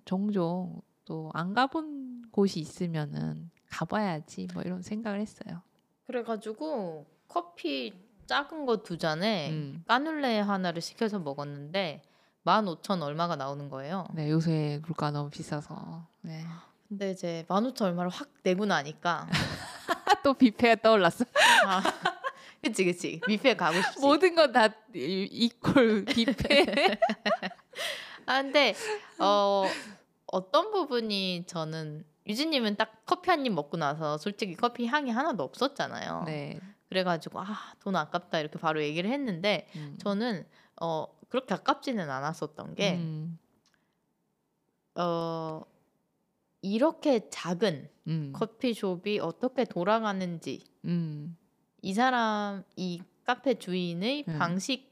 종종 0.05 0.81
또 1.05 1.31
안 1.35 1.55
가본 1.55 2.29
곳이 2.31 2.61
있으면은 2.61 3.51
가봐야지 3.71 4.49
뭐 4.55 4.63
이런 4.63 4.83
생각을 4.83 5.21
했어요. 5.21 5.63
그래가지고 6.07 7.07
커피 7.29 7.93
작은 8.27 8.67
거 8.67 8.83
두 8.83 8.99
잔에 8.99 9.51
음. 9.51 9.85
까눌레 9.87 10.41
하나를 10.41 10.83
시켜서 10.83 11.19
먹었는데 11.19 12.03
15,000 12.45 13.03
얼마가 13.03 13.37
나오는 13.37 13.69
거예요. 13.69 14.07
네, 14.15 14.31
요새 14.31 14.81
물가 14.87 15.11
너무 15.11 15.29
비싸서. 15.31 16.07
네. 16.23 16.45
근데 16.89 17.11
이제 17.11 17.45
15,000 17.49 17.89
얼마를 17.89 18.11
확 18.11 18.29
내고 18.43 18.65
나니까 18.65 19.29
또 20.25 20.33
뷔페가 20.35 20.77
떠올랐어. 20.83 21.25
아, 21.67 21.83
그치 22.63 22.85
그치 22.85 23.21
뷔페 23.27 23.57
가고 23.57 23.81
싶지. 23.83 24.01
모든 24.01 24.35
건 24.35 24.53
다 24.53 24.69
이꼴 24.95 26.05
뷔페. 26.07 26.99
아 28.27 28.43
근데 28.43 28.75
어 29.19 29.65
어떤 30.27 30.71
부분이 30.71 31.45
저는 31.47 32.05
유진님은 32.29 32.77
딱 32.77 33.03
커피 33.07 33.31
한 33.31 33.45
입 33.47 33.53
먹고 33.53 33.77
나서 33.77 34.19
솔직히 34.19 34.55
커피 34.55 34.87
향이 34.87 35.11
하나도 35.11 35.43
없었잖아요. 35.43 36.25
네. 36.27 36.61
그래가지고 36.89 37.41
아 37.41 37.47
돈 37.81 37.97
아깝다 37.97 38.41
이렇게 38.41 38.59
바로 38.59 38.83
얘기를 38.83 39.11
했는데 39.11 39.67
음. 39.77 39.97
저는 40.01 40.47
어 40.81 41.07
그렇게 41.29 41.55
아깝지는 41.55 42.09
않았었던 42.11 42.75
게 42.75 42.95
음. 42.97 43.39
어, 44.95 45.63
이렇게 46.63 47.29
작은 47.31 47.89
음. 48.09 48.33
커피숍이 48.35 49.21
어떻게 49.21 49.65
돌아가는지 49.65 50.65
음. 50.85 51.37
이 51.83 51.95
사람 51.95 52.65
이 52.77 53.01
카페 53.25 53.55
주인의 53.55 54.25
음. 54.29 54.39
방식 54.39 54.91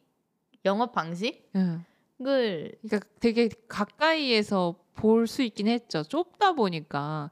영업 0.64 0.92
방식을 0.92 1.42
응. 1.56 1.84
그러니까 2.18 3.00
되게 3.20 3.48
가까이에서 3.68 4.76
볼 4.96 5.26
수 5.26 5.42
있긴 5.42 5.68
했죠. 5.68 6.02
좁다 6.02 6.52
보니까 6.52 7.30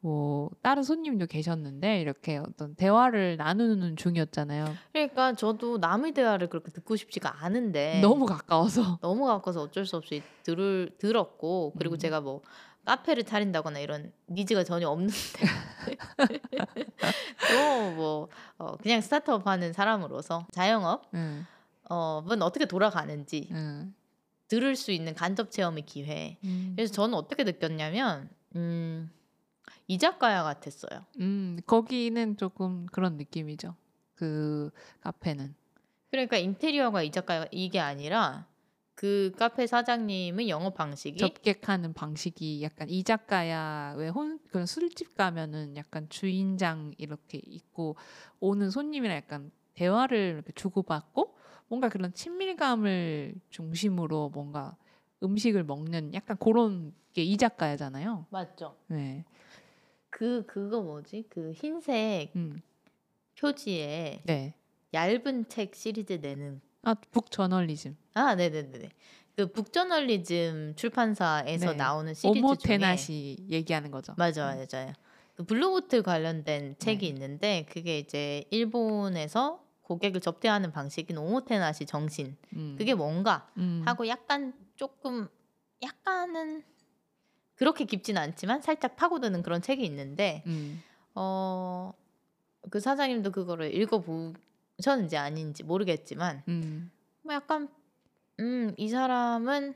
뭐 0.00 0.50
다른 0.60 0.82
손님도 0.82 1.26
계셨는데 1.26 2.00
이렇게 2.02 2.36
어떤 2.36 2.74
대화를 2.74 3.38
나누는 3.38 3.96
중이었잖아요. 3.96 4.66
그러니까 4.92 5.32
저도 5.32 5.78
남의 5.78 6.12
대화를 6.12 6.48
그렇게 6.50 6.70
듣고 6.70 6.94
싶지가 6.96 7.42
않은데 7.42 8.00
너무 8.02 8.26
가까워서. 8.26 8.98
너무 9.00 9.24
가까워서 9.26 9.62
어쩔 9.62 9.86
수 9.86 9.96
없이 9.96 10.22
들을 10.42 10.90
들었고 10.98 11.72
그리고 11.78 11.96
음. 11.96 11.98
제가 11.98 12.20
뭐 12.20 12.42
카페를 12.84 13.24
차린다거나 13.24 13.78
이런 13.78 14.12
니즈가 14.28 14.62
전혀 14.64 14.90
없는데 14.90 15.14
또뭐 17.48 18.28
어, 18.58 18.76
그냥 18.76 19.00
스타트업 19.00 19.46
하는 19.46 19.72
사람으로서 19.72 20.46
자영업 20.52 21.04
응. 21.14 21.46
어은 21.88 22.42
어떻게 22.42 22.66
돌아가는지 22.66 23.48
응. 23.52 23.94
들을 24.54 24.76
수 24.76 24.92
있는 24.92 25.14
간접 25.14 25.50
체험의 25.50 25.84
기회. 25.84 26.38
음. 26.44 26.74
그래서 26.76 26.92
저는 26.92 27.14
어떻게 27.14 27.42
느꼈냐면 27.42 28.30
음, 28.54 29.10
이자카야 29.88 30.44
같았어요. 30.44 31.04
음, 31.18 31.58
거기는 31.66 32.36
조금 32.36 32.86
그런 32.86 33.16
느낌이죠. 33.16 33.74
그 34.14 34.70
카페는. 35.00 35.54
그러니까 36.10 36.36
인테리어가 36.36 37.02
이자카야 37.02 37.46
이게 37.50 37.80
아니라 37.80 38.46
그 38.94 39.32
카페 39.36 39.66
사장님의 39.66 40.48
영업 40.48 40.74
방식이 40.76 41.18
접객하는 41.18 41.92
방식이 41.92 42.62
약간 42.62 42.88
이자카야 42.88 43.94
왜 43.96 44.08
혼 44.08 44.38
그런 44.50 44.66
술집 44.66 45.16
가면은 45.16 45.76
약간 45.76 46.08
주인장 46.08 46.94
이렇게 46.98 47.40
있고 47.44 47.96
오는 48.38 48.70
손님이랑 48.70 49.16
약간 49.16 49.50
대화를 49.74 50.34
이렇게 50.36 50.52
주고받고 50.52 51.36
뭔가 51.74 51.88
그런 51.88 52.12
친밀감을 52.14 53.34
중심으로 53.50 54.28
뭔가 54.32 54.76
음식을 55.24 55.64
먹는 55.64 56.14
약간 56.14 56.36
그런 56.38 56.94
게 57.12 57.22
이자카야잖아요. 57.24 58.26
맞죠. 58.30 58.76
네. 58.86 59.24
그 60.08 60.46
그거 60.46 60.80
뭐지? 60.82 61.24
그 61.28 61.50
흰색 61.52 62.30
음. 62.36 62.60
표지에 63.36 64.22
네. 64.24 64.54
얇은 64.92 65.48
책 65.48 65.74
시리즈 65.74 66.12
내는 66.12 66.60
아, 66.82 66.94
북저널리즘. 66.94 67.96
아 68.14 68.36
네 68.36 68.50
네 68.50 68.62
네 68.70 68.88
그 69.34 69.46
북저널리즘 69.50 70.74
출판사에서 70.76 71.72
네. 71.72 71.76
나오는 71.76 72.14
시리즈 72.14 72.38
중에 72.38 72.44
오모테나시 72.52 73.36
얘기하는 73.50 73.90
거죠. 73.90 74.14
맞아 74.16 74.44
맞아요. 74.46 74.92
그 75.34 75.42
블루보틀 75.42 76.04
관련된 76.04 76.76
책이 76.78 77.00
네. 77.00 77.08
있는데 77.08 77.66
그게 77.68 77.98
이제 77.98 78.44
일본에서 78.52 79.63
고객을 79.84 80.20
접대하는 80.20 80.72
방식인 80.72 81.16
오모테나시 81.18 81.86
정신 81.86 82.36
음. 82.54 82.74
그게 82.76 82.94
뭔가 82.94 83.48
음. 83.58 83.82
하고 83.86 84.08
약간 84.08 84.52
조금 84.76 85.28
약간은 85.82 86.62
그렇게 87.54 87.84
깊진 87.84 88.18
않지만 88.18 88.60
살짝 88.62 88.96
파고드는 88.96 89.42
그런 89.42 89.62
책이 89.62 89.84
있는데 89.84 90.42
음. 90.46 90.82
어그 91.14 92.80
사장님도 92.80 93.30
그거를 93.30 93.74
읽어보셨는지 93.74 95.16
아닌지 95.16 95.62
모르겠지만 95.62 96.42
음. 96.48 96.90
뭐 97.22 97.34
약간 97.34 97.68
음 98.40 98.74
이 98.76 98.88
사람은 98.88 99.74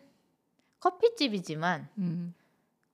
커피집이지만 0.81 1.89
음. 1.99 2.35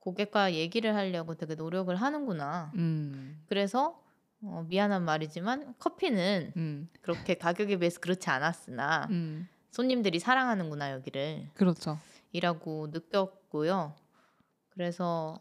고객과 0.00 0.52
얘기를 0.52 0.94
하려고 0.94 1.34
되게 1.34 1.54
노력을 1.54 1.94
하는구나. 1.94 2.70
음. 2.74 3.42
그래서 3.46 3.98
어, 4.46 4.64
미안한 4.68 5.04
말이지만 5.04 5.74
커피는 5.78 6.52
음. 6.56 6.88
그렇게 7.00 7.34
가격에 7.34 7.78
비해서 7.78 7.98
그렇지 8.00 8.28
않았으나 8.28 9.08
음. 9.10 9.48
손님들이 9.70 10.18
사랑하는구나 10.18 10.92
여기를 10.92 11.48
그렇죠. 11.54 11.98
이라고 12.32 12.88
느꼈고요. 12.90 13.94
그래서 14.70 15.40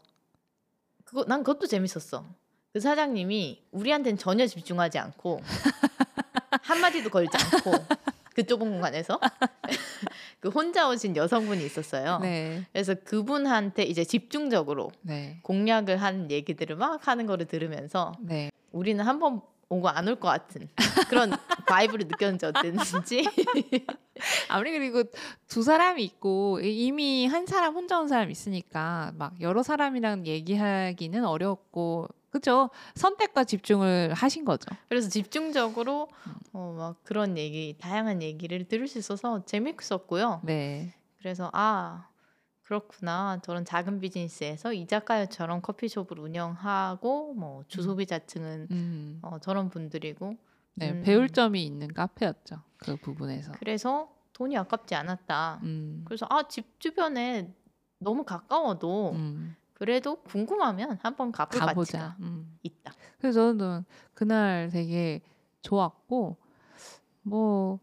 그거 1.04 1.24
난 1.24 1.42
그것도 1.42 1.66
재밌었어. 1.66 2.24
그 2.72 2.80
사장님이 2.80 3.62
우리한테는 3.70 4.18
전혀 4.18 4.46
집중하지 4.46 4.98
않고 4.98 5.40
한 6.62 6.80
마디도 6.80 7.10
걸지 7.10 7.36
않고 7.36 7.72
그 8.34 8.44
좁은 8.44 8.70
공간에서 8.70 9.20
그 10.40 10.48
혼자 10.48 10.88
오신 10.88 11.16
여성분이 11.16 11.64
있었어요. 11.64 12.18
네. 12.18 12.64
그래서 12.72 12.94
그분한테 12.94 13.84
이제 13.84 14.04
집중적으로 14.04 14.90
네. 15.02 15.38
공략을 15.42 15.98
한 15.98 16.30
얘기들을 16.30 16.76
막 16.76 17.06
하는 17.06 17.26
거를 17.26 17.46
들으면서 17.46 18.12
네. 18.20 18.50
우리는 18.74 19.04
한 19.04 19.18
번 19.18 19.40
오고 19.70 19.88
안 19.88 20.06
올 20.08 20.16
것 20.16 20.28
같은 20.28 20.68
그런 21.08 21.30
바이브를 21.66 22.06
느꼈는지 22.06 22.44
어땠는지 22.46 23.24
아무리 24.48 24.70
그리고 24.72 25.02
두 25.48 25.62
사람이 25.62 26.04
있고 26.04 26.60
이미 26.60 27.26
한 27.26 27.46
사람 27.46 27.74
혼자 27.74 27.98
온 27.98 28.06
사람 28.08 28.30
있으니까 28.30 29.12
막 29.16 29.40
여러 29.40 29.62
사람이랑 29.62 30.26
얘기하기는 30.26 31.24
어렵고 31.24 32.08
그죠 32.30 32.70
선택과 32.94 33.44
집중을 33.44 34.12
하신 34.12 34.44
거죠. 34.44 34.66
그래서 34.88 35.08
집중적으로 35.08 36.08
어, 36.52 36.74
막 36.76 36.96
그런 37.04 37.38
얘기 37.38 37.74
다양한 37.80 38.22
얘기를 38.22 38.64
들을 38.68 38.86
수 38.86 38.98
있어서 38.98 39.44
재밌었고요. 39.44 40.40
네. 40.44 40.94
그래서 41.18 41.48
아 41.54 42.08
그렇구나 42.64 43.40
저런 43.42 43.64
작은 43.64 44.00
비즈니스에서 44.00 44.72
이자카야처럼 44.72 45.60
커피숍을 45.60 46.18
운영하고 46.18 47.34
뭐 47.34 47.62
주소비자층은 47.68 48.68
음. 48.70 49.18
어, 49.22 49.38
저런 49.38 49.68
분들이고 49.68 50.34
네 50.76 50.90
음. 50.92 51.02
배울 51.02 51.28
점이 51.28 51.64
있는 51.64 51.88
카페였죠. 51.92 52.62
그 52.78 52.96
부분에서. 52.96 53.52
그래서 53.58 54.10
돈이 54.32 54.56
아깝지 54.56 54.94
않았다. 54.94 55.60
음. 55.62 56.02
그래서 56.06 56.26
아 56.30 56.42
집 56.48 56.80
주변에 56.80 57.54
너무 57.98 58.24
가까워도 58.24 59.12
음. 59.12 59.56
그래도 59.74 60.16
궁금하면 60.22 60.98
한번 61.02 61.32
가볼 61.32 61.60
가보자. 61.60 62.16
음. 62.20 62.58
있다. 62.62 62.92
그래서 63.18 63.52
저는 63.52 63.84
그날 64.14 64.70
되게 64.72 65.20
좋았고 65.62 66.36
뭐 67.22 67.78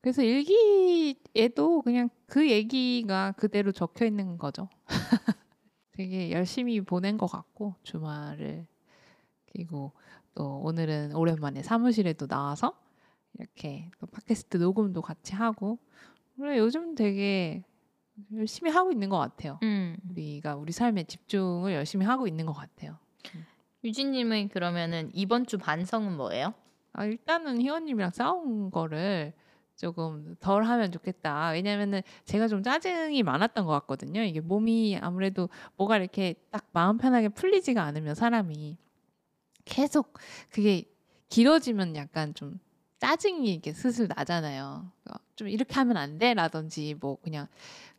그래서 0.00 0.22
일기에도 0.22 1.82
그냥 1.82 2.10
그 2.28 2.50
얘기가 2.50 3.32
그대로 3.32 3.72
적혀 3.72 4.04
있는 4.04 4.36
거죠. 4.36 4.68
되게 5.92 6.30
열심히 6.30 6.80
보낸 6.80 7.18
것 7.18 7.26
같고 7.26 7.74
주말을 7.82 8.66
그리고 9.50 9.92
또 10.34 10.60
오늘은 10.60 11.16
오랜만에 11.16 11.62
사무실에도 11.62 12.26
나와서 12.26 12.78
이렇게 13.38 13.90
또 13.98 14.06
팟캐스트 14.06 14.58
녹음도 14.58 15.00
같이 15.00 15.34
하고 15.34 15.78
그래 16.36 16.58
요즘 16.58 16.94
되게 16.94 17.64
열심히 18.34 18.70
하고 18.70 18.92
있는 18.92 19.08
것 19.08 19.18
같아요. 19.18 19.58
음. 19.62 19.96
우리가 20.10 20.54
우리 20.56 20.72
삶에 20.72 21.04
집중을 21.04 21.72
열심히 21.72 22.04
하고 22.04 22.28
있는 22.28 22.46
것 22.46 22.52
같아요. 22.52 22.98
유진님의 23.84 24.48
그러면은 24.48 25.10
이번 25.14 25.46
주 25.46 25.56
반성은 25.56 26.16
뭐예요? 26.16 26.52
아, 26.92 27.06
일단은 27.06 27.60
희원님이랑 27.60 28.10
싸운 28.10 28.70
거를 28.70 29.32
조금 29.78 30.34
덜 30.40 30.64
하면 30.64 30.90
좋겠다. 30.90 31.50
왜냐면은 31.50 32.02
제가 32.24 32.48
좀 32.48 32.62
짜증이 32.62 33.22
많았던 33.22 33.64
것 33.64 33.72
같거든요. 33.72 34.22
이게 34.22 34.40
몸이 34.40 34.98
아무래도 35.00 35.48
뭐가 35.76 35.96
이렇게 35.96 36.34
딱 36.50 36.66
마음 36.72 36.98
편하게 36.98 37.28
풀리지가 37.28 37.82
않으면 37.82 38.14
사람이 38.16 38.76
계속 39.64 40.18
그게 40.50 40.84
길어지면 41.28 41.94
약간 41.94 42.34
좀 42.34 42.58
짜증이 42.98 43.52
이렇게 43.52 43.72
슬슬 43.72 44.08
나잖아요. 44.08 44.90
어, 45.10 45.14
좀 45.36 45.48
이렇게 45.48 45.72
하면 45.74 45.96
안 45.96 46.18
돼라든지 46.18 46.96
뭐 46.98 47.16
그냥 47.22 47.46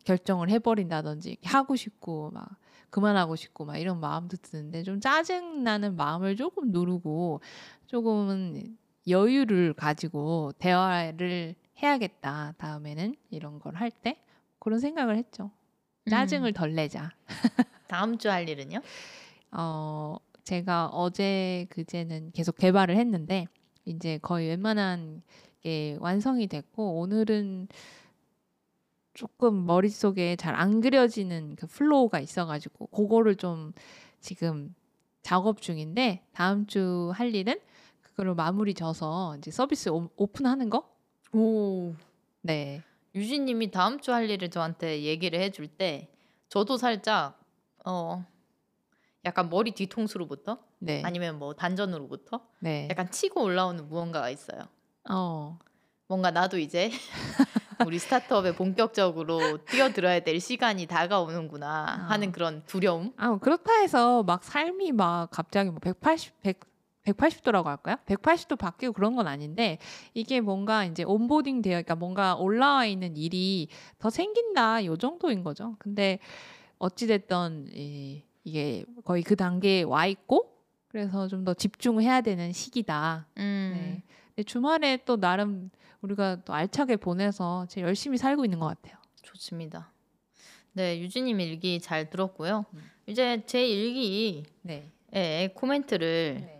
결정을 0.04 0.50
해버린다든지 0.50 1.38
하고 1.44 1.76
싶고 1.76 2.30
막 2.32 2.46
그만하고 2.90 3.36
싶고 3.36 3.64
막 3.64 3.78
이런 3.78 4.00
마음도 4.00 4.36
드는데 4.36 4.82
좀 4.82 5.00
짜증 5.00 5.64
나는 5.64 5.96
마음을 5.96 6.36
조금 6.36 6.72
누르고 6.72 7.40
조금은 7.86 8.76
여유를 9.08 9.72
가지고 9.72 10.52
대화를 10.58 11.54
해야겠다. 11.78 12.54
다음에는 12.58 13.14
이런 13.30 13.58
걸 13.58 13.74
할 13.76 13.90
때 13.90 14.22
그런 14.58 14.78
생각을 14.80 15.16
했죠. 15.16 15.50
짜증을 16.10 16.52
덜 16.52 16.74
내자. 16.74 17.10
다음 17.88 18.18
주 18.18 18.28
할 18.28 18.48
일은요? 18.48 18.80
어, 19.52 20.16
제가 20.44 20.88
어제 20.88 21.66
그제는 21.70 22.30
계속 22.32 22.56
개발을 22.56 22.96
했는데 22.96 23.46
이제 23.84 24.18
거의 24.22 24.48
웬만한 24.48 25.22
게 25.60 25.96
완성이 26.00 26.46
됐고 26.46 27.00
오늘은 27.00 27.68
조금 29.14 29.66
머릿속에 29.66 30.36
잘 30.36 30.54
안 30.54 30.80
그려지는 30.80 31.56
그 31.56 31.66
flow가 31.66 32.20
있어가지고 32.20 32.86
그거를 32.88 33.36
좀 33.36 33.72
지금 34.20 34.74
작업 35.22 35.60
중인데 35.60 36.24
다음 36.32 36.66
주 36.66 37.10
할 37.14 37.34
일은 37.34 37.58
그거를 38.02 38.34
마무리 38.34 38.72
져서 38.74 39.36
이제 39.38 39.50
서비스 39.50 39.88
오- 39.90 40.10
오픈하는 40.16 40.70
거? 40.70 40.88
오. 41.32 41.94
네. 42.42 42.82
유진 43.14 43.44
님이 43.44 43.70
다음 43.70 44.00
주 44.00 44.12
할 44.12 44.30
일을 44.30 44.50
저한테 44.50 45.02
얘기를 45.02 45.40
해줄 45.40 45.66
때 45.68 46.08
저도 46.48 46.76
살짝 46.76 47.38
어 47.84 48.24
약간 49.24 49.50
머리 49.50 49.72
뒤통수로부터 49.72 50.58
네. 50.78 51.02
아니면 51.04 51.38
뭐 51.38 51.54
단전으로부터 51.54 52.40
네. 52.60 52.88
약간 52.90 53.10
치고 53.10 53.42
올라오는 53.42 53.88
무언가가 53.88 54.30
있어요. 54.30 54.60
어. 55.10 55.58
뭔가 56.06 56.30
나도 56.30 56.58
이제 56.58 56.90
우리 57.86 57.98
스타트업에 57.98 58.54
본격적으로 58.56 59.64
뛰어들어야 59.64 60.20
될 60.20 60.40
시간이 60.40 60.86
다가오는구나 60.86 62.06
하는 62.08 62.32
그런 62.32 62.64
두려움. 62.66 63.12
아, 63.16 63.38
그렇다 63.38 63.72
해서 63.80 64.22
막 64.22 64.42
삶이 64.44 64.92
막 64.92 65.30
갑자기 65.30 65.70
뭐 65.70 65.78
180, 65.78 66.42
100, 66.42 66.60
180도라고 67.04 67.64
할까요? 67.64 67.96
180도 68.06 68.58
바뀌고 68.58 68.92
그런 68.92 69.16
건 69.16 69.26
아닌데 69.26 69.78
이게 70.14 70.40
뭔가 70.40 70.84
이제 70.84 71.02
온보딩 71.02 71.62
되어, 71.62 71.72
그러니까 71.72 71.94
뭔가 71.96 72.34
올라와 72.36 72.86
있는 72.86 73.16
일이 73.16 73.68
더 73.98 74.10
생긴다 74.10 74.84
요 74.84 74.96
정도인 74.96 75.42
거죠. 75.42 75.76
근데 75.78 76.18
어찌 76.78 77.06
됐던 77.06 77.68
이, 77.72 78.22
이게 78.44 78.84
거의 79.04 79.22
그 79.22 79.36
단계에 79.36 79.82
와 79.82 80.06
있고 80.06 80.50
그래서 80.88 81.28
좀 81.28 81.44
더 81.44 81.54
집중을 81.54 82.02
해야 82.02 82.20
되는 82.20 82.52
시기다. 82.52 83.26
음. 83.38 83.72
네. 83.74 84.02
근데 84.34 84.42
주말에 84.44 84.98
또 85.04 85.16
나름 85.18 85.70
우리가 86.02 86.42
또 86.44 86.52
알차게 86.52 86.96
보내서 86.96 87.66
제일 87.68 87.86
열심히 87.86 88.18
살고 88.18 88.44
있는 88.44 88.58
것 88.58 88.66
같아요. 88.66 88.96
좋습니다. 89.22 89.90
네, 90.72 90.98
유진님 91.00 91.40
일기 91.40 91.80
잘 91.80 92.10
들었고요. 92.10 92.64
음. 92.74 92.90
이제 93.06 93.42
제 93.46 93.66
일기에 93.66 94.42
네. 94.62 95.48
코멘트를 95.54 96.38
네. 96.40 96.59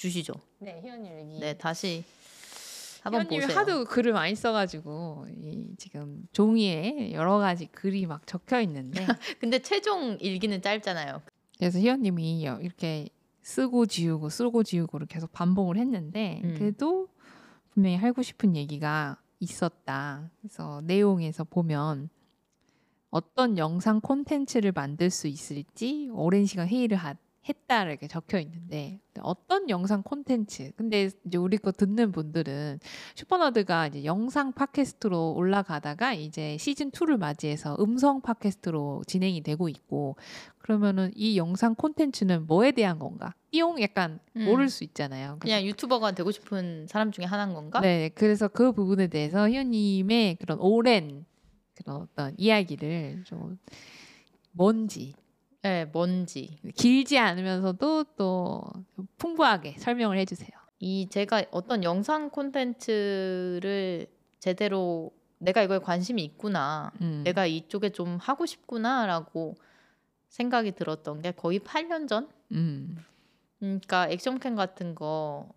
주시죠. 0.00 0.32
네, 0.60 0.80
희연님 0.82 1.40
네, 1.40 1.52
다시 1.58 2.04
한번 3.02 3.28
보세요. 3.28 3.54
하도 3.54 3.84
글을 3.84 4.14
많이 4.14 4.34
써가지고 4.34 5.26
이 5.36 5.74
지금 5.76 6.26
종이에 6.32 7.12
여러 7.12 7.36
가지 7.36 7.66
글이 7.66 8.06
막 8.06 8.26
적혀 8.26 8.62
있는데 8.62 8.94
근데 9.40 9.58
최종 9.58 10.16
일기는 10.18 10.62
짧잖아요. 10.62 11.20
그래서 11.58 11.78
희원님이 11.78 12.40
이렇게 12.40 13.10
쓰고 13.42 13.84
지우고 13.84 14.30
쓰고 14.30 14.62
지우고를 14.62 15.06
계속 15.06 15.32
반복을 15.32 15.76
했는데 15.76 16.40
음. 16.44 16.54
그래도 16.56 17.08
분명히 17.68 17.96
하고 17.96 18.22
싶은 18.22 18.56
얘기가 18.56 19.18
있었다. 19.38 20.30
그래서 20.40 20.80
내용에서 20.84 21.44
보면 21.44 22.08
어떤 23.10 23.58
영상 23.58 24.00
콘텐츠를 24.00 24.72
만들 24.72 25.10
수 25.10 25.26
있을지 25.28 26.08
오랜 26.12 26.46
시간 26.46 26.68
회의를 26.68 26.96
하, 26.96 27.14
했다 27.48 27.84
이렇게 27.84 28.06
적혀 28.06 28.38
있는데 28.40 29.00
어떤 29.22 29.70
영상 29.70 30.02
콘텐츠 30.02 30.72
근데 30.76 31.10
이제 31.24 31.38
우리 31.38 31.56
거 31.56 31.72
듣는 31.72 32.12
분들은 32.12 32.80
슈퍼너드가 33.14 33.86
이제 33.88 34.04
영상 34.04 34.52
팟캐스트로 34.52 35.32
올라가다가 35.32 36.12
이제 36.12 36.56
시즌 36.58 36.90
2를 36.90 37.16
맞이해서 37.18 37.76
음성 37.80 38.20
팟캐스트로 38.20 39.04
진행이 39.06 39.42
되고 39.42 39.68
있고 39.68 40.16
그러면은 40.58 41.10
이 41.16 41.36
영상 41.38 41.74
콘텐츠는 41.74 42.46
뭐에 42.46 42.72
대한 42.72 42.98
건가? 42.98 43.34
띠용 43.50 43.80
약간 43.82 44.20
음. 44.36 44.44
모를 44.44 44.68
수 44.68 44.84
있잖아요. 44.84 45.38
그냥 45.40 45.64
유튜버가 45.64 46.12
되고 46.12 46.30
싶은 46.30 46.86
사람 46.88 47.10
중에 47.10 47.24
하나인 47.24 47.54
건가? 47.54 47.80
네, 47.80 48.10
그래서 48.14 48.46
그 48.46 48.72
부분에 48.72 49.08
대해서 49.08 49.48
희연님의 49.48 50.36
그런 50.36 50.58
오랜 50.60 51.24
그런 51.74 52.02
어떤 52.02 52.34
이야기를 52.36 53.24
좀 53.24 53.58
뭔지 54.52 55.14
네, 55.62 55.84
뭔지. 55.86 56.58
길지 56.76 57.18
않으면서도 57.18 58.04
또 58.16 58.62
풍부하게 59.18 59.76
설명을 59.78 60.16
해주세요. 60.18 60.48
이 60.78 61.08
제가 61.10 61.44
어떤 61.50 61.84
영상 61.84 62.30
콘텐츠를 62.30 64.06
제대로 64.38 65.10
내가 65.38 65.62
이거에 65.62 65.78
관심이 65.78 66.22
있구나. 66.24 66.92
음. 67.02 67.22
내가 67.24 67.44
이쪽에 67.46 67.90
좀 67.90 68.16
하고 68.20 68.46
싶구나라고 68.46 69.56
생각이 70.28 70.72
들었던 70.72 71.20
게 71.22 71.32
거의 71.32 71.58
8년 71.60 72.08
전? 72.08 72.28
음. 72.52 72.96
그러니까 73.58 74.08
액션캠 74.08 74.54
같은 74.54 74.94
거 74.94 75.48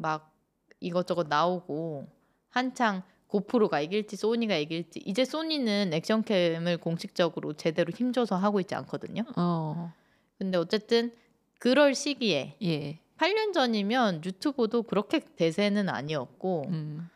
막 0.00 0.32
이것저것 0.80 1.28
나오고 1.28 2.08
한창 2.48 3.02
고프로가 3.30 3.80
이길지 3.80 4.16
소니가 4.16 4.56
이길지 4.56 5.00
이제 5.06 5.24
소니는 5.24 5.92
액션캠을 5.92 6.78
공식적으로 6.78 7.52
제대로 7.52 7.92
힘줘서 7.92 8.36
하고 8.36 8.58
있지 8.60 8.74
않거든요. 8.74 9.22
어. 9.36 9.92
근데 10.36 10.58
어쨌든 10.58 11.12
그럴 11.60 11.94
시기에 11.94 12.56
예. 12.62 12.98
8년 13.18 13.52
전이면 13.52 14.24
유튜브도 14.24 14.82
그렇게 14.82 15.20
대세는 15.20 15.88
아니었고 15.88 16.64
음. 16.68 17.08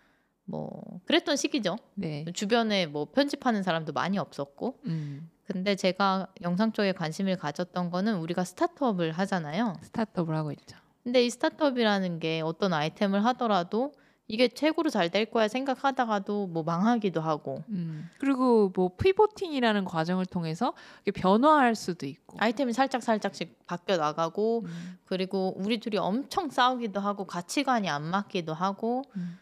뭐 0.45 1.01
그랬던 1.07 1.37
시기죠. 1.37 1.79
네. 1.95 2.25
주변에 2.33 2.87
뭐 2.87 3.07
편집하는 3.07 3.63
사람도 3.63 3.93
많이 3.93 4.19
없었고 4.19 4.79
음. 4.85 5.31
근데 5.47 5.75
제가 5.75 6.29
영상 6.43 6.73
쪽에 6.73 6.93
관심을 6.93 7.37
가졌던 7.37 7.91
거는 7.91 8.17
우리가 8.19 8.45
스타트업을 8.45 9.13
하잖아요. 9.13 9.79
스타트업을 9.83 10.37
하고 10.37 10.53
있죠. 10.53 10.77
근데 11.03 11.25
이 11.25 11.31
스타트업이라는 11.31 12.19
게 12.21 12.41
어떤 12.43 12.73
아이템을 12.73 13.25
하더라도 13.27 13.93
이게 14.27 14.49
최고로 14.49 14.89
잘 14.91 15.11
될 15.11 15.27
거야 15.27 15.49
생각하다가도 15.49 16.47
뭐 16.47 16.63
망하기도 16.63 17.21
하고 17.21 17.63
음. 17.69 18.09
그리고 18.19 18.73
뭐 18.75 18.97
피보팅이라는 18.97 19.85
과정을 19.85 20.25
통해서 20.27 20.73
변화할 21.15 21.75
수도 21.75 22.07
있고. 22.07 22.39
아이템이 22.41 22.73
살짝 22.73 23.03
살짝씩 23.03 23.67
바뀌어 23.67 23.99
나가고 23.99 24.63
음. 24.65 24.99
그리고 25.05 25.55
우리 25.59 25.79
둘이 25.79 25.99
엄청 25.99 26.49
싸우기도 26.49 27.01
하고 27.01 27.27
가치관이 27.27 27.89
안 27.89 28.03
맞기도 28.03 28.55
하고 28.55 29.03
음. 29.17 29.39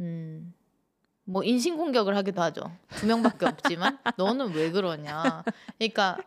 음. 0.00 0.54
뭐 1.24 1.42
인신 1.42 1.78
공격을 1.78 2.14
하기도 2.16 2.42
하죠. 2.42 2.70
두 2.90 3.06
명밖에 3.06 3.46
없지만 3.46 3.98
너는 4.18 4.52
왜 4.52 4.70
그러냐. 4.70 5.42
그러니까 5.78 6.18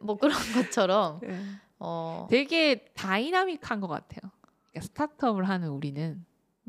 뭐 0.00 0.16
그런 0.16 0.36
것처럼 0.54 1.18
네. 1.20 1.36
어 1.80 2.28
되게 2.30 2.84
다이나믹한 2.94 3.80
것 3.80 3.88
같아요. 3.88 4.30
그러니까 4.70 4.80
스타트업을 4.82 5.48
하는 5.48 5.70
우리는 5.70 6.24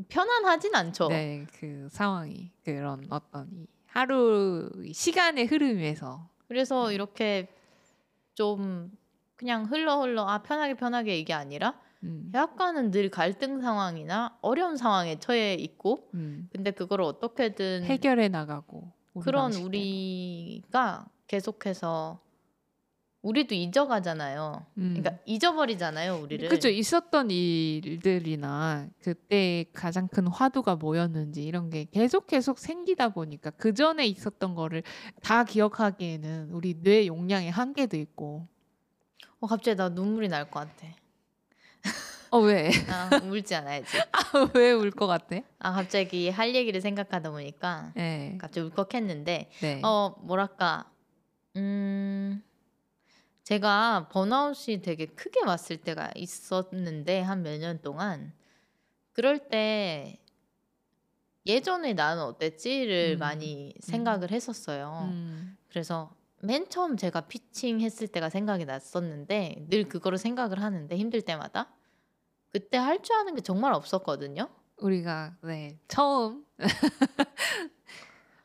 편안하진 0.09 0.75
않죠. 0.75 1.07
네, 1.07 1.45
그 1.59 1.87
상황이 1.89 2.51
그런 2.63 3.05
어떤 3.09 3.49
이 3.53 3.67
하루 3.87 4.69
이 4.83 4.93
시간의 4.93 5.45
흐름에서 5.45 6.29
그래서 6.47 6.91
이렇게 6.91 7.47
좀 8.33 8.91
그냥 9.35 9.65
흘러 9.65 10.01
흘러 10.01 10.23
아 10.23 10.41
편하게 10.43 10.73
편하게 10.73 11.17
이게 11.17 11.33
아니라 11.33 11.79
음. 12.03 12.29
약간은 12.33 12.91
늘 12.91 13.09
갈등 13.09 13.61
상황이나 13.61 14.37
어려운 14.41 14.77
상황에 14.77 15.19
처해 15.19 15.55
있고 15.55 16.09
음. 16.13 16.49
근데 16.51 16.71
그걸 16.71 17.01
어떻게든 17.01 17.83
해결해 17.83 18.27
나가고 18.27 18.91
우리 19.13 19.23
그런 19.23 19.43
방식대로. 19.43 19.67
우리가 19.67 21.07
계속해서 21.27 22.19
우리도 23.25 23.55
잊어가잖아요. 23.55 24.65
음. 24.77 24.93
그러니까 24.95 25.23
잊어버리잖아요, 25.25 26.17
우리를. 26.21 26.47
그렇죠. 26.47 26.69
있었던 26.69 27.31
일들이나 27.31 28.87
그때 29.01 29.65
가장 29.73 30.07
큰 30.07 30.27
화두가 30.27 30.75
뭐였는지 30.75 31.43
이런 31.43 31.71
게 31.71 31.85
계속 31.91 32.27
계속 32.27 32.59
생기다 32.59 33.09
보니까 33.09 33.49
그 33.49 33.73
전에 33.73 34.05
있었던 34.05 34.53
거를 34.53 34.83
다 35.23 35.43
기억하기에는 35.43 36.51
우리 36.51 36.75
뇌 36.83 37.07
용량의 37.07 37.49
한계도 37.49 37.97
있고. 37.97 38.47
어, 39.39 39.47
갑자기 39.47 39.75
나 39.75 39.89
눈물이 39.89 40.27
날 40.27 40.45
것 40.51 40.59
같아. 40.59 40.87
어 42.29 42.39
왜? 42.39 42.69
아, 42.89 43.09
울지 43.23 43.55
않아야지. 43.55 43.87
왜울 44.53 44.91
것 44.91 45.07
같아? 45.07 45.37
아, 45.57 45.71
갑자기 45.71 46.29
할 46.29 46.53
얘기를 46.53 46.79
생각하다 46.79 47.31
보니까 47.31 47.91
네. 47.95 48.37
갑자기 48.39 48.67
울컥했는데 48.67 49.49
네. 49.61 49.81
어 49.83 50.15
뭐랄까 50.21 50.85
음 51.55 52.43
제가 53.45 54.09
번아웃이 54.11 54.81
되게 54.81 55.05
크게 55.05 55.41
왔을 55.45 55.77
때가 55.77 56.11
있었는데 56.15 57.21
한 57.21 57.41
몇 57.43 57.59
년 57.59 57.79
동안 57.81 58.33
그럴 59.13 59.47
때 59.49 60.19
예전에 61.45 61.93
나는 61.93 62.23
어땠지를 62.23 63.17
음. 63.17 63.19
많이 63.19 63.75
생각을 63.79 64.31
했었어요. 64.31 65.09
음. 65.11 65.57
그래서 65.69 66.13
맨 66.41 66.67
처음 66.69 66.97
제가 66.97 67.21
피칭 67.21 67.81
했을 67.81 68.07
때가 68.07 68.29
생각이 68.29 68.65
났었는데 68.65 69.67
늘 69.69 69.87
그거를 69.87 70.17
생각을 70.17 70.61
하는데 70.61 70.97
힘들 70.97 71.21
때마다 71.21 71.71
그때 72.51 72.77
할 72.77 73.01
줄 73.03 73.15
아는 73.15 73.35
게 73.35 73.41
정말 73.41 73.73
없었거든요. 73.73 74.49
우리가 74.77 75.37
네 75.43 75.77
처음 75.87 76.43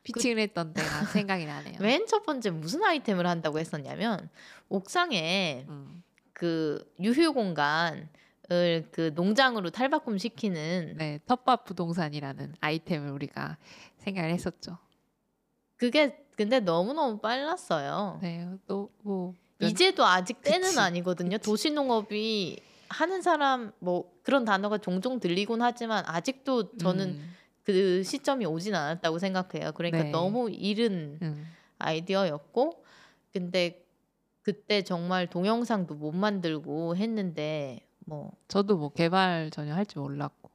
피칭을 0.03 0.39
했던 0.39 0.73
때가 0.73 1.05
생각이 1.07 1.47
나네요. 1.47 1.79
맨 1.81 2.07
첫 2.07 2.25
번째 2.25 2.51
무슨 2.51 2.83
아이템을 2.83 3.27
한다고 3.27 3.59
했었냐면 3.59 4.29
옥상에 4.69 5.67
음. 5.69 6.03
그 6.33 6.83
유휴 7.01 7.33
공간을 7.33 8.09
그 8.91 9.13
농장으로 9.15 9.71
탈바꿈 9.71 10.19
시키는 10.19 10.95
네, 10.97 11.21
텃밭 11.27 11.65
부동산이라는 11.65 12.55
아이템을 12.61 13.11
우리가 13.11 13.59
생각을 13.99 14.31
했었죠. 14.31 14.79
그게 15.77 16.25
근데 16.37 16.61
너무너무 16.61 17.19
빨랐어요. 17.19 18.19
네, 18.23 18.49
또뭐 18.67 19.35
이제도 19.61 20.07
아직 20.07 20.41
때는 20.41 20.69
그치, 20.69 20.81
아니거든요. 20.81 21.37
그치. 21.37 21.45
도시농업이 21.45 22.59
하는 22.89 23.21
사람 23.23 23.73
뭐 23.79 24.11
그런 24.23 24.45
단어가 24.45 24.79
종종 24.79 25.21
들리곤 25.21 25.61
하지만 25.63 26.03
아직도 26.07 26.77
저는 26.79 27.21
그 27.73 28.03
시점이 28.03 28.47
오진 28.47 28.75
않았다고 28.75 29.19
생각해요. 29.19 29.73
그러니까 29.73 30.05
네. 30.05 30.11
너무 30.11 30.51
이른 30.51 31.19
음. 31.23 31.47
아이디어였고 31.79 32.85
근데 33.33 33.85
그때 34.43 34.83
정말 34.83 35.27
동영상도 35.29 35.95
못 35.95 36.13
만들고 36.13 36.97
했는데 36.97 37.87
뭐 38.07 38.33
저도 38.49 38.77
뭐 38.77 38.91
개발 38.91 39.51
전혀 39.51 39.75
할 39.75 39.85
줄 39.87 40.03
몰랐고. 40.03 40.51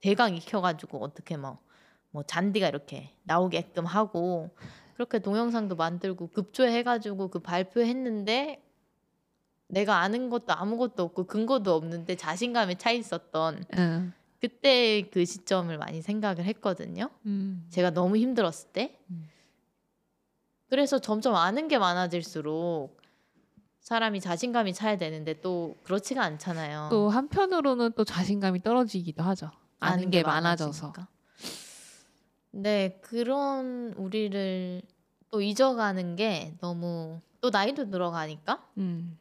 대강 0.00 0.36
익혀가지고 0.36 1.02
어떻게 1.02 1.36
뭐, 1.36 1.58
뭐 2.10 2.22
잔디가 2.22 2.68
이렇게 2.68 3.10
나오게끔 3.24 3.84
하고 3.84 4.50
그렇게 4.94 5.18
동영상도 5.18 5.74
만들고 5.76 6.28
급조해가지고 6.28 7.28
그 7.28 7.38
발표했는데 7.40 8.62
내가 9.68 9.98
아는 9.98 10.30
것도 10.30 10.54
아무것도 10.54 11.02
없고 11.02 11.26
근거도 11.26 11.74
없는데 11.74 12.16
자신감에 12.16 12.76
차 12.76 12.90
있었던 12.90 13.64
응. 13.76 14.12
그때 14.40 15.08
그 15.10 15.24
시점을 15.24 15.76
많이 15.78 16.00
생각을 16.00 16.44
했거든요. 16.44 17.10
음. 17.26 17.66
제가 17.70 17.90
너무 17.90 18.16
힘들었을 18.16 18.70
때. 18.72 18.98
음. 19.10 19.28
그래서 20.68 20.98
점점 20.98 21.34
아는 21.34 21.66
게 21.66 21.78
많아질수록 21.78 23.00
사람이 23.80 24.20
자신감이 24.20 24.74
차야 24.74 24.98
되는데 24.98 25.40
또 25.40 25.76
그렇지가 25.82 26.22
않잖아요. 26.22 26.88
또 26.90 27.08
한편으로는 27.08 27.92
또 27.96 28.04
자신감이 28.04 28.62
떨어지기도 28.62 29.22
하죠. 29.22 29.50
아는 29.80 30.10
게 30.10 30.22
많아져서. 30.22 30.88
많아지니까. 30.88 31.08
네, 32.50 32.98
그런 33.02 33.94
우리를 33.96 34.82
또 35.30 35.40
잊어가는 35.40 36.16
게 36.16 36.54
너무 36.60 37.20
또 37.40 37.50
나이도 37.50 37.90
들어가니까 37.90 38.66
음. 38.76 39.18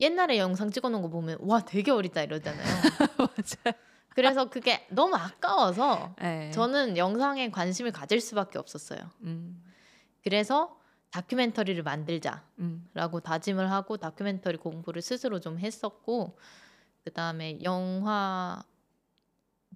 옛날에 0.00 0.38
영상 0.38 0.70
찍어놓은 0.70 1.02
거 1.02 1.08
보면 1.08 1.38
와 1.40 1.60
되게 1.60 1.90
어리다 1.90 2.22
이러잖아요. 2.22 2.64
맞아요. 3.18 3.74
그래서 4.14 4.48
그게 4.48 4.86
너무 4.90 5.16
아까워서 5.16 6.14
네. 6.20 6.50
저는 6.52 6.96
영상에 6.96 7.50
관심을 7.50 7.90
가질 7.92 8.20
수밖에 8.20 8.58
없었어요. 8.58 9.00
음. 9.22 9.62
그래서 10.22 10.78
다큐멘터리를 11.10 11.82
만들자라고 11.82 12.42
음. 12.60 13.20
다짐을 13.22 13.70
하고 13.70 13.96
다큐멘터리 13.96 14.56
공부를 14.58 15.02
스스로 15.02 15.40
좀 15.40 15.58
했었고 15.58 16.38
그 17.04 17.12
다음에 17.12 17.58
영화 17.62 18.62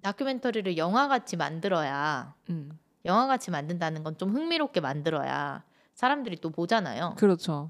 다큐멘터리를 0.01 0.77
영화같이 0.77 1.35
만들어야 1.37 2.33
음. 2.49 2.79
영화같이 3.05 3.51
만든다는 3.51 4.03
건 4.03 4.17
좀 4.17 4.31
흥미롭게 4.35 4.79
만들어야 4.81 5.63
사람들이 5.93 6.37
또 6.37 6.49
보잖아요. 6.49 7.15
그렇죠. 7.17 7.69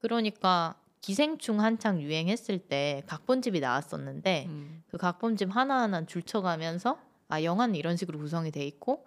그러니까 0.00 0.74
기생충 1.02 1.60
한창 1.60 2.00
유행했을 2.00 2.58
때 2.60 3.02
각본집이 3.06 3.60
나왔었는데 3.60 4.46
음. 4.48 4.84
그 4.88 4.96
각본집 4.96 5.54
하나하나 5.54 6.06
줄쳐가면서 6.06 6.98
아 7.28 7.42
영화는 7.42 7.74
이런 7.74 7.96
식으로 7.96 8.18
구성이 8.18 8.52
돼 8.52 8.64
있고 8.64 9.04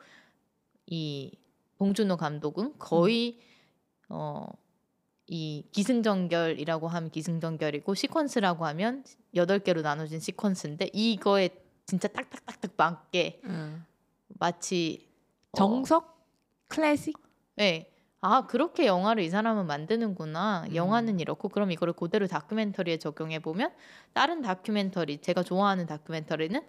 이 0.85 1.31
봉준호 1.77 2.17
감독은 2.17 2.77
거의 2.79 3.39
어이 4.09 5.63
기승전결이라고 5.71 6.87
하면 6.89 7.09
기승전결이고 7.09 7.93
시퀀스라고 7.93 8.59
하면 8.59 9.05
여덟 9.33 9.59
개로 9.59 9.81
나눠진 9.81 10.19
시퀀스인데 10.19 10.89
이거에 10.93 11.49
진짜 11.85 12.09
딱딱딱딱 12.09 12.71
맞게 12.75 13.41
음. 13.45 13.85
마치 14.27 15.07
어, 15.51 15.57
정석 15.57 16.27
클래식 16.67 17.17
네. 17.55 17.89
아 18.25 18.47
그렇게 18.47 18.87
영화를 18.87 19.21
이 19.23 19.29
사람은 19.29 19.67
만드는구나. 19.67 20.65
음. 20.69 20.75
영화는 20.75 21.19
이렇고 21.19 21.49
그럼 21.49 21.71
이거를 21.71 21.93
그대로 21.93 22.25
다큐멘터리에 22.27 22.97
적용해 22.97 23.39
보면 23.39 23.71
다른 24.13 24.41
다큐멘터리 24.41 25.19
제가 25.19 25.43
좋아하는 25.43 25.85
다큐멘터리는 25.85 26.59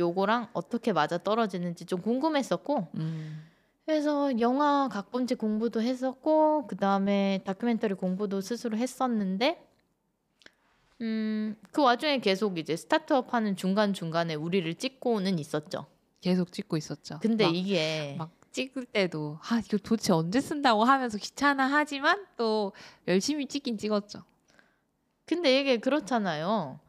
요거랑 0.00 0.48
어떻게 0.52 0.92
맞아 0.92 1.18
떨어지는지 1.18 1.86
좀 1.86 2.02
궁금했었고 2.02 2.88
음. 2.96 3.44
그래서 3.84 4.40
영화 4.40 4.88
각본집 4.90 5.38
공부도 5.38 5.80
했었고 5.80 6.66
그 6.66 6.76
다음에 6.76 7.40
다큐멘터리 7.44 7.94
공부도 7.94 8.40
스스로 8.40 8.76
했었는데 8.76 9.64
음 11.02 11.56
그 11.70 11.82
와중에 11.82 12.18
계속 12.18 12.58
이제 12.58 12.74
스타트업 12.74 13.34
하는 13.34 13.54
중간 13.54 13.92
중간에 13.92 14.34
우리를 14.34 14.74
찍고는 14.74 15.38
있었죠. 15.38 15.86
계속 16.20 16.50
찍고 16.50 16.76
있었죠. 16.78 17.18
근데 17.20 17.44
막, 17.44 17.54
이게 17.54 18.14
막 18.18 18.35
찍을 18.56 18.86
때도 18.86 19.38
아 19.42 19.60
이거 19.62 19.76
도대체 19.76 20.14
언제 20.14 20.40
쓴다고 20.40 20.84
하면서 20.84 21.18
귀찮아하지만 21.18 22.26
또 22.38 22.72
열심히 23.06 23.46
찍긴 23.46 23.76
찍었죠. 23.76 24.22
근데 25.26 25.60
이게 25.60 25.76
그렇잖아요. 25.76 26.80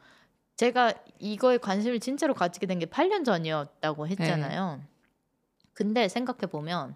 제가 0.56 0.94
이거에 1.20 1.58
관심을 1.58 2.00
진짜로 2.00 2.34
가지게 2.34 2.68
된 2.68 2.80
게 2.80 2.86
8년 2.86 3.26
전이었다고 3.26 4.08
했잖아요. 4.08 4.82
근데 5.74 6.08
생각해 6.08 6.48
보면 6.50 6.96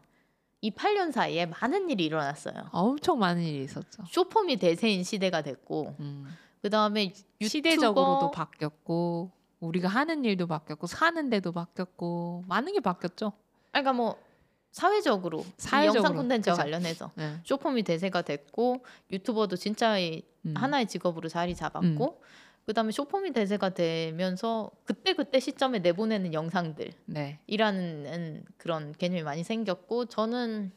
이 0.61 0.71
8년 0.71 1.11
사이에 1.11 1.47
많은 1.47 1.89
일이 1.89 2.05
일어났어요. 2.05 2.69
엄청 2.71 3.19
많은 3.19 3.41
일이 3.43 3.63
있었죠. 3.65 4.03
쇼폼이 4.07 4.55
대세인 4.57 5.03
시대가 5.03 5.41
됐고 5.41 5.95
음. 5.99 6.27
그 6.61 6.69
다음에 6.69 7.11
시대적으로도 7.41 8.31
바뀌었고 8.31 9.31
우리가 9.59 9.89
하는 9.89 10.23
일도 10.23 10.47
바뀌었고 10.47 10.87
사는 10.87 11.29
데도 11.29 11.51
바뀌었고 11.51 12.45
많은 12.47 12.71
게 12.73 12.79
바뀌었죠. 12.79 13.33
그러니까 13.71 13.93
뭐 13.93 14.17
사회적으로, 14.71 15.39
이 15.39 15.51
사회적으로, 15.57 15.97
영상 15.97 16.15
콘텐츠와 16.15 16.55
그죠. 16.55 16.63
관련해서 16.63 17.11
네. 17.15 17.37
쇼폼이 17.43 17.83
대세가 17.83 18.21
됐고 18.21 18.83
유튜버도 19.11 19.57
진짜 19.57 19.97
이 19.99 20.23
음. 20.45 20.53
하나의 20.55 20.87
직업으로 20.87 21.29
자리 21.29 21.55
잡았고 21.55 22.21
그다음에 22.65 22.91
쇼폼이 22.91 23.33
대세가 23.33 23.69
되면서 23.69 24.71
그때 24.85 25.13
그때 25.13 25.39
시점에 25.39 25.79
내보내는 25.79 26.33
영상들 26.33 26.91
네. 27.05 27.39
이라는 27.47 28.43
그런 28.57 28.93
개념이 28.93 29.23
많이 29.23 29.43
생겼고 29.43 30.05
저는 30.05 30.71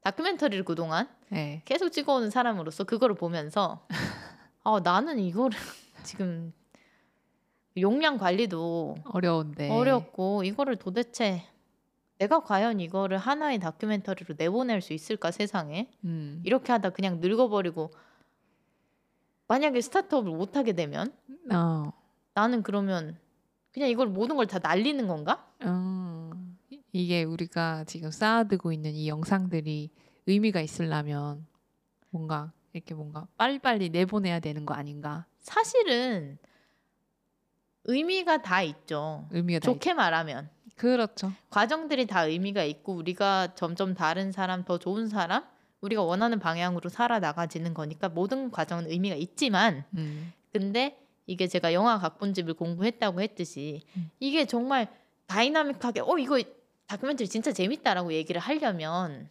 다큐멘터리를 0.00 0.64
그동안 0.64 1.08
네. 1.28 1.62
계속 1.64 1.90
찍어오는 1.90 2.30
사람으로서 2.30 2.84
그거를 2.84 3.14
보면서 3.14 3.86
아 4.64 4.80
나는 4.82 5.18
이거를 5.18 5.56
지금 6.02 6.52
용량 7.78 8.16
관리도 8.16 8.96
어려운데. 9.04 9.70
어렵고 9.70 10.44
이거를 10.44 10.76
도대체 10.76 11.44
내가 12.18 12.40
과연 12.40 12.80
이거를 12.80 13.18
하나의 13.18 13.58
다큐멘터리로 13.58 14.34
내보낼 14.38 14.80
수 14.80 14.92
있을까 14.92 15.30
세상에 15.30 15.90
음. 16.04 16.40
이렇게 16.44 16.72
하다 16.72 16.90
그냥 16.90 17.20
늙어버리고 17.20 17.90
만약에 19.48 19.80
스타트업을 19.80 20.30
못하게 20.32 20.72
되면 20.72 21.12
어. 21.52 21.92
나는 22.34 22.62
그러면 22.62 23.18
그냥 23.72 23.88
이걸 23.90 24.08
모든 24.08 24.36
걸 24.36 24.46
다 24.46 24.58
날리는 24.58 25.06
건가? 25.06 25.46
음. 25.62 26.58
이게 26.92 27.24
우리가 27.24 27.84
지금 27.84 28.10
쌓아두고 28.10 28.72
있는 28.72 28.92
이 28.92 29.08
영상들이 29.08 29.90
의미가 30.26 30.62
있으려면 30.62 31.46
뭔가 32.10 32.52
이렇게 32.72 32.94
뭔가 32.94 33.26
빨리빨리 33.36 33.90
내보내야 33.90 34.40
되는 34.40 34.64
거 34.64 34.72
아닌가? 34.74 35.26
사실은 35.38 36.38
의미가 37.84 38.42
다 38.42 38.62
있죠. 38.62 39.28
의미가 39.30 39.60
다 39.60 39.66
좋게 39.66 39.92
말하면 39.94 40.44
있... 40.46 40.55
그렇죠. 40.76 41.32
과정들이 41.50 42.06
다 42.06 42.24
의미가 42.26 42.64
있고 42.64 42.94
우리가 42.94 43.54
점점 43.54 43.94
다른 43.94 44.30
사람 44.30 44.64
더 44.64 44.78
좋은 44.78 45.08
사람 45.08 45.44
우리가 45.80 46.02
원하는 46.02 46.38
방향으로 46.38 46.88
살아나가지는 46.88 47.74
거니까 47.74 48.08
모든 48.08 48.50
과정은 48.50 48.90
의미가 48.90 49.16
있지만 49.16 49.84
음. 49.96 50.32
근데 50.52 50.98
이게 51.26 51.48
제가 51.48 51.72
영화 51.72 51.98
각본집을 51.98 52.54
공부했다고 52.54 53.20
했듯이 53.22 53.82
음. 53.96 54.10
이게 54.20 54.46
정말 54.46 54.88
다이나믹하게 55.26 56.00
어 56.00 56.18
이거 56.18 56.40
다큐멘터리 56.86 57.28
진짜 57.28 57.52
재밌다라고 57.52 58.12
얘기를 58.12 58.40
하려면 58.40 59.28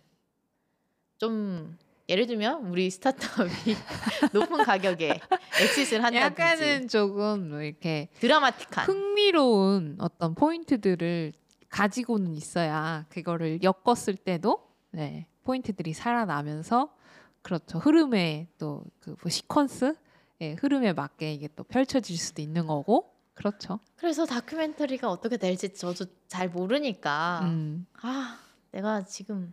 좀 1.18 1.78
예를 2.08 2.28
들면 2.28 2.68
우리 2.68 2.90
스타트업이 2.90 3.52
높은 4.34 4.64
가격에 4.64 5.20
엑시스를 5.62 6.04
한다든지 6.04 6.42
약간은 6.42 6.88
조금 6.88 7.50
뭐 7.50 7.62
이렇게 7.62 8.10
드라마틱한. 8.20 8.86
흥미로운 8.86 9.98
어떤 10.00 10.36
포인트들을 10.36 11.34
가지고는 11.70 12.36
있어야 12.36 13.06
그거를 13.10 13.60
엮었을 13.64 14.16
때도 14.18 14.68
네, 14.92 15.28
포인트들이 15.44 15.94
살아나면서 15.94 16.94
그렇죠. 17.42 17.80
흐름에 17.80 18.48
또그 18.58 19.10
뭐 19.10 19.16
시퀀스 19.26 19.98
예, 20.42 20.54
흐름에 20.54 20.94
맞게 20.94 21.34
이게 21.34 21.48
또 21.56 21.64
펼쳐질 21.64 22.18
수도 22.18 22.42
있는 22.42 22.68
거고. 22.68 23.14
그렇죠. 23.34 23.80
그래서 23.98 24.26
다큐멘터리가 24.26 25.10
어떻게 25.10 25.36
될지 25.36 25.74
저도 25.74 26.06
잘 26.28 26.50
모르니까 26.50 27.42
음, 27.44 27.86
아 28.02 28.40
내가 28.72 29.04
지금 29.04 29.52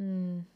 음 0.00 0.46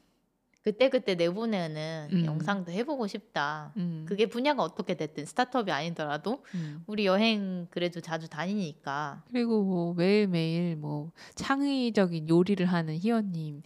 그때 0.69 0.91
그때 0.91 1.15
내보내는 1.15 2.11
음. 2.13 2.25
영상도 2.27 2.71
해보고 2.71 3.07
싶다. 3.07 3.73
음, 3.79 4.05
그게 4.07 4.27
분야가 4.27 4.63
어떻게 4.63 4.99
됐든 4.99 5.25
스타트업이 5.25 5.73
아니더라도 5.73 6.45
음. 6.55 6.85
우리 6.87 7.07
여행 7.07 7.67
그래도 7.71 8.03
자주 8.03 8.29
다니니까 8.29 9.23
그리고 9.31 9.65
뭐 9.65 9.95
매일매일 9.95 10.77
뭐 10.77 11.11
창의적인 11.37 12.29
요리를 12.29 12.67
하는 12.67 12.99
희원님의 12.99 13.63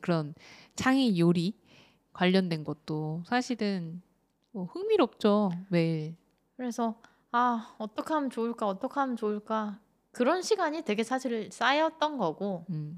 그런 0.00 0.34
창의 0.76 1.18
요리 1.20 1.52
관련된 2.14 2.64
것도 2.64 3.22
사실은 3.26 4.00
뭐 4.52 4.64
흥미롭죠 4.64 5.50
매일. 5.68 6.16
그래서 6.56 6.98
아 7.32 7.74
어떻게 7.76 8.14
하면 8.14 8.30
좋을까 8.30 8.66
어떻게 8.66 8.98
하면 8.98 9.14
좋을까 9.16 9.78
그런 10.10 10.40
시간이 10.40 10.84
되게 10.84 11.02
사실 11.02 11.52
쌓였던 11.52 12.16
거고 12.16 12.64
음, 12.70 12.94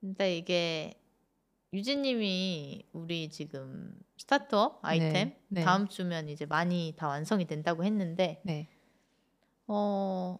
근데 0.00 0.36
이게 0.36 0.97
유진님이 1.72 2.86
우리 2.92 3.28
지금 3.28 3.92
스타트업 4.16 4.80
아이템 4.82 5.12
네, 5.12 5.40
네. 5.48 5.62
다음 5.62 5.86
주면 5.88 6.28
이제 6.28 6.46
많이 6.46 6.94
다 6.96 7.08
완성이 7.08 7.46
된다고 7.46 7.84
했는데 7.84 8.40
네, 8.44 8.68
어, 9.66 10.38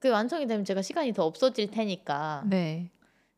그 0.00 0.10
완성이 0.10 0.46
되면 0.46 0.64
제가 0.64 0.82
시간이 0.82 1.12
더 1.12 1.24
없어질 1.24 1.70
테니까 1.70 2.44
네, 2.48 2.90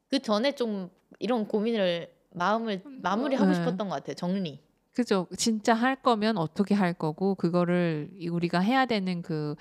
그 0.08 0.18
전에 0.18 0.52
좀 0.52 0.90
이런 1.18 1.46
고민을 1.46 2.10
마음을 2.32 2.82
마무리하고 3.02 3.48
네. 3.48 3.54
싶었던 3.54 3.88
것 3.88 3.96
같아요. 3.96 4.14
정리. 4.14 4.60
그죠. 4.92 5.26
진짜 5.36 5.74
할 5.74 5.96
거면 5.96 6.38
어떻게 6.38 6.74
할 6.74 6.94
거고 6.94 7.34
그거를 7.34 8.08
이- 8.14 8.28
우리가 8.28 8.60
해야 8.60 8.86
되는 8.86 9.20
그 9.20 9.54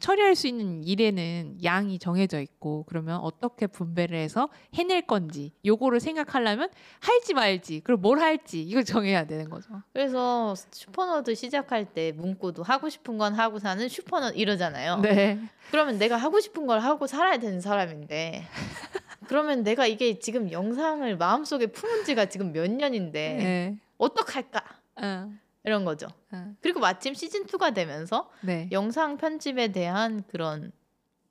처리할 0.00 0.34
수 0.34 0.48
있는 0.48 0.82
일에는 0.82 1.62
양이 1.62 1.98
정해져 1.98 2.40
있고 2.40 2.84
그러면 2.88 3.20
어떻게 3.20 3.66
분배를 3.66 4.18
해서 4.18 4.48
해낼 4.74 5.02
건지 5.02 5.52
요거를 5.64 6.00
생각하려면 6.00 6.70
할지 7.00 7.34
말지 7.34 7.82
그리고 7.84 8.00
뭘 8.00 8.18
할지 8.18 8.62
이걸 8.62 8.84
정해야 8.84 9.24
되는 9.26 9.48
거죠. 9.48 9.68
그래서 9.92 10.54
슈퍼너드 10.72 11.34
시작할 11.34 11.84
때 11.84 12.12
문구도 12.12 12.62
하고 12.62 12.88
싶은 12.88 13.18
건 13.18 13.34
하고 13.34 13.58
사는 13.58 13.88
슈퍼너드 13.88 14.30
이러잖아요. 14.30 14.96
네. 15.00 15.38
그러면 15.70 15.98
내가 15.98 16.16
하고 16.16 16.40
싶은 16.40 16.66
걸 16.66 16.80
하고 16.80 17.06
살아야 17.06 17.36
되는 17.36 17.60
사람인데 17.60 18.44
그러면 19.28 19.62
내가 19.62 19.86
이게 19.86 20.18
지금 20.18 20.50
영상을 20.50 21.16
마음속에 21.16 21.66
품은 21.66 22.04
지가 22.04 22.26
지금 22.26 22.52
몇 22.52 22.70
년인데 22.70 23.34
네. 23.34 23.78
어떡할까? 23.98 24.64
어, 25.02 25.30
이런 25.64 25.84
거죠. 25.84 26.06
어, 26.32 26.54
그리고 26.60 26.80
마침 26.80 27.14
시즌 27.14 27.44
2가 27.46 27.74
되면서 27.74 28.30
네. 28.42 28.68
영상 28.72 29.16
편집에 29.16 29.72
대한 29.72 30.22
그런 30.28 30.72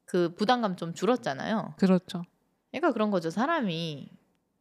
그 0.05 0.33
부담감 0.35 0.75
좀 0.75 0.93
줄었잖아요. 0.93 1.73
그렇죠. 1.77 2.23
그러니까 2.71 2.91
그런 2.93 3.11
거죠. 3.11 3.29
사람이 3.29 4.09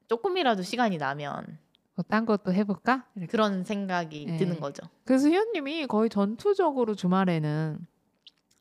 조금이라도 0.09 0.63
시간이 0.63 0.97
나면 0.97 1.59
뭐딴 1.97 2.27
것도 2.27 2.53
해볼까? 2.53 3.07
이렇게. 3.17 3.31
그런 3.31 3.65
생각이 3.65 4.27
네. 4.27 4.37
드는 4.37 4.61
거죠. 4.61 4.89
그래서 5.05 5.29
희연님이 5.29 5.87
거의 5.87 6.09
전투적으로 6.09 6.95
주말에는 6.95 7.87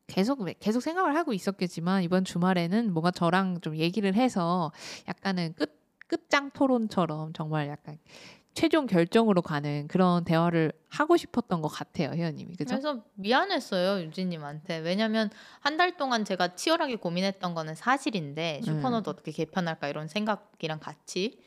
계속 0.08 0.46
계속 0.60 0.80
생각을 0.80 1.16
하고 1.16 1.34
있었겠지만 1.34 2.04
이번 2.04 2.24
주말에는 2.24 2.94
뭔가 2.94 3.12
저랑 3.12 3.62
좀 3.62 3.76
얘기를 3.76 4.14
해서 4.16 4.72
약간은 5.08 5.54
끝 5.54 5.78
끝장 6.08 6.52
토론처럼 6.52 7.34
정말 7.34 7.68
약간 7.68 7.98
최종 8.58 8.88
결정으로 8.88 9.44
가는 9.44 9.88
그런 9.88 10.24
대화를 10.24 10.72
하고 10.90 11.16
싶었던 11.16 11.62
것 11.62 11.68
같아요, 11.68 12.10
회원님이. 12.10 12.56
그죠? 12.56 12.70
그래서 12.72 13.04
미안했어요 13.14 14.04
유진님한테 14.06 14.80
왜냐면 14.80 15.30
한 15.60 15.78
달 15.78 15.96
동안 15.96 16.26
제가 16.26 16.56
치열하게 16.56 16.96
고민했던 16.96 17.54
거는 17.54 17.76
사실인데 17.76 18.62
슈퍼노드 18.64 19.08
어떻게 19.12 19.32
개편할까 19.32 19.90
이런 19.90 20.08
생각이랑 20.08 20.80
같이 20.80 21.40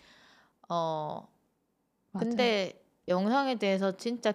어 0.68 1.26
맞아요. 2.12 2.28
근데 2.28 2.80
영상에 3.08 3.56
대해서 3.56 3.96
진짜 3.96 4.32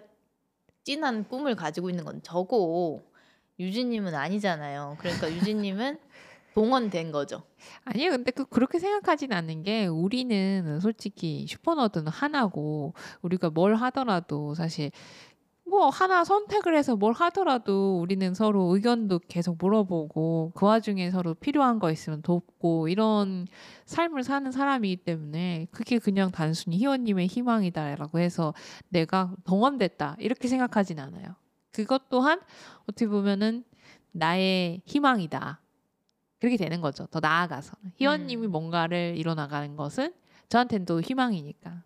찐한 0.84 1.30
꿈을 1.30 1.56
가지고 1.56 1.90
있는 1.90 2.04
건 2.04 2.22
저고 2.24 3.10
유진님은 3.58 4.14
아니잖아요. 4.14 4.98
그러니까 5.00 5.32
유진님은 5.32 5.98
동원된 6.56 7.12
거죠. 7.12 7.44
아니요, 7.84 8.12
근데 8.12 8.32
그 8.32 8.46
그렇게 8.46 8.80
생각하진 8.80 9.34
않는 9.34 9.64
게 9.64 9.88
우리는 9.88 10.80
솔직히 10.80 11.46
슈퍼너드는 11.48 12.08
하나고 12.08 12.94
우리가 13.22 13.50
뭘 13.50 13.76
하더라도 13.76 14.56
사실 14.56 14.92
뭐 15.66 15.90
하나 15.90 16.24
선택을 16.24 16.78
해서 16.78 16.96
뭘 16.96 17.12
하더라도 17.12 18.00
우리는 18.00 18.34
서로 18.34 18.74
의견도 18.74 19.20
계속 19.28 19.58
물어보고 19.60 20.54
그 20.56 20.66
와중에 20.66 21.12
서로 21.12 21.34
필요한 21.34 21.80
거 21.80 21.92
있으면 21.92 22.22
돕고 22.22 22.88
이런 22.88 23.48
삶을 23.86 24.24
사는 24.24 24.50
사람이기 24.50 25.04
때문에 25.04 25.68
그게 25.72 26.00
그냥 26.00 26.32
단순히 26.32 26.78
희원님의 26.78 27.28
희망이다라고 27.28 28.20
해서 28.20 28.54
내가 28.88 29.36
동원됐다 29.44 30.16
이렇게 30.20 30.48
생각하진 30.48 31.00
않아요. 31.00 31.36
그것 31.72 32.08
또한 32.08 32.40
어떻게 32.84 33.08
보면은 33.08 33.66
나의 34.14 34.82
희망이다. 34.86 35.65
그렇게 36.46 36.58
되는 36.58 36.80
거죠. 36.80 37.08
더 37.08 37.20
나아가서 37.20 37.76
희원님이 37.96 38.46
음. 38.46 38.52
뭔가를 38.52 39.16
이뤄나가는 39.18 39.76
것은 39.76 40.14
저한테는 40.48 40.86
또 40.86 41.02
희망이니까. 41.02 41.82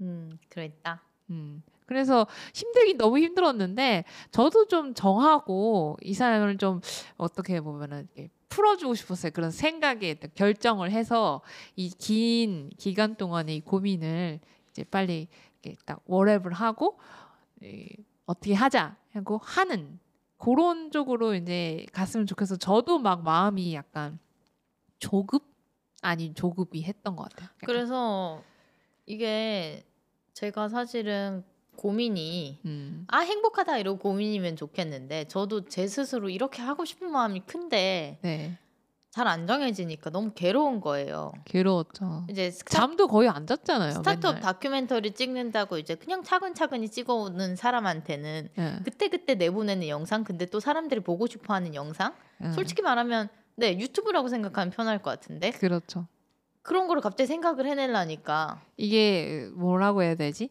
음, 0.00 0.38
그랬다. 0.48 1.02
음. 1.28 1.62
그래서 1.84 2.26
힘들긴 2.54 2.96
너무 2.96 3.18
힘들었는데 3.18 4.04
저도 4.30 4.68
좀 4.68 4.94
정하고 4.94 5.98
이 6.00 6.14
사람을 6.14 6.56
좀 6.56 6.80
어떻게 7.18 7.60
보면은 7.60 8.08
풀어주고 8.48 8.94
싶었어요. 8.94 9.32
그런 9.32 9.50
생각에 9.50 10.14
결정을 10.34 10.90
해서 10.90 11.42
이 11.76 11.90
긴 11.98 12.70
기간 12.78 13.16
동안의 13.16 13.56
이 13.56 13.60
고민을 13.60 14.40
이제 14.70 14.82
빨리 14.84 15.28
이렇게 15.62 15.76
딱 15.84 16.00
월앱을 16.06 16.54
하고 16.54 16.98
이 17.62 17.86
어떻게 18.24 18.54
하자 18.54 18.96
하고 19.12 19.38
하는 19.44 19.98
그런 20.46 20.92
쪽으로 20.92 21.34
이제 21.34 21.84
갔으면 21.92 22.24
좋겠어. 22.24 22.56
저도 22.56 23.00
막 23.00 23.24
마음이 23.24 23.74
약간 23.74 24.20
조급 25.00 25.42
아닌 26.02 26.36
조급이 26.36 26.84
했던 26.84 27.16
것 27.16 27.24
같아요. 27.24 27.48
약간. 27.48 27.66
그래서 27.66 28.44
이게 29.06 29.84
제가 30.34 30.68
사실은 30.68 31.42
고민이 31.74 32.60
음. 32.64 33.04
아 33.08 33.18
행복하다 33.18 33.78
이러고 33.78 33.98
고민이면 33.98 34.54
좋겠는데 34.54 35.24
저도 35.26 35.64
제 35.64 35.88
스스로 35.88 36.30
이렇게 36.30 36.62
하고 36.62 36.84
싶은 36.84 37.10
마음이 37.10 37.40
큰데 37.40 38.20
네. 38.22 38.56
잘 39.16 39.26
안 39.26 39.46
정해지니까 39.46 40.10
너무 40.10 40.32
괴로운 40.34 40.78
거예요. 40.82 41.32
괴로웠죠. 41.46 42.26
이제 42.28 42.50
스타, 42.50 42.80
잠도 42.80 43.08
거의 43.08 43.30
안 43.30 43.46
잤잖아요. 43.46 43.92
스타트업 43.92 44.34
맨날. 44.34 44.40
다큐멘터리 44.42 45.12
찍는다고 45.12 45.78
이제 45.78 45.94
그냥 45.94 46.22
차근차근히 46.22 46.90
찍어오는 46.90 47.56
사람한테는 47.56 48.50
예, 48.58 48.78
그때 48.84 49.08
그때 49.08 49.34
내보내는 49.34 49.88
영상 49.88 50.22
근데 50.22 50.44
또 50.44 50.60
사람들이 50.60 51.00
보고 51.00 51.26
싶어하는 51.26 51.74
영상 51.74 52.12
예. 52.44 52.52
솔직히 52.52 52.82
말하면 52.82 53.30
네 53.54 53.78
유튜브라고 53.78 54.28
생각하면 54.28 54.70
편할 54.70 55.00
것 55.00 55.08
같은데 55.08 55.50
그렇죠. 55.52 56.06
그런 56.60 56.86
거를 56.86 57.00
갑자기 57.00 57.26
생각을 57.26 57.64
해내려니까 57.64 58.60
이게 58.76 59.48
뭐라고 59.54 60.02
해야 60.02 60.14
되지? 60.14 60.50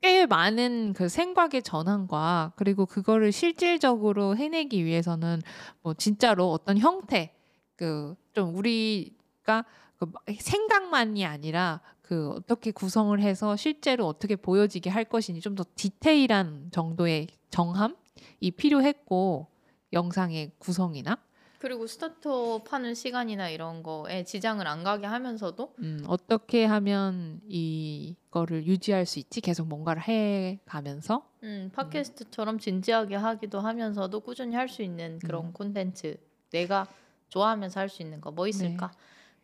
꽤 0.00 0.26
많은 0.26 0.92
그 0.92 1.08
생각의 1.08 1.64
전환과 1.64 2.52
그리고 2.54 2.86
그거를 2.86 3.32
실질적으로 3.32 4.36
해내기 4.36 4.84
위해서는 4.84 5.42
뭐 5.82 5.94
진짜로 5.94 6.52
어떤 6.52 6.78
형태 6.78 7.34
그 7.76 8.14
좀 8.34 8.54
우리가 8.56 9.64
그 9.96 10.06
생각만이 10.38 11.24
아니라 11.24 11.80
그 12.02 12.30
어떻게 12.30 12.70
구성을 12.72 13.18
해서 13.20 13.56
실제로 13.56 14.06
어떻게 14.06 14.36
보여지게 14.36 14.90
할 14.90 15.04
것이니 15.04 15.40
좀더 15.40 15.64
디테일한 15.76 16.68
정도의 16.72 17.28
정함이 17.50 18.50
필요했고 18.56 19.46
영상의 19.92 20.50
구성이나 20.58 21.16
그리고 21.60 21.86
스타트업 21.86 22.70
하는 22.74 22.94
시간이나 22.94 23.48
이런 23.48 23.82
거에 23.82 24.24
지장을 24.24 24.66
안 24.66 24.82
가게 24.84 25.06
하면서도 25.06 25.74
음, 25.78 26.04
어떻게 26.08 26.66
하면 26.66 27.40
이거를 27.48 28.66
유지할 28.66 29.06
수 29.06 29.18
있지? 29.18 29.40
계속 29.40 29.66
뭔가를 29.68 30.06
해 30.06 30.58
가면서 30.66 31.26
음, 31.42 31.70
팟캐스트처럼 31.72 32.58
진지하게 32.58 33.14
하기도 33.14 33.60
하면서도 33.60 34.20
꾸준히 34.20 34.56
할 34.56 34.68
수 34.68 34.82
있는 34.82 35.18
그런 35.20 35.46
음. 35.46 35.52
콘텐츠 35.54 36.16
내가 36.50 36.86
좋아하면서 37.34 37.80
할 37.80 37.88
수 37.88 38.02
있는 38.02 38.20
거 38.20 38.30
뭐 38.30 38.46
있을까 38.48 38.90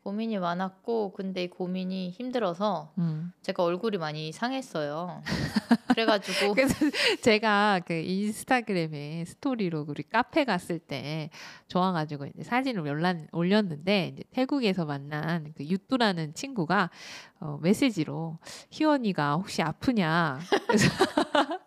고민이 0.03 0.38
많았고 0.38 1.12
근데 1.12 1.45
이 1.45 1.49
고민이 1.51 2.09
힘들어서 2.11 2.91
음. 2.97 3.32
제가 3.43 3.62
얼굴이 3.62 3.99
많이 3.99 4.32
상했어요. 4.32 5.22
그래가지고 5.88 6.55
그래서 6.57 6.74
제가 7.20 7.80
그 7.86 7.93
인스타그램에 7.93 9.26
스토리로 9.26 9.84
우리 9.86 10.03
카페 10.05 10.47
갔을 10.47 10.78
때 10.78 11.28
좋아가지고 11.68 12.26
이제 12.26 12.43
사진을 12.45 12.80
올란, 12.88 13.28
올렸는데 13.32 14.12
이제 14.14 14.22
태국에서 14.32 14.86
만난 14.86 15.53
그 15.55 15.64
유뚜라는 15.66 16.32
친구가 16.32 16.88
어, 17.41 17.59
메시지로 17.61 18.38
희원이가 18.70 19.34
혹시 19.34 19.61
아프냐 19.61 20.38
그래서 20.66 20.88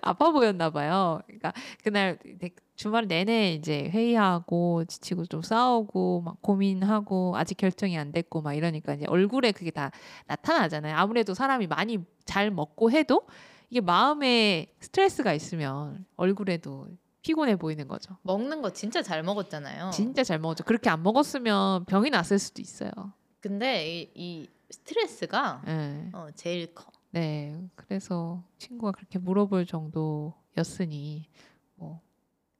아파 0.00 0.30
보였나 0.30 0.70
봐요. 0.70 1.20
그러니까 1.26 1.52
그날 1.84 2.18
되- 2.40 2.50
주말 2.78 3.08
내내 3.08 3.54
이제 3.54 3.90
회의하고 3.90 4.84
지치고 4.84 5.26
좀 5.26 5.42
싸우고 5.42 6.20
막 6.20 6.40
고민하고 6.40 7.36
아직 7.36 7.56
결정이 7.56 7.98
안 7.98 8.12
됐고 8.12 8.40
막 8.40 8.54
이러니까 8.54 8.94
이제 8.94 9.04
얼굴에 9.08 9.50
그게 9.50 9.72
다 9.72 9.90
나타나잖아요. 10.26 10.94
아무래도 10.94 11.34
사람이 11.34 11.66
많이 11.66 11.98
잘 12.24 12.52
먹고 12.52 12.92
해도 12.92 13.26
이게 13.68 13.80
마음에 13.80 14.72
스트레스가 14.78 15.32
있으면 15.32 16.06
얼굴에도 16.14 16.86
피곤해 17.22 17.56
보이는 17.56 17.88
거죠. 17.88 18.16
먹는 18.22 18.62
거 18.62 18.72
진짜 18.72 19.02
잘 19.02 19.24
먹었잖아요. 19.24 19.90
진짜 19.90 20.22
잘 20.22 20.38
먹었죠. 20.38 20.62
그렇게 20.62 20.88
안 20.88 21.02
먹었으면 21.02 21.84
병이 21.86 22.10
났을 22.10 22.38
수도 22.38 22.62
있어요. 22.62 22.92
근데 23.40 23.88
이, 23.88 24.10
이 24.14 24.48
스트레스가 24.70 25.62
네. 25.66 26.10
어, 26.12 26.28
제일 26.36 26.72
커. 26.72 26.92
네. 27.10 27.60
그래서 27.74 28.44
친구가 28.58 28.92
그렇게 28.92 29.18
물어볼 29.18 29.66
정도였으니 29.66 31.28
뭐 31.74 32.00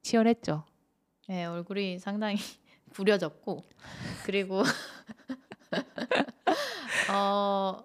치열했죠. 0.01 0.63
네, 1.27 1.45
얼굴이 1.45 1.99
상당히 1.99 2.37
부려졌고 2.93 3.63
그리고 4.25 4.63
어, 7.11 7.83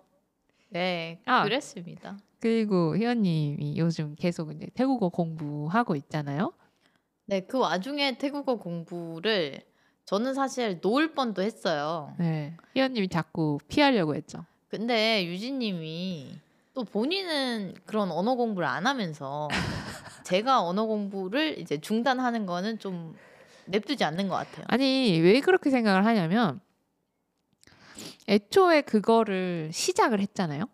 네, 0.70 1.20
아. 1.26 1.44
그랬습니다. 1.44 2.18
그리고 2.40 2.96
희연님이 2.96 3.78
요즘 3.78 4.14
계속 4.16 4.52
이제 4.52 4.66
태국어 4.74 5.08
공부하고 5.08 5.96
있잖아요. 5.96 6.52
네, 7.26 7.40
그 7.40 7.58
와중에 7.58 8.18
태국어 8.18 8.56
공부를 8.56 9.62
저는 10.04 10.34
사실 10.34 10.78
놓을 10.82 11.14
뻔도 11.14 11.42
했어요. 11.42 12.14
네. 12.18 12.54
희연님이 12.74 13.08
자꾸 13.08 13.58
피하려고 13.68 14.14
했죠. 14.14 14.44
근데 14.68 15.24
유진님이 15.26 16.38
또 16.74 16.84
본인은 16.84 17.74
그런 17.86 18.10
언어 18.10 18.34
공부를 18.34 18.68
안 18.68 18.86
하면서 18.86 19.48
제가 20.24 20.62
언어 20.62 20.86
공부를 20.86 21.58
이제 21.58 21.78
중단하는 21.78 22.46
거는 22.46 22.78
좀 22.78 23.14
냅두지 23.66 24.04
않는 24.04 24.28
것 24.28 24.34
같아요. 24.34 24.64
아니 24.68 25.20
왜 25.20 25.40
그렇게 25.40 25.70
생각을 25.70 26.04
하냐면 26.04 26.60
애초에 28.28 28.80
그거를 28.82 29.70
시작을 29.72 30.20
했잖아요. 30.20 30.64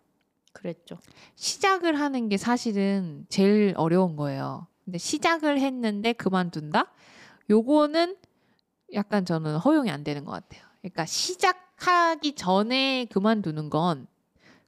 그랬죠. 0.53 0.97
시작을 1.35 1.99
하는 1.99 2.29
게 2.29 2.37
사실은 2.37 3.25
제일 3.29 3.73
어려운 3.77 4.15
거예요. 4.15 4.67
근데 4.85 4.97
시작을 4.97 5.59
했는데 5.59 6.13
그만둔다? 6.13 6.91
요거는 7.49 8.17
약간 8.93 9.25
저는 9.25 9.57
허용이 9.57 9.89
안 9.89 10.03
되는 10.03 10.25
것 10.25 10.31
같아요. 10.31 10.63
그러니까 10.81 11.05
시작하기 11.05 12.35
전에 12.35 13.05
그만두는 13.05 13.69
건 13.69 14.07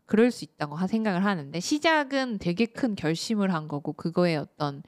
그럴 0.06 0.32
수 0.32 0.44
있다고 0.46 0.76
하- 0.76 0.88
생각을 0.88 1.26
하는데 1.26 1.60
시작은 1.60 2.40
되게 2.40 2.66
큰 2.66 2.96
결심을 2.96 3.54
한 3.54 3.68
거고 3.68 3.94
그거의 3.94 4.38
어떤 4.38 4.84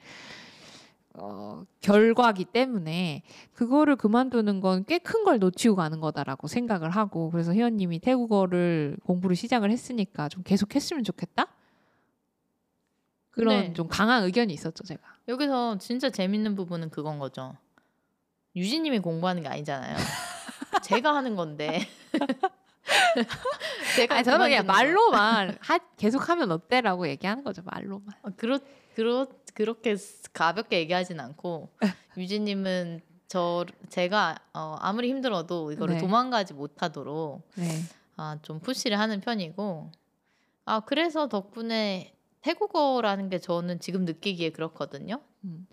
어, 1.18 1.64
결과기 1.80 2.44
때문에 2.44 3.22
그거를 3.54 3.96
그만두는 3.96 4.60
건 4.60 4.84
꽤 4.84 4.98
큰 4.98 5.24
걸 5.24 5.38
놓치고 5.38 5.74
가는 5.76 5.98
거다라고 6.00 6.46
생각을 6.46 6.90
하고 6.90 7.30
그래서 7.30 7.54
희연님이 7.54 8.00
태국어를 8.00 8.98
공부를 9.04 9.34
시작을 9.34 9.70
했으니까 9.70 10.28
좀 10.28 10.42
계속 10.42 10.74
했으면 10.74 11.04
좋겠다 11.04 11.46
그런 13.30 13.68
네. 13.68 13.72
좀 13.72 13.88
강한 13.88 14.24
의견이 14.24 14.52
있었죠 14.52 14.84
제가 14.84 15.00
여기서 15.28 15.78
진짜 15.78 16.10
재밌는 16.10 16.54
부분은 16.54 16.90
그건 16.90 17.18
거죠. 17.18 17.54
유진님이 18.54 19.00
공부하는 19.00 19.42
게 19.42 19.48
아니잖아요. 19.48 19.96
제가 20.82 21.14
하는 21.14 21.34
건데 21.36 21.80
제가 23.96 24.16
아니, 24.16 24.24
저는 24.24 24.46
그냥. 24.46 24.66
말로만 24.66 25.58
하, 25.60 25.78
계속하면 25.96 26.50
어때라고 26.52 27.08
얘기하는 27.08 27.44
거죠 27.44 27.62
말로만. 27.64 28.06
어, 28.22 28.30
그렇 28.36 28.58
그렇 28.94 29.26
그렇게 29.54 29.96
가볍게 30.32 30.78
얘기하진 30.78 31.20
않고 31.20 31.70
유진님은 32.16 33.00
저 33.28 33.64
제가 33.88 34.36
어, 34.54 34.76
아무리 34.80 35.08
힘들어도 35.08 35.72
이거를 35.72 35.94
네. 35.94 36.00
도망가지 36.00 36.54
못하도록 36.54 37.42
네. 37.56 37.68
아, 38.16 38.38
좀 38.42 38.60
푸시를 38.60 38.98
하는 38.98 39.20
편이고 39.20 39.90
아 40.64 40.80
그래서 40.80 41.28
덕분에 41.28 42.12
태국어라는 42.42 43.28
게 43.28 43.38
저는 43.38 43.80
지금 43.80 44.04
느끼기에 44.04 44.50
그렇거든요. 44.50 45.20
음. 45.44 45.66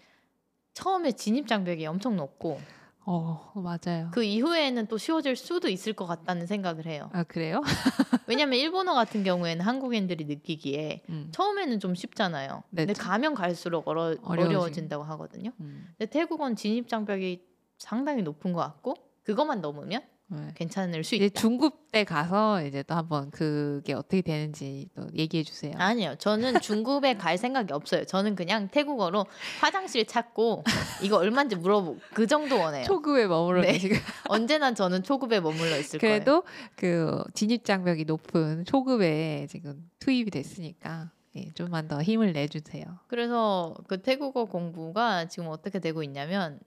처음에 0.73 1.11
진입 1.11 1.47
장벽이 1.47 1.85
엄청 1.85 2.15
높고 2.15 2.59
어 3.05 3.51
맞아요. 3.55 4.09
그 4.13 4.23
이후에는 4.23 4.87
또 4.87 4.97
쉬워질 4.97 5.35
수도 5.35 5.67
있을 5.67 5.93
것 5.93 6.05
같다는 6.05 6.47
생각을 6.47 6.85
해요. 6.85 7.09
아 7.13 7.23
그래요? 7.23 7.61
왜냐면 8.27 8.57
일본어 8.59 8.93
같은 8.93 9.23
경우에는 9.23 9.65
한국인들이 9.65 10.23
느끼기에 10.25 11.03
음. 11.09 11.29
처음에는 11.33 11.79
좀 11.81 11.95
쉽잖아요. 11.95 12.63
네, 12.69 12.83
근데 12.83 12.93
좀 12.93 13.05
가면 13.05 13.33
갈수록 13.35 13.87
어려, 13.87 14.15
어려워지- 14.15 14.27
어려워진다고 14.45 15.03
하거든요. 15.03 15.51
음. 15.59 15.87
근데 15.97 16.09
태국어는 16.09 16.55
진입 16.55 16.87
장벽이 16.87 17.43
상당히 17.77 18.21
높은 18.23 18.53
것 18.53 18.61
같고 18.61 18.95
그것만 19.23 19.59
넘으면 19.59 20.01
네. 20.01 20.09
괜찮을 20.55 21.03
수 21.03 21.15
이제 21.15 21.25
있다. 21.25 21.39
중급 21.39 21.91
때 21.91 22.03
가서 22.03 22.63
이제 22.63 22.83
또 22.83 22.95
한번 22.95 23.29
그게 23.31 23.93
어떻게 23.93 24.21
되는지 24.21 24.89
또 24.95 25.07
얘기해 25.13 25.43
주세요. 25.43 25.73
아니요, 25.77 26.15
저는 26.17 26.61
중급에 26.61 27.15
갈 27.17 27.37
생각이 27.37 27.73
없어요. 27.73 28.05
저는 28.05 28.35
그냥 28.35 28.67
태국어로 28.69 29.25
화장실 29.61 30.05
찾고 30.05 30.63
이거 31.03 31.17
얼마인지 31.17 31.55
물어보고 31.55 31.99
그 32.13 32.27
정도 32.27 32.59
원해요. 32.59 32.83
초급에 32.85 33.27
머물러 33.27 33.61
네. 33.61 33.73
계시고 33.73 33.95
언제나 34.29 34.73
저는 34.73 35.03
초급에 35.03 35.39
머물러 35.39 35.77
있을 35.77 35.99
거예요. 35.99 36.15
그래도 36.15 36.43
그 36.75 37.23
진입 37.33 37.65
장벽이 37.65 38.05
높은 38.05 38.65
초급에 38.65 39.47
지금 39.49 39.89
투입이 39.99 40.31
됐으니까 40.31 41.11
예, 41.35 41.51
좀만 41.53 41.87
더 41.87 42.01
힘을 42.01 42.33
내주세요. 42.33 42.85
그래서 43.07 43.75
그 43.87 44.01
태국어 44.01 44.45
공부가 44.45 45.25
지금 45.25 45.47
어떻게 45.49 45.79
되고 45.79 46.03
있냐면 46.03 46.59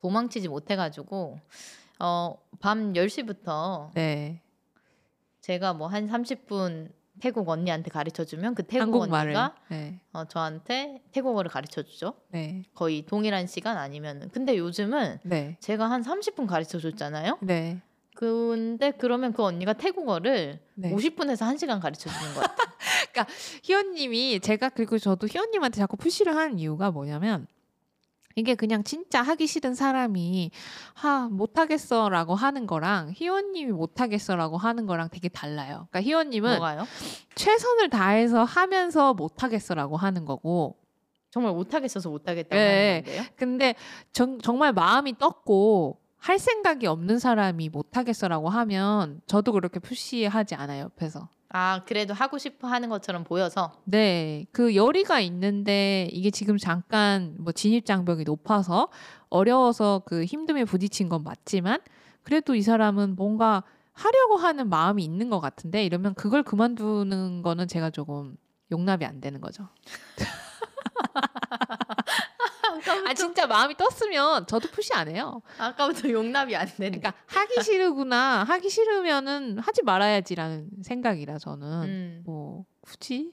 도망치지 0.00 0.48
못해가지고 0.48 1.38
어, 2.04 2.36
밤 2.60 2.92
10시부터 2.94 3.92
네, 3.94 4.42
제가 5.40 5.72
뭐 5.72 5.86
한 5.86 6.08
30분 6.08 6.90
태국 7.20 7.48
언니한테 7.48 7.90
가르쳐 7.90 8.24
주면 8.24 8.56
그 8.56 8.64
태국 8.64 8.82
한국말을 8.82 9.36
언니가 9.36 9.54
네, 9.68 10.00
어, 10.12 10.24
저한테 10.24 11.00
태국어를 11.12 11.48
가르쳐 11.48 11.82
주죠. 11.82 12.14
네, 12.30 12.64
거의 12.74 13.06
동일한 13.06 13.46
시간 13.46 13.76
아니면은 13.76 14.30
근데 14.30 14.56
요즘은 14.56 15.20
네, 15.22 15.56
제가 15.60 15.88
한 15.88 16.02
30분 16.02 16.48
가르쳐 16.48 16.80
줬잖아요. 16.80 17.38
네, 17.40 17.80
근데 18.16 18.90
그러면 18.90 19.32
그 19.32 19.44
언니가 19.44 19.72
태국어를 19.72 20.58
네. 20.74 20.92
50분에서 20.92 21.46
1시간 21.54 21.80
가르쳐 21.80 22.10
주는 22.10 22.34
거예요. 22.34 22.46
희원님이 23.62 24.40
제가 24.40 24.70
그리고 24.70 24.98
저도 24.98 25.28
희원님한테 25.28 25.78
자꾸 25.78 25.96
푸시를 25.96 26.34
하는 26.34 26.58
이유가 26.58 26.90
뭐냐면 26.90 27.46
이게 28.34 28.54
그냥 28.54 28.84
진짜 28.84 29.22
하기 29.22 29.46
싫은 29.46 29.74
사람이 29.74 30.50
하 30.94 31.28
못하겠어라고 31.28 32.34
하는 32.34 32.66
거랑 32.66 33.12
희원님이 33.14 33.72
못하겠어라고 33.72 34.58
하는 34.58 34.86
거랑 34.86 35.08
되게 35.10 35.28
달라요. 35.28 35.88
그러니까 35.90 36.02
희원님은 36.02 36.50
뭐가요? 36.56 36.86
최선을 37.34 37.90
다해서 37.90 38.44
하면서 38.44 39.14
못하겠어라고 39.14 39.96
하는 39.96 40.24
거고 40.24 40.76
정말 41.30 41.52
못하겠어서 41.54 42.10
못하겠다고 42.10 42.54
네. 42.54 42.90
하는 42.90 43.04
건데요. 43.04 43.22
근데 43.36 43.74
정, 44.12 44.38
정말 44.38 44.72
마음이 44.72 45.16
떴고 45.18 45.98
할 46.18 46.38
생각이 46.38 46.86
없는 46.86 47.18
사람이 47.18 47.70
못하겠어라고 47.70 48.48
하면 48.48 49.20
저도 49.26 49.52
그렇게 49.52 49.80
푸시하지 49.80 50.54
않아요 50.54 50.84
옆에서. 50.84 51.28
아 51.54 51.82
그래도 51.84 52.14
하고 52.14 52.38
싶어 52.38 52.66
하는 52.66 52.88
것처럼 52.88 53.24
보여서 53.24 53.72
네, 53.84 54.46
그 54.52 54.74
열의가 54.74 55.20
있는데 55.20 56.08
이게 56.10 56.30
지금 56.30 56.56
잠깐 56.56 57.36
뭐 57.38 57.52
진입 57.52 57.84
장벽이 57.84 58.24
높아서 58.24 58.88
어려워서 59.28 60.02
그 60.06 60.24
힘듦에 60.24 60.66
부딪힌 60.66 61.10
건 61.10 61.24
맞지만 61.24 61.80
그래도 62.22 62.54
이 62.54 62.62
사람은 62.62 63.16
뭔가 63.16 63.62
하려고 63.92 64.36
하는 64.36 64.70
마음이 64.70 65.04
있는 65.04 65.28
것 65.28 65.40
같은데 65.40 65.84
이러면 65.84 66.14
그걸 66.14 66.42
그만두는 66.42 67.42
거는 67.42 67.68
제가 67.68 67.90
조금 67.90 68.36
용납이 68.70 69.04
안 69.04 69.20
되는 69.20 69.40
거죠. 69.40 69.68
아 73.06 73.14
진짜 73.14 73.46
마음이 73.46 73.74
떴으면 73.76 74.46
저도 74.46 74.68
푸시 74.70 74.92
안 74.94 75.08
해요. 75.08 75.42
아까부터 75.58 76.10
용납이 76.10 76.54
안 76.56 76.66
되는. 76.66 77.00
그러니까 77.00 77.14
하기 77.26 77.62
싫으구나. 77.62 78.44
하기 78.44 78.68
싫으면은 78.68 79.58
하지 79.58 79.82
말아야지라는 79.82 80.70
생각이라 80.82 81.38
저는. 81.38 81.66
음. 81.84 82.22
뭐 82.24 82.64
굳이? 82.80 83.32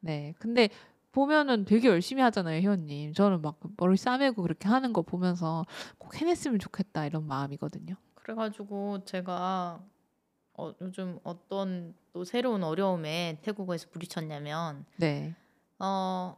네. 0.00 0.34
근데 0.38 0.68
보면은 1.12 1.64
되게 1.64 1.88
열심히 1.88 2.22
하잖아요 2.22 2.60
희원님. 2.60 3.14
저는 3.14 3.40
막 3.40 3.58
머리 3.76 3.96
싸매고 3.96 4.42
그렇게 4.42 4.68
하는 4.68 4.92
거 4.92 5.02
보면서 5.02 5.64
꼭 5.98 6.16
해냈으면 6.20 6.58
좋겠다 6.58 7.06
이런 7.06 7.26
마음이거든요. 7.26 7.94
그래가지고 8.14 9.04
제가 9.04 9.80
어, 10.56 10.72
요즘 10.80 11.18
어떤 11.24 11.94
또 12.12 12.24
새로운 12.24 12.62
어려움에 12.62 13.38
태국어에서 13.42 13.88
부딪혔냐면 13.90 14.86
네. 14.96 15.34
어, 15.78 16.36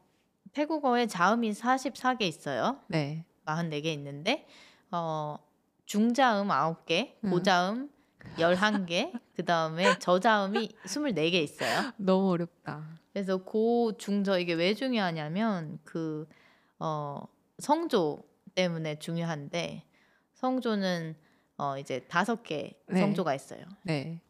태국어에 0.57 1.07
자음이 1.07 1.51
44개 1.53 2.23
있어요. 2.23 2.81
네. 2.89 3.27
44개 3.45 3.85
있는데 3.93 4.47
어, 4.91 5.37
중자음 5.85 6.49
9개, 6.49 7.13
음. 7.25 7.31
고자음 7.31 7.91
11개, 8.39 9.13
그다음에 9.37 9.99
저자음이 9.99 10.75
24개 10.87 11.35
있어요. 11.35 11.93
너무 11.99 12.31
어렵다 12.31 12.99
그래서 13.13 13.37
고, 13.37 13.93
중, 13.99 14.25
저 14.25 14.39
이게 14.39 14.55
왜 14.55 14.73
중요하냐면 14.73 15.79
그 15.85 16.27
어, 16.79 17.21
성조 17.59 18.23
때문에 18.55 18.99
중요한데 18.99 19.85
성조는 20.33 21.17
어, 21.59 21.77
이제 21.77 22.07
다섯 22.09 22.43
개 22.43 22.73
네. 22.87 23.01
성조가 23.01 23.35
있어요. 23.35 23.61
네 23.83 24.23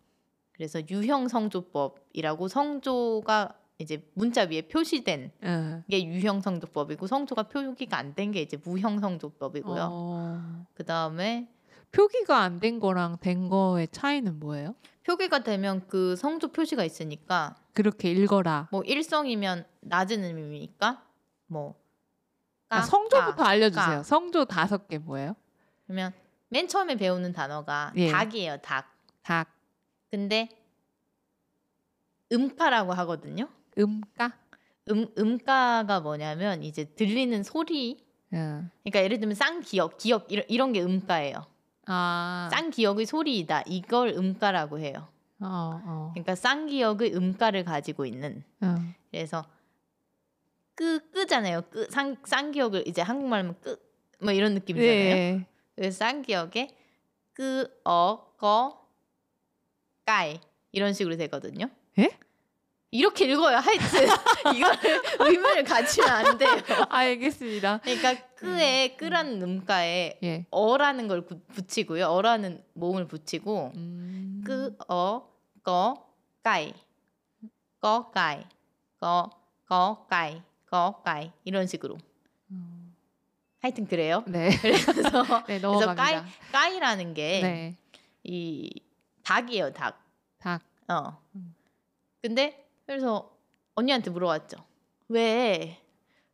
그래서 0.51 0.81
유형 0.91 1.29
성조법이라고 1.29 2.49
성조가 2.49 3.61
이제 3.79 4.09
문자 4.14 4.43
위에 4.43 4.62
표시된 4.62 5.33
응. 5.43 5.85
게 5.91 6.05
유형 6.07 6.41
성조법이고 6.41 7.07
성조가 7.07 7.45
표기가 7.45 7.99
안 7.99 8.14
된 8.14 8.33
게 8.33 8.41
이제 8.41 8.57
무형 8.57 9.01
성조법이고요. 9.01 9.89
어, 9.91 10.66
그 10.74 10.85
다음에 10.85 11.49
표기가 11.93 12.39
안 12.41 12.59
된 12.61 12.81
거랑 12.81 13.18
된 13.20 13.49
거의 13.49 13.87
차이는 13.89 14.39
뭐예요? 14.41 14.74
표기가 15.05 15.41
되면 15.41 15.87
그 15.89 16.16
성조 16.16 16.49
표시가 16.53 16.85
있으니까 16.85 17.55
그렇게 17.74 18.11
읽어라 18.11 18.68
뭐 18.72 18.83
일성이면 18.83 19.66
낮은 19.83 20.24
의미니까 20.24 21.05
뭐 21.47 21.74
아, 22.70 22.81
까, 22.81 22.83
성조부터 22.83 23.37
까, 23.37 23.49
알려주세요 23.49 23.97
까. 23.99 24.03
성조 24.03 24.47
다섯 24.47 24.89
개 24.89 24.99
뭐예요? 24.99 25.37
그러면 25.85 26.12
맨 26.49 26.66
처음에 26.66 26.97
배우는 26.97 27.33
단어가 27.33 27.93
예. 27.97 28.11
닭이에요, 28.11 28.57
닭. 28.59 28.93
닭, 29.22 29.49
근데 30.11 30.49
음가라고 32.33 32.93
하거든요. 32.95 33.49
음가 33.79 34.33
음 34.91 35.09
음가가 35.18 36.01
뭐냐면 36.01 36.62
이제 36.62 36.85
들리는 36.85 37.43
소리. 37.43 38.05
응. 38.33 38.70
그러니까 38.83 39.03
예를 39.03 39.20
들면 39.20 39.35
쌍기역, 39.35 39.99
기역 39.99 40.27
이런, 40.31 40.45
이런 40.49 40.72
게 40.72 40.83
음가예요. 40.83 41.47
아 41.87 42.49
쌍기역의 42.53 43.07
소리이다. 43.07 43.62
이걸 43.66 44.11
음가라고 44.11 44.79
해요. 44.79 45.09
어, 45.41 45.81
어. 45.85 46.11
그러니까 46.14 46.35
쌍기역의 46.35 47.14
음가를 47.14 47.64
가지고 47.64 48.07
있는. 48.07 48.43
응. 48.62 48.95
그래서 49.11 49.45
끄 50.74 51.01
끄잖아요. 51.11 51.62
끄 51.70 51.87
쌍, 51.91 52.16
쌍기역을 52.24 52.87
이제 52.87 53.03
한국말하면 53.03 53.57
끄뭐 53.61 54.33
이런 54.33 54.55
느낌이잖아요. 54.55 55.14
네. 55.14 55.47
그래서 55.74 55.99
쌍기역에 55.99 56.77
끄, 57.33 57.68
어, 57.85 58.33
거, 58.39 58.87
까이 60.07 60.41
이런 60.72 60.95
식으로 60.95 61.16
되거든요. 61.16 61.68
예? 61.99 62.11
이렇게 62.97 63.26
읽어요. 63.26 63.59
하여튼 63.59 64.09
이거를 64.57 65.03
의미를 65.20 65.64
갖추면 65.64 66.09
안 66.11 66.38
돼요. 66.38 66.51
아, 66.88 66.99
알겠습니다. 66.99 67.78
그러니까 67.82 68.14
끄에 68.36 68.97
끄라는 68.97 69.42
음가에 69.42 70.18
예. 70.22 70.47
어라는 70.51 71.07
걸 71.09 71.26
구- 71.26 71.40
붙이고요. 71.49 72.07
어라는 72.07 72.64
모음을 72.74 73.07
붙이고 73.07 73.72
음. 73.74 74.42
끄, 74.47 74.76
어, 74.88 75.28
거, 75.62 76.07
까이, 76.42 76.72
거, 77.80 78.11
까이, 78.12 78.42
거, 78.99 79.30
거, 79.68 80.07
까이, 80.09 80.40
거, 80.66 81.03
까이 81.05 81.30
이런 81.44 81.66
식으로. 81.66 81.99
음. 82.51 82.94
하여튼 83.61 83.86
그래요. 83.86 84.22
네. 84.26 84.49
그래서 84.62 85.44
네, 85.47 85.61
그래서. 85.61 85.94
까이, 85.94 86.22
까이라는 86.53 87.14
게 87.14 87.40
네. 87.42 87.76
이 88.24 88.70
닭이에요, 89.22 89.72
닭. 89.72 90.03
닭. 90.38 90.62
어. 90.88 91.18
음. 91.34 91.55
근데 92.22 92.66
그래서 92.87 93.30
언니한테 93.74 94.11
물어봤죠. 94.11 94.57
왜 95.09 95.87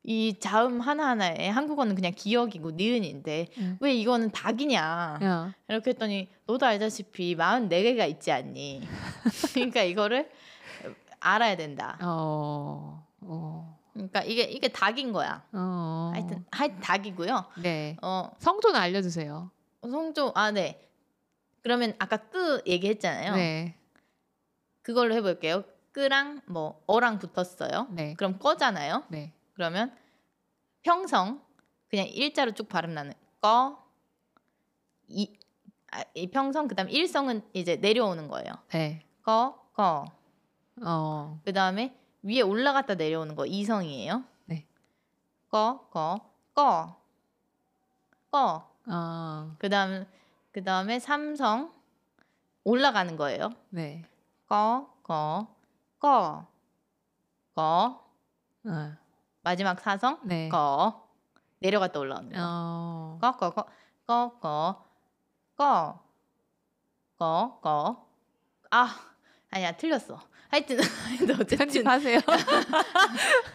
이 0.05 0.37
자음 0.41 0.81
하나하나에 0.81 1.49
한국어는 1.49 1.95
그냥 1.95 2.11
기억이고 2.17 2.73
니은인데 2.73 3.47
응. 3.59 3.77
왜 3.81 3.95
이거는 3.95 4.33
닭이냐 4.33 4.81
야. 5.23 5.55
이렇게 5.69 5.91
했더니 5.91 6.29
너도 6.45 6.67
알다시피 6.67 7.37
44개가 7.37 8.09
있지 8.11 8.33
않니 8.33 8.83
그러니까 9.55 9.83
이거를 9.83 10.29
알아야 11.21 11.57
된다 11.57 11.99
어. 12.03 13.07
어. 13.21 13.79
그러니까 13.93 14.25
이게 14.25 14.43
이게 14.43 14.67
닭인 14.67 15.13
거야 15.13 15.45
어. 15.53 16.11
하여튼 16.13 16.45
하여튼 16.51 16.81
닭이고요 16.81 17.45
네. 17.63 17.97
어 18.03 18.29
성조는 18.41 18.81
알려 18.81 19.03
주세요. 19.03 19.53
성조 19.83 20.33
아 20.35 20.51
네 20.51 20.81
그러면 21.63 21.95
아까 22.01 22.17
끄 22.17 22.61
얘기했잖아요 22.67 23.37
네. 23.37 23.77
그걸로 24.83 25.15
해볼게요 25.15 25.63
끄랑 25.93 26.41
뭐 26.47 26.83
어랑 26.87 27.19
붙었어요 27.19 27.89
네. 27.91 28.15
그럼 28.15 28.39
꺼잖아요 28.39 29.05
네. 29.09 29.33
그러면 29.55 29.97
평성 30.83 31.43
그냥 31.89 32.07
일자로 32.09 32.53
쭉 32.53 32.69
발음 32.69 32.95
나는 32.95 33.13
꺼 33.41 33.83
이, 35.13 35.31
아, 35.91 36.03
이 36.15 36.31
평성 36.31 36.69
그다음 36.69 36.89
일성은 36.89 37.43
이제 37.53 37.77
내려오는 37.77 38.29
거예요. 38.29 38.53
네. 38.71 39.05
꺼, 39.23 39.69
꺼. 39.75 40.07
어. 40.83 41.41
그다음에 41.45 41.95
위에 42.23 42.41
올라갔다 42.41 42.95
내려오는 42.95 43.35
거 43.35 43.47
이성이에요. 43.47 44.25
네. 44.47 44.67
꺼, 45.49 45.87
꺼, 45.91 46.21
꺼. 46.55 46.97
꺼. 48.31 48.69
아. 48.87 49.55
그다음 49.59 50.07
그다음에 50.53 50.99
삼성 50.99 51.73
올라가는 52.65 53.17
거예요. 53.17 53.51
네. 53.69 54.03
꺼, 54.47 54.89
꺼, 55.03 55.55
꺼. 56.03 56.45
꺼. 57.55 58.03
어. 58.67 58.93
마지막 59.43 59.79
사성 59.81 60.19
네. 60.25 60.49
꺼. 60.49 61.09
내려갔다 61.61 62.01
거. 62.01 62.35
어. 62.37 63.19
꺼꺼 63.21 63.51
꺼 63.55 63.67
꺼 64.05 64.41
꺼 65.57 66.01
꺼 67.17 67.61
꺼 67.61 67.97
아 68.73 68.89
아니야 69.51 69.71
틀렸어 69.77 70.19
하여튼 70.49 70.81
하여튼 70.83 71.31
어쨌든 71.41 71.59
편집하세요. 71.59 72.19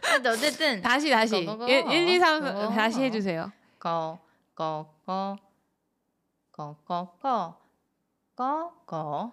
하여튼 0.04 0.32
어쨌든 0.32 0.82
다시 0.82 1.10
다시. 1.10 1.44
거, 1.46 1.58
거, 1.58 1.66
거. 1.66 1.68
1, 1.70 1.92
1 1.92 2.08
2 2.08 2.20
3 2.20 2.42
거, 2.42 2.70
다시 2.70 2.98
거. 2.98 3.02
해 3.04 3.12
주세요. 3.12 3.52
꺼꺼 3.78 4.18
꺼 4.56 5.38
꺼 6.54 6.76
꺼 6.86 7.56
꺼 8.38 8.72
꺼 8.86 9.32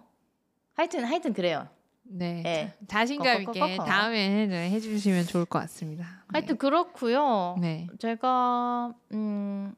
하여튼 0.74 1.04
하여튼 1.04 1.32
그래요 1.32 1.68
네. 2.04 2.42
예. 2.46 2.72
자신감 2.86 3.42
있게. 3.42 3.76
다음에 3.78 4.46
해, 4.48 4.70
해 4.70 4.80
주시면 4.80 5.24
좋을 5.24 5.44
것 5.44 5.58
같습니다. 5.60 6.24
하여튼 6.28 6.56
그렇고요 6.56 7.56
네. 7.60 7.86
제가 7.98 8.94
음 9.12 9.74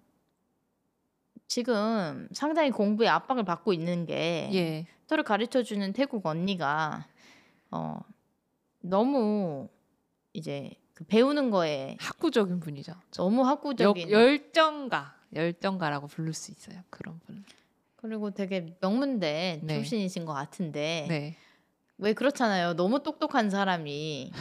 지금 1.46 2.28
상당히 2.32 2.70
공부에 2.70 3.08
압박을 3.08 3.44
받고 3.44 3.72
있는 3.72 4.06
게 4.06 4.50
예. 4.52 4.86
저를 5.06 5.24
가르쳐 5.24 5.62
주는 5.62 5.92
태국 5.92 6.26
언니가 6.26 7.06
어 7.70 8.00
너무 8.80 9.68
이제 10.32 10.72
그 10.94 11.04
배우는 11.04 11.50
거에 11.50 11.96
학구적인 12.00 12.60
분이죠. 12.60 12.94
너무 13.12 13.42
여, 13.42 13.46
학구적인 13.46 14.10
열정가. 14.10 15.14
열정가라고 15.34 16.06
부를 16.06 16.32
수 16.32 16.50
있어요. 16.50 16.80
그런 16.90 17.18
분. 17.26 17.44
그리고 17.96 18.30
되게 18.30 18.74
명문대 18.80 19.60
네. 19.62 19.74
출신이신 19.74 20.24
것 20.24 20.32
같은데 20.32 21.06
네. 21.08 21.36
왜 21.98 22.12
그렇잖아요. 22.12 22.74
너무 22.74 23.02
똑똑한 23.02 23.50
사람이 23.50 24.32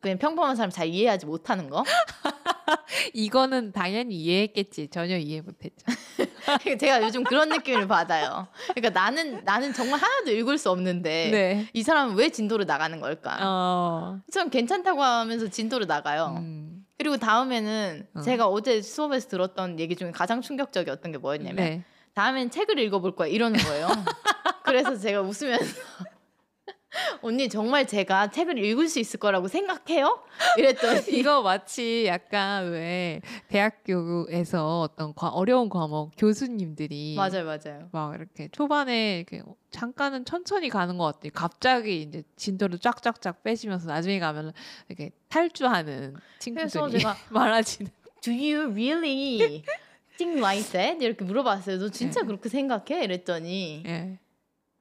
그냥 0.00 0.18
평범한 0.18 0.56
사람 0.56 0.70
잘 0.70 0.88
이해하지 0.88 1.26
못하는 1.26 1.68
거. 1.70 1.84
이거는 3.14 3.72
당연히 3.72 4.16
이해했겠지. 4.16 4.88
전혀 4.88 5.16
이해 5.16 5.40
못했죠. 5.40 5.86
제가 6.78 7.02
요즘 7.02 7.24
그런 7.24 7.48
느낌을 7.48 7.86
받아요. 7.86 8.48
그러니까 8.74 8.90
나는 8.90 9.44
나는 9.44 9.72
정말 9.72 10.00
하나도 10.00 10.30
읽을 10.32 10.58
수 10.58 10.70
없는데 10.70 11.30
네. 11.30 11.68
이 11.72 11.82
사람은 11.82 12.16
왜 12.16 12.30
진도를 12.30 12.66
나가는 12.66 13.00
걸까? 13.00 13.38
어. 13.42 14.20
전 14.30 14.50
괜찮다고 14.50 15.02
하면서 15.02 15.48
진도를 15.48 15.86
나가요. 15.86 16.34
음. 16.38 16.84
그리고 16.96 17.16
다음에는 17.16 18.08
어. 18.14 18.20
제가 18.20 18.48
어제 18.48 18.82
수업에서 18.82 19.28
들었던 19.28 19.78
얘기 19.78 19.94
중에 19.94 20.10
가장 20.10 20.40
충격적이었던 20.40 21.12
게 21.12 21.18
뭐였냐면 21.18 21.56
네. 21.56 21.84
다음엔 22.14 22.50
책을 22.50 22.78
읽어볼 22.80 23.14
거야 23.14 23.28
이러는 23.28 23.60
거예요. 23.60 23.88
그래서 24.64 24.96
제가 24.96 25.20
웃으면서 25.22 25.80
언니 27.22 27.48
정말 27.48 27.86
제가 27.86 28.30
책을 28.30 28.58
읽을 28.58 28.88
수 28.88 28.98
있을 28.98 29.20
거라고 29.20 29.48
생각해요? 29.48 30.22
이랬더니 30.56 31.02
이거 31.18 31.42
마치 31.42 32.06
약간 32.06 32.70
왜 32.70 33.20
대학교에서 33.48 34.80
어떤 34.80 35.14
과, 35.14 35.28
어려운 35.28 35.68
과목 35.68 36.12
교수님들이 36.16 37.14
맞아요 37.16 37.44
맞아요. 37.44 37.88
막 37.92 38.14
이렇게 38.14 38.48
초반에 38.48 39.18
이렇게 39.18 39.42
잠깐은 39.70 40.24
천천히 40.24 40.68
가는 40.68 40.96
것 40.98 41.04
같더니 41.04 41.32
갑자기 41.32 42.02
이제 42.02 42.22
진도를 42.36 42.78
쫙쫙쫙 42.78 43.42
빼시면서 43.42 43.88
나중에 43.88 44.18
가면 44.18 44.52
이렇게 44.88 45.10
탈주하는 45.28 46.16
친구들이 46.38 46.98
제가 46.98 47.16
많아지는. 47.30 47.90
Do 48.20 48.32
you 48.32 48.70
really 48.70 49.62
think 50.16 50.38
like 50.38 50.72
that? 50.72 51.04
이렇게 51.04 51.24
물어봤어요. 51.24 51.78
너 51.78 51.88
진짜 51.90 52.20
네. 52.20 52.26
그렇게 52.26 52.48
생각해? 52.48 53.04
이랬더니 53.04 53.84
예. 53.86 54.18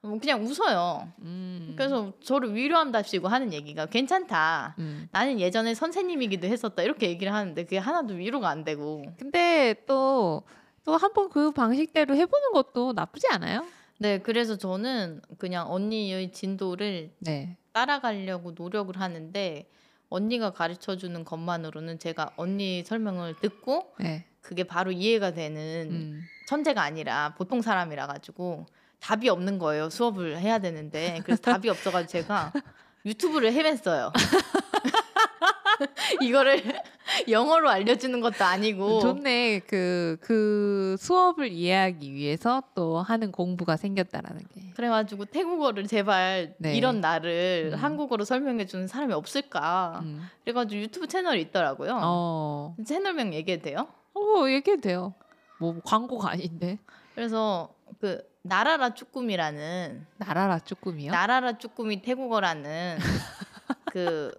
뭐 0.08 0.20
그냥 0.20 0.43
웃어요. 0.43 1.08
음. 1.22 1.74
그래서 1.78 2.14
저를 2.22 2.55
위로한답시고 2.55 3.28
하는 3.28 3.53
얘기가 3.53 3.86
괜찮다. 3.88 4.76
음. 4.80 5.08
나는 5.12 5.39
예전에 5.39 5.74
선생님이기도 5.74 6.47
했었다 6.47 6.82
이렇게 6.84 7.10
얘기를 7.10 7.34
하는데 7.34 7.62
그게 7.64 7.78
하나도 7.78 8.14
위로가 8.16 8.49
안 8.49 8.64
되고 8.64 9.03
근데 9.18 9.76
또 9.88 10.43
또 10.86 10.95
한 10.97 11.12
번 11.14 11.30
그 11.30 11.51
방식대로 11.51 12.16
해보는 12.16 12.53
것도 12.53 12.93
나쁘지 12.93 13.28
않아요? 13.32 13.66
네 13.99 14.20
그래서 14.20 14.55
저는 14.58 15.22
그냥 15.38 15.70
언니의 15.70 16.32
진도를 16.32 17.12
네. 17.20 17.58
따라가려고 17.74 18.51
노력을 18.51 18.97
하는데 18.97 19.70
언니가 20.10 20.51
가르쳐 20.51 20.95
주는 20.95 21.26
것만으로는 21.26 21.99
제가 21.99 22.32
언니 22.38 22.84
설명을 22.86 23.36
듣고 23.41 23.93
네. 23.99 24.26
그게 24.39 24.64
바로 24.64 24.93
이해가 24.93 25.32
되는 25.34 25.89
음. 25.91 26.22
천재가 26.47 26.82
아니라 26.82 27.34
보통 27.38 27.62
사람이라 27.62 28.08
가지고 28.08 28.66
답이 29.00 29.30
없는 29.30 29.60
거예요 29.60 29.89
수업을 29.89 30.39
해야 30.39 30.60
되는데 30.60 31.22
그래서 31.24 31.41
답이 31.41 31.70
없어가지고 31.70 32.10
제가 32.10 32.52
유튜브를 33.06 33.52
헤맸어요 33.52 34.12
이거를 36.22 36.64
영어로 37.30 37.70
알려주는 37.70 38.20
것도 38.22 38.43
아니고 38.43 39.00
좋네. 39.00 39.60
그, 39.68 40.18
그 40.22 40.95
수업을 41.00 41.52
이해하기 41.52 42.14
위해서 42.14 42.64
또 42.76 43.00
하는 43.00 43.32
공부가 43.32 43.78
생겼다라는 43.78 44.41
게. 44.54 44.72
그래가지고 44.76 45.26
태국어를 45.26 45.88
제발 45.88 46.56
네. 46.58 46.76
이런 46.76 47.02
나를 47.02 47.72
음. 47.74 47.80
한국어로 47.80 48.26
설명해 48.26 48.66
주는 48.66 48.88
사람이 48.88 49.14
없을까 49.14 50.02
음. 50.04 50.28
그래가지고 50.43 50.82
유튜브 50.82 51.08
채널이 51.08 51.41
있더라고요 51.41 52.00
어. 52.04 52.76
채널명 52.86 53.34
얘기해도 53.34 53.64
돼요? 53.64 53.88
어, 54.14 54.50
얘기해도 54.50 54.82
돼요. 54.82 55.14
뭐 55.60 55.80
광고가 55.84 56.32
아닌데. 56.32 56.78
그래서 57.16 57.74
그 58.00 58.22
나라라 58.48 58.93
쭈꾸미라는 58.93 60.06
나라라 60.18 60.60
쭈꾸미요? 60.60 61.12
나라라 61.12 61.58
쭈꾸미 61.58 62.02
태국어라는 62.02 62.98
그 63.91 64.32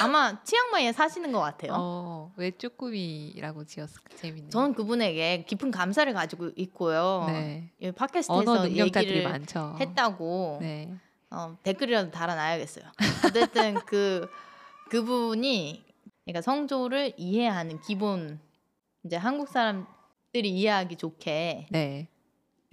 아마 0.00 0.42
치앙마이에 0.42 0.92
사시는 0.92 1.30
것 1.32 1.40
같아요. 1.40 1.72
어, 1.76 2.32
왜 2.36 2.50
쭈꾸미라고 2.50 3.64
지었을까? 3.64 4.16
재밌네. 4.16 4.48
저는 4.48 4.74
그분에게 4.74 5.44
깊은 5.44 5.70
감사를 5.70 6.10
가지고 6.14 6.50
있고요. 6.56 7.26
네. 7.28 7.70
팟캐스트에서 7.94 8.70
얘기를 8.70 9.24
많죠. 9.24 9.76
했다고 9.78 10.58
네. 10.62 10.94
어, 11.30 11.56
댓글이라도 11.62 12.10
달아놔야겠어요. 12.10 12.84
어쨌든 13.26 13.74
그 13.86 14.28
그분이 14.90 15.84
그러니까 16.24 16.40
성조를 16.40 17.14
이해하는 17.16 17.80
기본 17.80 18.40
이제 19.04 19.16
한국 19.16 19.48
사람들이 19.48 20.48
이해하기 20.48 20.96
좋게 20.96 21.66
네. 21.70 22.08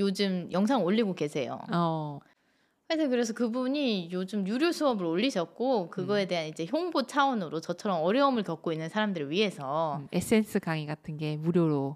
요즘 0.01 0.51
영상 0.51 0.83
올리고 0.83 1.15
계세요. 1.15 1.59
어. 1.71 2.19
하여튼 2.89 3.09
그래서 3.09 3.33
그분이 3.33 4.09
요즘 4.11 4.45
유료 4.45 4.73
수업을 4.73 5.05
올리셨고 5.05 5.83
음. 5.83 5.89
그거에 5.89 6.25
대한 6.25 6.47
이제 6.47 6.67
홍보 6.69 7.03
차원으로 7.07 7.61
저처럼 7.61 8.03
어려움을 8.03 8.43
겪고 8.43 8.73
있는 8.73 8.89
사람들을 8.89 9.29
위해서 9.29 9.99
음, 10.01 10.07
에센스 10.11 10.59
강의 10.59 10.85
같은 10.85 11.15
게 11.15 11.37
무료로 11.37 11.95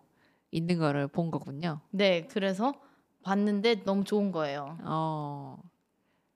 있는 0.51 0.80
거를 0.80 1.10
본 1.10 1.32
거군요. 1.32 1.82
네 1.89 2.28
그래서 2.28 2.74
봤는데 3.24 3.84
너무 3.84 4.06
좋은 4.06 4.32
거예요. 4.32 4.78
어. 4.84 5.58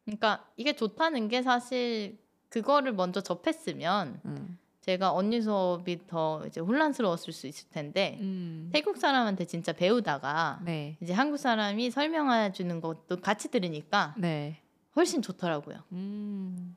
그러니까 0.03 0.45
이게 0.57 0.75
좋다는 0.75 1.29
게 1.29 1.41
사실 1.41 2.17
그거를 2.49 2.91
먼저 2.93 3.21
접했으면 3.21 4.19
음. 4.25 4.58
제가 4.81 5.13
언니 5.13 5.41
수업이 5.41 6.07
더 6.07 6.43
이제 6.47 6.61
혼란스러웠을 6.61 7.33
수 7.33 7.47
있을 7.47 7.69
텐데 7.69 8.17
음. 8.21 8.69
태국 8.71 8.97
사람한테 8.97 9.45
진짜 9.45 9.73
배우다가 9.73 10.61
네. 10.63 10.97
이제 11.01 11.13
한국 11.13 11.37
사람이 11.37 11.91
설명해 11.91 12.53
주는 12.53 12.79
것도 12.79 13.17
같이 13.17 13.49
들으니까 13.49 14.15
네. 14.17 14.61
훨씬 14.95 15.21
좋더라고요. 15.21 15.83
음. 15.91 16.75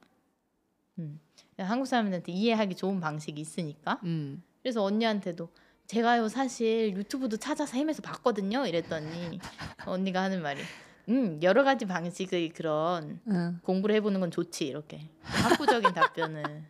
한국 1.59 1.86
사람들한테 1.86 2.32
이해하기 2.32 2.74
좋은 2.74 3.00
방식이 3.00 3.40
있으니까. 3.40 4.00
음. 4.05 4.42
그래서 4.62 4.82
언니한테도 4.82 5.48
제가요 5.86 6.28
사실 6.28 6.94
유튜브도 6.96 7.36
찾아서 7.36 7.76
헤매서 7.76 8.03
봤거든요. 8.03 8.66
이랬더니 8.66 9.38
언니가 9.86 10.22
하는 10.22 10.42
말이 10.42 10.61
음 11.09 11.40
여러 11.42 11.64
가지 11.64 11.84
방식의 11.84 12.50
그런 12.50 13.20
응. 13.28 13.61
공부를 13.62 13.94
해보는 13.96 14.20
건 14.20 14.30
좋지 14.30 14.66
이렇게 14.66 15.11
학구적인 15.22 15.92
답변을 15.94 16.64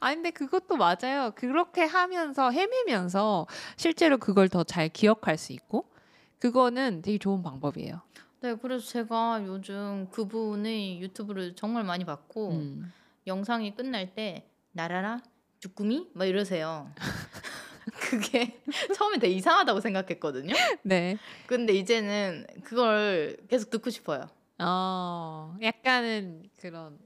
아 0.00 0.14
근데 0.14 0.30
그것도 0.30 0.76
맞아요. 0.76 1.32
그렇게 1.34 1.82
하면서 1.84 2.50
헤매면서 2.50 3.46
실제로 3.76 4.18
그걸 4.18 4.48
더 4.48 4.64
잘 4.64 4.88
기억할 4.88 5.36
수 5.38 5.52
있고 5.52 5.86
그거는 6.38 7.02
되게 7.02 7.18
좋은 7.18 7.42
방법이에요. 7.42 8.00
네 8.40 8.54
그래서 8.56 8.84
제가 8.86 9.42
요즘 9.46 10.08
그분의 10.10 11.00
유튜브를 11.00 11.54
정말 11.54 11.84
많이 11.84 12.04
봤고 12.04 12.50
음. 12.50 12.92
영상이 13.26 13.74
끝날 13.76 14.14
때 14.14 14.48
나라라 14.72 15.20
주꾸미 15.60 16.10
막 16.14 16.24
이러세요 16.24 16.90
그게 18.10 18.60
처음에 18.96 19.18
되게 19.18 19.34
이상하다고 19.34 19.78
생각했거든요 19.80 20.54
네. 20.82 21.18
근데 21.46 21.72
이제는 21.74 22.46
그걸 22.64 23.36
계속 23.48 23.70
듣고 23.70 23.90
싶어요 23.90 24.28
어, 24.58 25.56
약간은 25.62 26.48
그런 26.60 26.98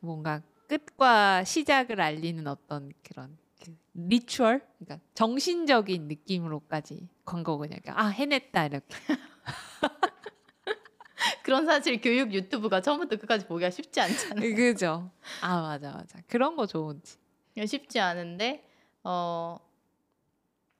뭔가 0.00 0.40
끝과 0.72 1.44
시작을 1.44 2.00
알리는 2.00 2.46
어떤 2.46 2.94
그런 3.02 3.36
그 3.62 3.76
리추얼, 3.92 4.66
그러니까 4.78 5.06
정신적인 5.12 6.08
느낌으로까지 6.08 7.08
광고군요. 7.26 7.76
그러니까 7.82 8.00
아 8.00 8.06
해냈다 8.06 8.66
이렇게. 8.66 8.86
그런 11.44 11.66
사실 11.66 12.00
교육 12.00 12.32
유튜브가 12.32 12.80
처음부터 12.80 13.16
끝까지 13.16 13.46
보기가 13.46 13.68
쉽지 13.70 14.00
않잖아요 14.00 14.40
그죠? 14.56 15.10
아 15.42 15.60
맞아 15.60 15.92
맞아. 15.92 16.18
그런 16.26 16.56
거 16.56 16.66
좋은지. 16.66 17.18
쉽지 17.66 18.00
않은데 18.00 18.66
어 19.04 19.58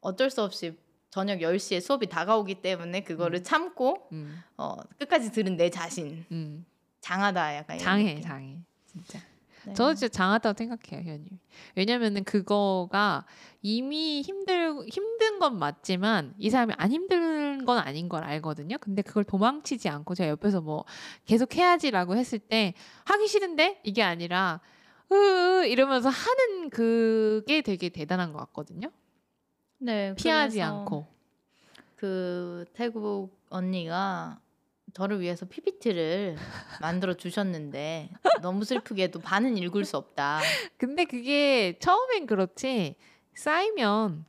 어쩔 0.00 0.30
수 0.30 0.42
없이 0.42 0.74
저녁 1.10 1.40
10시에 1.40 1.82
수업이 1.82 2.06
다가오기 2.06 2.62
때문에 2.62 3.04
그거를 3.04 3.40
음. 3.40 3.44
참고 3.44 4.08
음, 4.12 4.42
어 4.56 4.76
끝까지 4.98 5.32
들은 5.32 5.58
내 5.58 5.68
자신 5.68 6.24
음. 6.30 6.64
장하다 7.02 7.56
약간 7.56 7.78
장해 7.78 8.14
느낌. 8.14 8.22
장해 8.22 8.58
진짜. 8.86 9.20
네. 9.66 9.74
저는 9.74 9.94
진짜 9.94 10.08
장하다고 10.08 10.56
생각해요, 10.58 11.08
현님. 11.08 11.38
왜냐면은 11.76 12.24
그거가 12.24 13.24
이미 13.60 14.22
힘들 14.22 14.84
힘든 14.88 15.38
건 15.38 15.58
맞지만 15.58 16.34
이 16.38 16.50
사람이 16.50 16.74
안 16.76 16.90
힘든 16.90 17.64
건 17.64 17.78
아닌 17.78 18.08
걸 18.08 18.24
알거든요. 18.24 18.76
근데 18.80 19.02
그걸 19.02 19.24
도망치지 19.24 19.88
않고 19.88 20.14
제가 20.14 20.30
옆에서 20.30 20.60
뭐 20.60 20.84
계속 21.24 21.54
해야지라고 21.54 22.16
했을 22.16 22.38
때 22.38 22.74
하기 23.04 23.28
싫은데 23.28 23.80
이게 23.84 24.02
아니라 24.02 24.60
으 25.12 25.64
이러면서 25.66 26.08
하는 26.08 26.70
그게 26.70 27.60
되게 27.62 27.88
대단한 27.88 28.32
것 28.32 28.38
같거든요. 28.40 28.90
네, 29.78 30.14
피하지 30.14 30.62
않고. 30.62 31.06
그 31.96 32.64
태국 32.72 33.30
언니가 33.48 34.40
저를 34.92 35.20
위해서 35.20 35.46
PPT를 35.46 36.36
만들어 36.80 37.14
주셨는데 37.14 38.10
너무 38.42 38.64
슬프게도 38.64 39.20
반은 39.20 39.56
읽을 39.58 39.84
수 39.84 39.96
없다. 39.96 40.40
근데 40.76 41.04
그게 41.04 41.78
처음엔 41.78 42.26
그렇지 42.26 42.96
쌓이면 43.34 44.24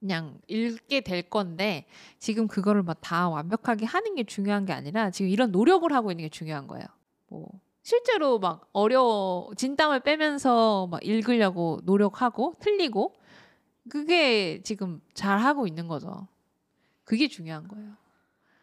그냥 0.00 0.38
읽게 0.48 1.00
될 1.00 1.22
건데 1.22 1.86
지금 2.18 2.46
그거를 2.46 2.82
막 2.82 2.98
다 3.00 3.28
완벽하게 3.28 3.86
하는 3.86 4.14
게 4.14 4.24
중요한 4.24 4.64
게 4.64 4.72
아니라 4.72 5.10
지금 5.10 5.30
이런 5.30 5.50
노력을 5.50 5.90
하고 5.92 6.10
있는 6.10 6.24
게 6.24 6.28
중요한 6.28 6.66
거예요. 6.66 6.84
뭐 7.28 7.48
실제로 7.82 8.38
막 8.38 8.68
어려워 8.72 9.50
진땀을 9.56 10.00
빼면서 10.00 10.86
막 10.86 11.04
읽으려고 11.04 11.80
노력하고 11.84 12.54
틀리고 12.60 13.14
그게 13.90 14.62
지금 14.62 15.00
잘 15.12 15.38
하고 15.38 15.66
있는 15.66 15.88
거죠. 15.88 16.26
그게 17.04 17.28
중요한 17.28 17.68
거예요. 17.68 17.92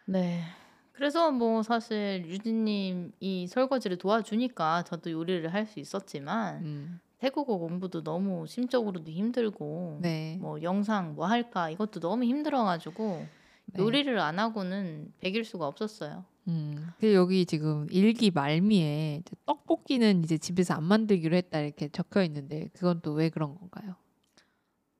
네. 0.05 0.43
그래서 0.93 1.31
뭐 1.31 1.63
사실 1.63 2.23
유진님이 2.27 3.47
설거지를 3.47 3.97
도와주니까 3.97 4.83
저도 4.83 5.11
요리를 5.11 5.51
할 5.53 5.65
수 5.65 5.79
있었지만 5.79 6.63
음. 6.63 6.99
태국어 7.17 7.57
공부도 7.57 8.03
너무 8.03 8.45
심적으로도 8.47 9.11
힘들고 9.11 9.99
네. 10.01 10.37
뭐 10.41 10.61
영상 10.63 11.15
뭐 11.15 11.25
할까 11.27 11.69
이것도 11.69 11.99
너무 11.99 12.23
힘들어가지고 12.25 13.25
네. 13.65 13.81
요리를 13.81 14.19
안 14.19 14.39
하고는 14.39 15.13
배길 15.19 15.43
수가 15.45 15.67
없었어요. 15.67 16.25
음. 16.47 16.89
근데 16.99 17.13
여기 17.13 17.45
지금 17.45 17.87
일기 17.91 18.31
말미에 18.31 19.21
떡볶이는 19.45 20.23
이제 20.23 20.37
집에서 20.39 20.73
안 20.73 20.83
만들기로 20.83 21.35
했다 21.35 21.59
이렇게 21.59 21.89
적혀 21.89 22.23
있는데 22.23 22.69
그건 22.73 23.01
또 23.01 23.13
왜 23.13 23.29
그런 23.29 23.55
건가요? 23.55 23.95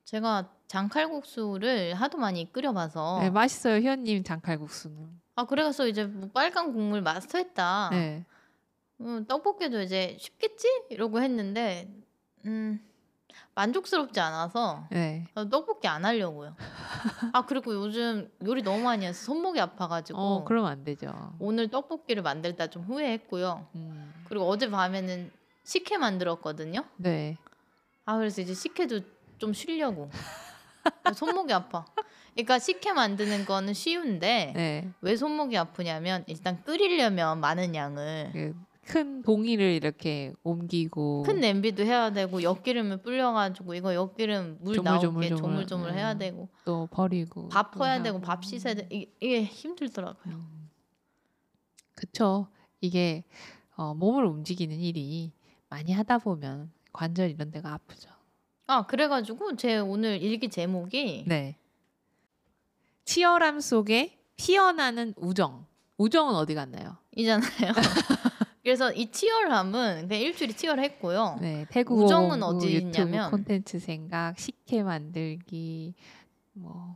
제가 0.06 0.52
장칼국수를 0.68 1.94
하도 1.96 2.18
많이 2.18 2.52
끓여봐서 2.52 3.20
네, 3.22 3.30
맛있어요, 3.30 3.78
희연님 3.82 4.24
장칼국수는. 4.24 5.21
아 5.42 5.46
그래서 5.46 5.88
이제 5.88 6.06
뭐 6.06 6.30
빨간 6.32 6.72
국물 6.72 7.02
마스터했다. 7.02 7.90
네. 7.92 8.26
음, 9.00 9.26
떡볶이도 9.26 9.82
이제 9.82 10.16
쉽겠지 10.20 10.68
이러고 10.92 11.20
했는데 11.20 11.92
음, 12.46 12.80
만족스럽지 13.56 14.20
않아서 14.20 14.86
네. 14.92 15.26
아, 15.34 15.46
떡볶이 15.50 15.88
안 15.88 16.06
하려고요. 16.06 16.56
아 17.34 17.46
그리고 17.48 17.74
요즘 17.74 18.32
요리 18.46 18.62
너무 18.62 18.84
많이 18.84 19.04
해서 19.04 19.20
손목이 19.26 19.60
아파가지고 19.60 20.20
어, 20.20 20.44
그러면 20.44 20.72
안 20.72 20.84
되죠. 20.84 21.12
오늘 21.40 21.70
떡볶이를 21.70 22.22
만들다 22.22 22.68
좀 22.68 22.84
후회했고요. 22.84 23.66
음. 23.74 24.14
그리고 24.26 24.48
어제 24.48 24.70
밤에는 24.70 25.32
식혜 25.64 25.98
만들었거든요. 25.98 26.84
네. 26.98 27.36
아 28.06 28.16
그래서 28.18 28.44
이제 28.44 28.54
식혜도 28.54 29.00
좀 29.40 29.54
쉬려고. 29.54 30.12
손목이 31.16 31.52
아파. 31.52 31.84
그러니까 32.34 32.60
식혜 32.60 32.94
만드는 32.94 33.46
거는 33.46 33.74
쉬운데 33.74 34.54
네. 34.56 34.90
왜 35.02 35.16
손목이 35.16 35.58
아프냐면 35.58 36.24
일단 36.28 36.64
끓이려면 36.64 37.40
많은 37.40 37.76
양을 37.76 38.54
그큰 38.86 39.22
동이를 39.22 39.72
이렇게 39.72 40.34
옮기고 40.44 41.24
큰 41.24 41.40
냄비도 41.40 41.84
해야 41.84 42.12
되고 42.12 42.42
엿기름을 42.42 42.98
불려가지고 42.98 43.76
이거 43.76 43.94
엿기름 43.94 44.58
물 44.62 44.76
조물조물 44.76 45.22
나오게 45.22 45.30
조물. 45.30 45.42
조물 45.42 45.68
조물 45.68 45.94
해야 45.94 46.14
음. 46.14 46.18
되고 46.18 46.50
또 46.66 46.88
버리고 46.92 47.50
밥또 47.50 47.86
해야 47.86 48.02
되고. 48.02 48.20
밥 48.20 48.44
씻어야 48.44 48.74
돼 48.74 48.88
이게, 48.90 49.12
이게 49.20 49.44
힘들더라고요. 49.44 50.34
음. 50.36 50.70
그쵸. 51.96 52.48
이게 52.80 53.24
어, 53.76 53.94
몸을 53.94 54.26
움직이는 54.26 54.80
일이 54.80 55.32
많이 55.70 55.94
하다 55.94 56.18
보면 56.20 56.72
관절 56.94 57.30
이런 57.30 57.52
데가 57.52 57.74
아프죠. 57.74 58.10
아 58.68 58.86
그래가지고 58.88 59.56
제 59.58 59.78
오늘 59.78 60.22
일기 60.22 60.50
제목이 60.50 61.26
네. 61.28 61.56
치열함 63.06 63.60
속에 63.60 64.20
피어나는 64.36 65.14
우정. 65.18 65.66
우정은 65.98 66.36
어디 66.36 66.56
갔나요? 66.56 66.98
이잖아요. 67.16 67.72
그래서 68.64 68.94
이 68.94 69.12
치열함은 69.12 70.08
그냥 70.08 70.22
일주일이 70.22 70.54
치열했고요. 70.54 71.40
네, 71.42 71.66
태국어 71.70 72.04
우정은 72.04 72.42
공부, 72.42 72.46
어디 72.46 72.78
있냐면 72.78 73.32
콘텐츠 73.32 73.80
생각, 73.80 74.38
식혜 74.38 74.84
만들기, 74.84 75.96
뭐어 76.54 76.96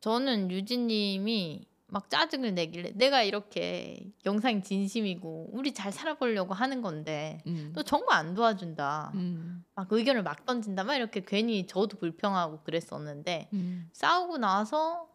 저는 0.00 0.50
유진님이 0.50 1.67
막 1.90 2.10
짜증을 2.10 2.54
내길래 2.54 2.92
내가 2.94 3.22
이렇게 3.22 4.12
영상이 4.26 4.62
진심이고 4.62 5.50
우리 5.52 5.72
잘 5.72 5.90
살아보려고 5.90 6.52
하는 6.52 6.82
건데 6.82 7.42
음, 7.46 7.72
또 7.74 7.82
정말 7.82 8.18
안 8.18 8.34
도와준다. 8.34 9.12
음, 9.14 9.64
막 9.74 9.90
의견을 9.90 10.22
막 10.22 10.44
던진다. 10.44 10.84
막 10.84 10.94
이렇게 10.94 11.24
괜히 11.24 11.66
저도 11.66 11.96
불평하고 11.98 12.62
그랬었는데 12.62 13.48
음, 13.54 13.88
싸우고 13.92 14.36
나서 14.38 15.08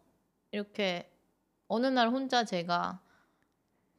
이렇게 0.50 1.10
어느 1.68 1.86
날 1.86 2.08
혼자 2.08 2.44
제가 2.44 3.00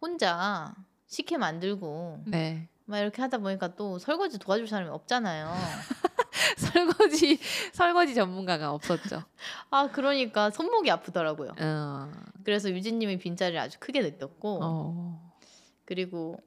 혼자 0.01 0.75
식혜 1.07 1.37
만들고 1.37 2.23
네. 2.27 2.67
막 2.85 2.99
이렇게 2.99 3.21
하다 3.21 3.37
보니까 3.37 3.75
또 3.75 3.99
설거지 3.99 4.37
도와줄 4.37 4.67
사람이 4.67 4.89
없잖아요. 4.89 5.49
설거지 6.57 7.39
설거지 7.73 8.15
전문가가 8.15 8.71
없었죠. 8.71 9.23
아 9.69 9.89
그러니까 9.91 10.49
손목이 10.49 10.89
아프더라고요. 10.91 11.53
어, 11.59 12.11
그래서 12.43 12.69
유진님의 12.69 13.19
빈자리를 13.19 13.59
아주 13.59 13.79
크게 13.79 14.01
느꼈고 14.01 14.59
어, 14.61 15.33
그리고 15.85 16.39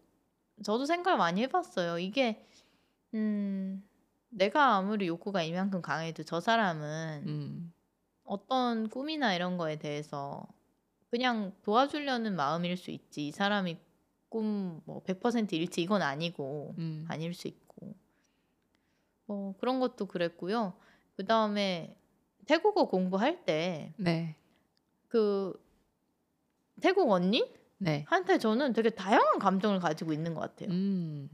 저도 0.63 0.85
생각을 0.85 1.19
많이 1.19 1.43
해봤어요. 1.43 1.99
이게 1.99 2.47
음 3.15 3.83
내가 4.31 4.77
아무리 4.77 5.07
욕구가 5.07 5.43
이만큼 5.43 5.81
강해도 5.81 6.23
저 6.23 6.41
사람은 6.41 7.25
음, 7.27 7.73
어떤 8.25 8.89
꿈이나 8.89 9.35
이런 9.35 9.57
거에 9.57 9.77
대해서 9.77 10.47
그냥 11.11 11.53
도와주려는 11.63 12.37
마음일 12.37 12.77
수 12.77 12.91
있지. 12.91 13.29
이 13.29 13.33
사람이 13.33 13.79
꿈뭐 14.29 15.03
100% 15.07 15.53
일치 15.55 15.81
이건 15.83 16.03
아니고 16.03 16.75
음, 16.79 17.07
아닐 17.09 17.33
수 17.33 17.49
있고 17.49 17.95
뭐 19.29 19.55
그런 19.59 19.79
것도 19.79 20.07
그랬고요. 20.07 20.73
그 21.17 21.25
다음에 21.25 21.97
태국어 22.47 22.89
공부할 22.89 23.45
때 23.45 23.93
네, 23.99 24.35
그 25.09 25.53
태국 26.81 27.11
언니 27.11 27.55
네, 27.79 28.05
한테 28.09 28.39
저는 28.39 28.73
되게 28.73 28.91
다양한 28.91 29.39
감정을 29.39 29.81
가지고 29.81 30.13
있는 30.13 30.35
것 30.35 30.41
같아요. 30.41 30.71
음, 30.71 31.29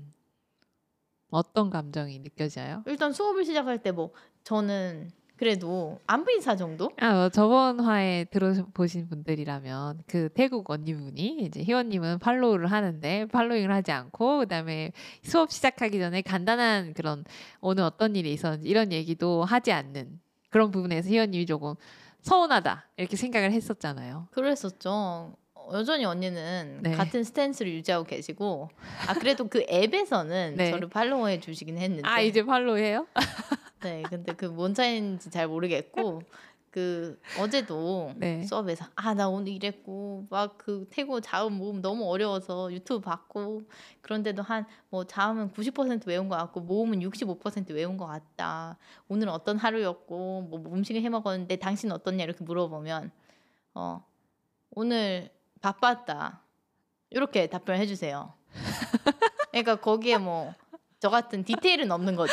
어떤 1.30 1.70
감정이 1.70 2.18
느껴져요? 2.20 2.82
일단 2.86 3.12
수업을 3.12 3.44
시작할 3.44 3.82
때 3.82 3.92
뭐 3.92 4.12
저는 4.42 5.10
그래도 5.36 5.98
안부 6.06 6.30
인사 6.30 6.54
정도? 6.56 6.90
아, 7.00 7.24
어, 7.24 7.28
저번 7.28 7.80
화에 7.80 8.24
들어보신 8.24 9.08
분들이라면 9.08 10.02
그 10.06 10.28
태국 10.32 10.70
언니분이 10.70 11.38
이제 11.42 11.62
희원님은 11.62 12.20
팔로우를 12.20 12.70
하는데 12.70 13.26
팔로잉을 13.26 13.72
하지 13.72 13.90
않고 13.90 14.38
그다음에 14.38 14.92
수업 15.22 15.50
시작하기 15.50 15.98
전에 15.98 16.22
간단한 16.22 16.94
그런 16.94 17.24
오늘 17.60 17.82
어떤 17.82 18.14
일이 18.14 18.32
있었는지 18.32 18.68
이런 18.68 18.92
얘기도 18.92 19.44
하지 19.44 19.72
않는 19.72 20.20
그런 20.50 20.70
부분에서 20.70 21.08
희원님이 21.08 21.46
조금 21.46 21.74
서운하다 22.20 22.90
이렇게 22.96 23.16
생각을 23.16 23.50
했었잖아요. 23.52 24.28
그랬었죠. 24.30 25.36
여전히 25.72 26.04
언니는 26.04 26.80
네. 26.82 26.92
같은 26.92 27.24
스탠스를 27.24 27.72
유지하고 27.72 28.04
계시고 28.04 28.68
아 29.08 29.14
그래도 29.14 29.48
그 29.48 29.64
앱에서는 29.70 30.54
네. 30.56 30.70
저를 30.70 30.88
팔로우해 30.88 31.40
주시긴 31.40 31.78
했는데 31.78 32.08
아 32.08 32.20
이제 32.20 32.42
팔로우해요? 32.44 33.06
네 33.82 34.02
근데 34.08 34.32
그 34.34 34.52
뭔 34.54 34.74
차이인지 34.74 35.30
잘 35.30 35.46
모르겠고 35.48 36.22
그 36.70 37.20
어제도 37.38 38.12
네. 38.16 38.42
수업에서 38.44 38.86
아 38.96 39.14
나 39.14 39.28
오늘 39.28 39.52
이랬고 39.52 40.26
막 40.30 40.56
그 40.58 40.86
태고 40.90 41.20
자음 41.20 41.54
모음 41.54 41.80
너무 41.80 42.04
어려워서 42.10 42.72
유튜브 42.72 43.00
봤고 43.00 43.62
그런데도 44.00 44.42
한 44.42 44.66
뭐 44.90 45.04
자음은 45.04 45.52
90% 45.52 46.06
외운 46.06 46.28
것 46.28 46.36
같고 46.36 46.60
모음은 46.60 47.00
65% 47.00 47.74
외운 47.74 47.96
것 47.96 48.06
같다 48.06 48.76
오늘은 49.08 49.32
어떤 49.32 49.56
하루였고 49.58 50.42
뭐 50.50 50.62
음식을 50.74 51.00
해 51.02 51.08
먹었는데 51.08 51.56
당신은 51.56 51.94
어떻냐 51.94 52.24
이렇게 52.24 52.42
물어보면 52.44 53.10
어 53.74 54.04
오늘 54.70 55.30
바빴다 55.64 56.42
이렇게 57.10 57.46
답변해 57.46 57.86
주세요. 57.86 58.34
그러니까 59.50 59.76
거기에 59.76 60.18
뭐 60.18 60.54
저 61.00 61.10
같은 61.10 61.44
디테일은 61.44 61.92
없는 61.92 62.16
거죠. 62.16 62.32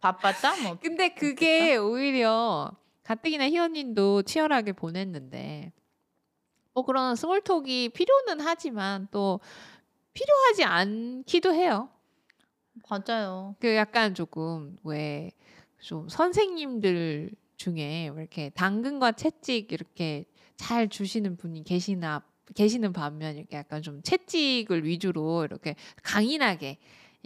바빴다 0.00 0.62
뭐 0.62 0.78
근데 0.80 1.10
그게 1.10 1.76
오히려 1.76 2.72
가뜩이나 3.02 3.46
희원님도 3.50 4.22
치열하게 4.22 4.72
보냈는데 4.72 5.70
뭐 6.72 6.82
그런 6.82 7.14
스몰톡이 7.14 7.90
필요는 7.90 8.40
하지만 8.40 9.06
또 9.10 9.40
필요하지 10.14 10.64
않기도 10.64 11.52
해요. 11.52 11.90
맞아요. 12.88 13.54
그 13.60 13.74
약간 13.76 14.14
조금 14.14 14.76
왜 14.84 15.30
좀 15.82 16.08
선생님들 16.08 17.32
중에 17.56 18.08
왜 18.14 18.20
이렇게 18.22 18.50
당근과 18.50 19.12
채찍 19.12 19.72
이렇게 19.72 20.24
잘 20.62 20.88
주시는 20.88 21.36
분이 21.36 21.64
계시나 21.64 22.22
계시는 22.54 22.92
반면 22.92 23.36
이렇게 23.36 23.56
약간 23.56 23.82
좀 23.82 24.00
채찍을 24.02 24.84
위주로 24.84 25.44
이렇게 25.44 25.74
강인하게 26.04 26.78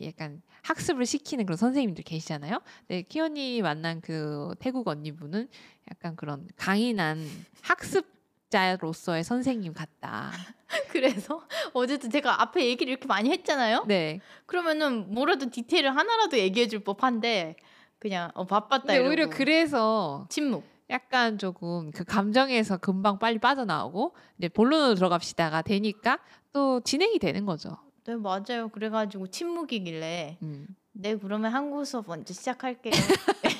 약간 0.03 0.41
학습을 0.63 1.05
시키는 1.05 1.45
그런 1.45 1.59
선생님들 1.59 2.03
계시잖아요. 2.03 2.63
네, 2.89 3.03
키언니 3.03 3.61
만난 3.61 4.01
그 4.01 4.55
태국 4.59 4.89
언니분은 4.89 5.49
약간 5.91 6.17
그런 6.17 6.49
강인한 6.57 7.29
학습자로서의 7.61 9.23
선생님 9.23 9.75
같다. 9.75 10.33
그래서 10.91 11.47
어제도 11.75 12.09
제가 12.09 12.41
앞에 12.41 12.65
얘기를 12.65 12.91
이렇게 12.91 13.07
많이 13.07 13.31
했잖아요. 13.31 13.85
네. 13.87 14.21
그러면은 14.47 15.13
뭐라도 15.13 15.51
디테일을 15.51 15.95
하나라도 15.95 16.39
얘기해 16.39 16.69
줄 16.69 16.81
법한데 16.81 17.57
그냥 17.99 18.31
어 18.35 18.47
바빴다 18.47 18.87
근데 18.87 18.95
이러고 18.95 19.09
오히려 19.11 19.29
그래서 19.29 20.27
침묵. 20.31 20.76
약간 20.91 21.39
조금 21.39 21.91
그 21.91 22.05
감정에서 22.05 22.77
금방 22.79 23.19
빨리 23.19 23.39
빠져나오고 23.39 24.15
이제 24.39 24.49
본론으로 24.49 24.95
들어갑시다가 24.95 25.63
되니까 25.63 26.19
또 26.53 26.81
진행이 26.81 27.19
되는 27.19 27.45
거죠. 27.45 27.77
네 28.05 28.15
맞아요. 28.15 28.69
그래가지고 28.69 29.27
침묵이길래 29.29 30.39
음. 30.43 30.69
네 30.93 31.17
그러면 31.17 31.53
한국어 31.53 31.85
수업 31.85 32.07
먼저 32.07 32.33
시작할게요. 32.33 32.93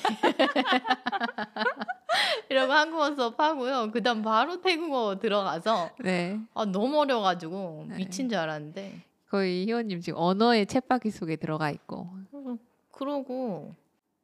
이러고 2.49 2.71
한국어 2.71 3.15
수업 3.15 3.39
하고요. 3.39 3.91
그다음 3.91 4.21
바로 4.21 4.61
태국어 4.61 5.19
들어가서 5.19 5.91
네. 5.99 6.39
아 6.53 6.65
너무 6.65 6.99
어려가지고 7.01 7.85
네. 7.89 7.97
미친 7.97 8.29
줄 8.29 8.37
알았는데 8.37 9.03
거의 9.29 9.65
희원님 9.65 9.99
지금 10.01 10.19
언어의 10.19 10.65
챗바퀴 10.65 11.11
속에 11.11 11.35
들어가 11.35 11.69
있고. 11.71 12.07
어, 12.31 12.57
그러고 12.91 13.75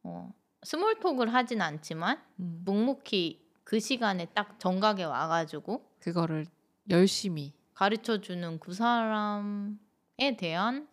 어, 0.02 0.32
스몰톡을 0.64 1.32
하진 1.32 1.60
않지만 1.60 2.20
음. 2.40 2.62
묵묵히 2.64 3.44
그 3.64 3.80
시간에 3.80 4.26
딱 4.34 4.58
정각에 4.58 5.04
와가지고 5.04 5.84
그거를 6.00 6.46
열심히 6.90 7.52
가르쳐 7.74 8.20
주는 8.20 8.58
그 8.58 8.72
사람에 8.72 10.36
대한 10.38 10.88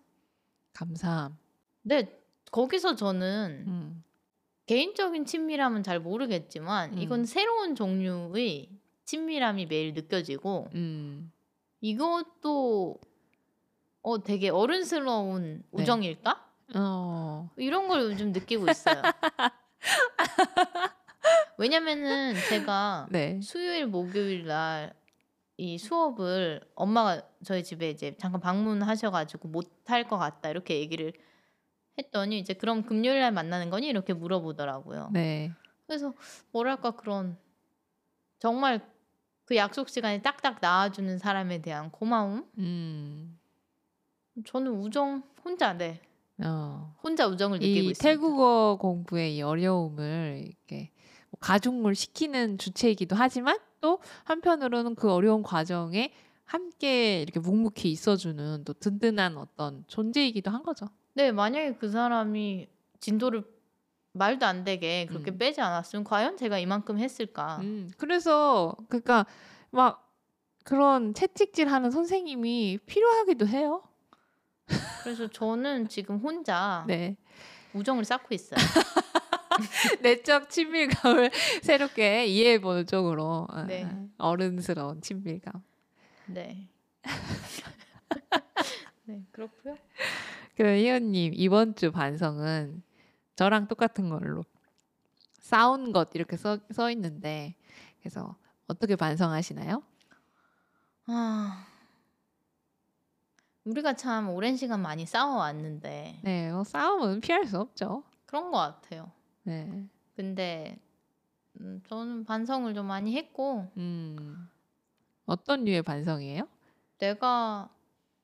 감사함. 0.74 1.38
네 1.84 2.08
거기서 2.52 2.96
저는 2.96 3.66
음. 3.68 4.04
개인적인 4.66 5.26
친밀함은 5.26 5.84
잘 5.84 6.00
모르겠지만 6.00 6.94
음. 6.94 6.98
이건 7.00 7.26
새로운 7.26 7.76
종류의 7.76 8.70
친밀함이 9.06 9.66
매일 9.66 9.94
느껴지고 9.94 10.70
음. 10.76 11.32
이것도 11.82 13.00
어 14.04 14.24
되게 14.24 14.50
어른스러운 14.50 15.64
네. 15.72 15.82
우정일까? 15.84 16.52
어. 16.76 17.50
이런 17.58 17.88
걸 17.88 18.04
요즘 18.04 18.32
느끼고 18.32 18.70
있어요. 18.70 19.02
왜냐면은 21.58 22.36
제가 22.50 23.08
네. 23.10 23.40
수요일 23.42 23.88
목요일 23.88 24.46
날 24.46 25.02
이 25.62 25.78
수업을 25.78 26.60
엄마가 26.74 27.22
저희 27.44 27.64
집에 27.64 27.92
이제 27.92 28.16
잠깐 28.18 28.42
방문하셔가지고 28.42 29.50
못할 29.50 30.08
것 30.08 30.18
같다 30.18 30.50
이렇게 30.50 30.80
얘기를 30.80 31.14
했더니 32.00 32.40
이제 32.40 32.56
그럼 32.56 32.82
금요일 32.82 33.20
날 33.20 33.32
만나는 33.32 33.70
거니 33.70 33.88
이렇게 33.88 34.12
물어보더라고요. 34.14 35.12
네. 35.14 35.52
그래서 35.86 36.16
뭐랄까 36.52 36.90
그런 36.92 37.38
정말 38.40 38.82
그 39.46 39.56
약속 39.56 39.90
시간에 39.90 40.24
딱딱 40.24 40.58
나와주는 40.62 41.20
사람에 41.20 41.62
대한 41.62 41.92
고마움. 41.92 42.50
음. 42.58 43.40
저는 44.44 44.72
우정 44.72 45.22
혼자 45.46 45.74
네 45.74 46.02
어. 46.44 46.96
혼자 47.04 47.28
우정을 47.28 47.60
느끼고 47.60 47.88
이 47.88 47.92
있습니다. 47.92 48.02
태국어 48.02 48.78
공부의 48.80 49.38
이 49.38 49.42
어려움을 49.42 50.44
이렇게 50.46 50.92
뭐 51.30 51.40
가중을 51.40 51.96
시키는 51.96 52.58
주체이기도 52.58 53.16
하지만 53.16 53.60
또 53.80 54.00
한편으로는 54.24 54.96
그 54.96 55.12
어려운 55.12 55.44
과정에 55.44 56.12
함께 56.46 57.22
이렇게 57.22 57.40
묵묵히 57.40 57.90
있어주는 57.92 58.64
또 58.66 58.74
든든한 58.74 59.38
어떤 59.38 59.86
존재이기도 59.88 60.52
한 60.52 60.64
거죠. 60.64 60.88
네 61.14 61.32
만약에 61.32 61.76
그 61.76 61.90
사람이 61.90 62.68
진도를 63.00 63.44
말도 64.14 64.46
안 64.46 64.64
되게 64.64 65.06
그렇게 65.06 65.32
음. 65.32 65.38
빼지 65.38 65.62
않았으면 65.62 66.04
과연 66.04 66.38
제가 66.38 66.60
이만큼 66.60 67.00
했을까? 67.00 67.60
음, 67.62 67.90
그래서 67.98 68.76
그러니까 68.90 69.26
막 69.70 70.12
그런 70.64 71.14
채찍질하는 71.14 71.92
선생님이 71.92 72.80
필요하기도 72.86 73.48
해요. 73.48 73.84
그래서 75.04 75.28
저는 75.28 75.88
지금 75.88 76.18
혼자 76.18 76.84
네. 76.88 77.16
우정을 77.74 78.06
쌓고 78.06 78.34
있어요. 78.34 78.60
내적 80.02 80.50
친밀감을 80.50 81.32
새롭게 81.62 82.26
이해해보는 82.26 82.88
쪽으로 82.88 83.48
아, 83.50 83.64
네. 83.64 83.88
어른스러운 84.18 85.02
친밀감. 85.02 85.64
네. 86.28 86.70
네 89.06 89.24
그렇고요. 89.32 89.78
그럼 90.56 90.76
희연님 90.76 91.34
이번 91.36 91.76
주 91.76 91.92
반성은 91.92 92.84
저랑 93.36 93.68
똑같은 93.68 94.10
걸로 94.10 94.44
싸운 95.40 95.92
것 95.92 96.10
이렇게 96.14 96.38
써, 96.38 96.60
써 96.72 96.92
있는데 96.92 97.56
그래서 98.00 98.36
어떻게 98.68 98.96
반성하시나요? 98.96 99.84
아 101.08 101.66
우리가 103.66 103.94
참 103.94 104.30
오랜 104.30 104.56
시간 104.58 104.82
많이 104.82 105.06
싸워왔는데 105.06 106.20
네, 106.24 106.52
뭐 106.52 106.64
싸움은 106.64 107.22
피할 107.22 107.46
수 107.46 107.60
없죠. 107.60 108.04
그런 108.26 108.52
것 108.52 108.58
같아요. 108.58 109.12
네, 109.44 109.88
근데 110.16 110.78
음, 111.60 111.82
저는 111.88 112.26
반성을 112.26 112.74
좀 112.74 112.88
많이 112.88 113.16
했고 113.16 113.68
음, 113.78 114.50
어떤 115.26 115.64
류의 115.66 115.84
반성이에요? 115.84 116.48
내가 117.00 117.70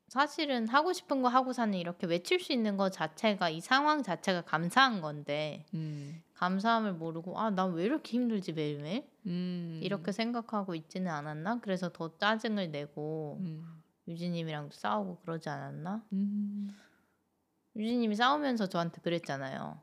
사실은 0.07 0.67
하고 0.69 0.93
싶은 0.93 1.21
거 1.21 1.27
하고 1.27 1.51
사는 1.53 1.77
이렇게 1.77 2.07
외칠 2.07 2.39
수 2.39 2.53
있는 2.53 2.77
것 2.77 2.91
자체가 2.91 3.49
이 3.49 3.59
상황 3.61 4.03
자체가 4.03 4.41
감사한 4.43 5.01
건데 5.01 5.65
음, 5.73 6.23
감사함을 6.35 6.93
모르고 6.93 7.37
아 7.39 7.49
난 7.51 7.73
왜 7.73 7.83
이렇게 7.85 8.13
힘들지 8.13 8.53
매일매일? 8.53 9.05
음, 9.25 9.79
이렇게 9.83 10.11
생각하고 10.11 10.75
있지는 10.75 11.11
않았나? 11.11 11.59
그래서 11.61 11.89
더 11.89 12.15
짜증을 12.17 12.71
내고 12.71 13.37
음, 13.41 13.76
유진님이랑도 14.07 14.73
싸우고 14.73 15.17
그러지 15.19 15.49
않았나? 15.49 16.03
음, 16.13 16.69
유진님이 17.75 18.15
싸우면서 18.15 18.67
저한테 18.67 19.01
그랬잖아요 19.01 19.81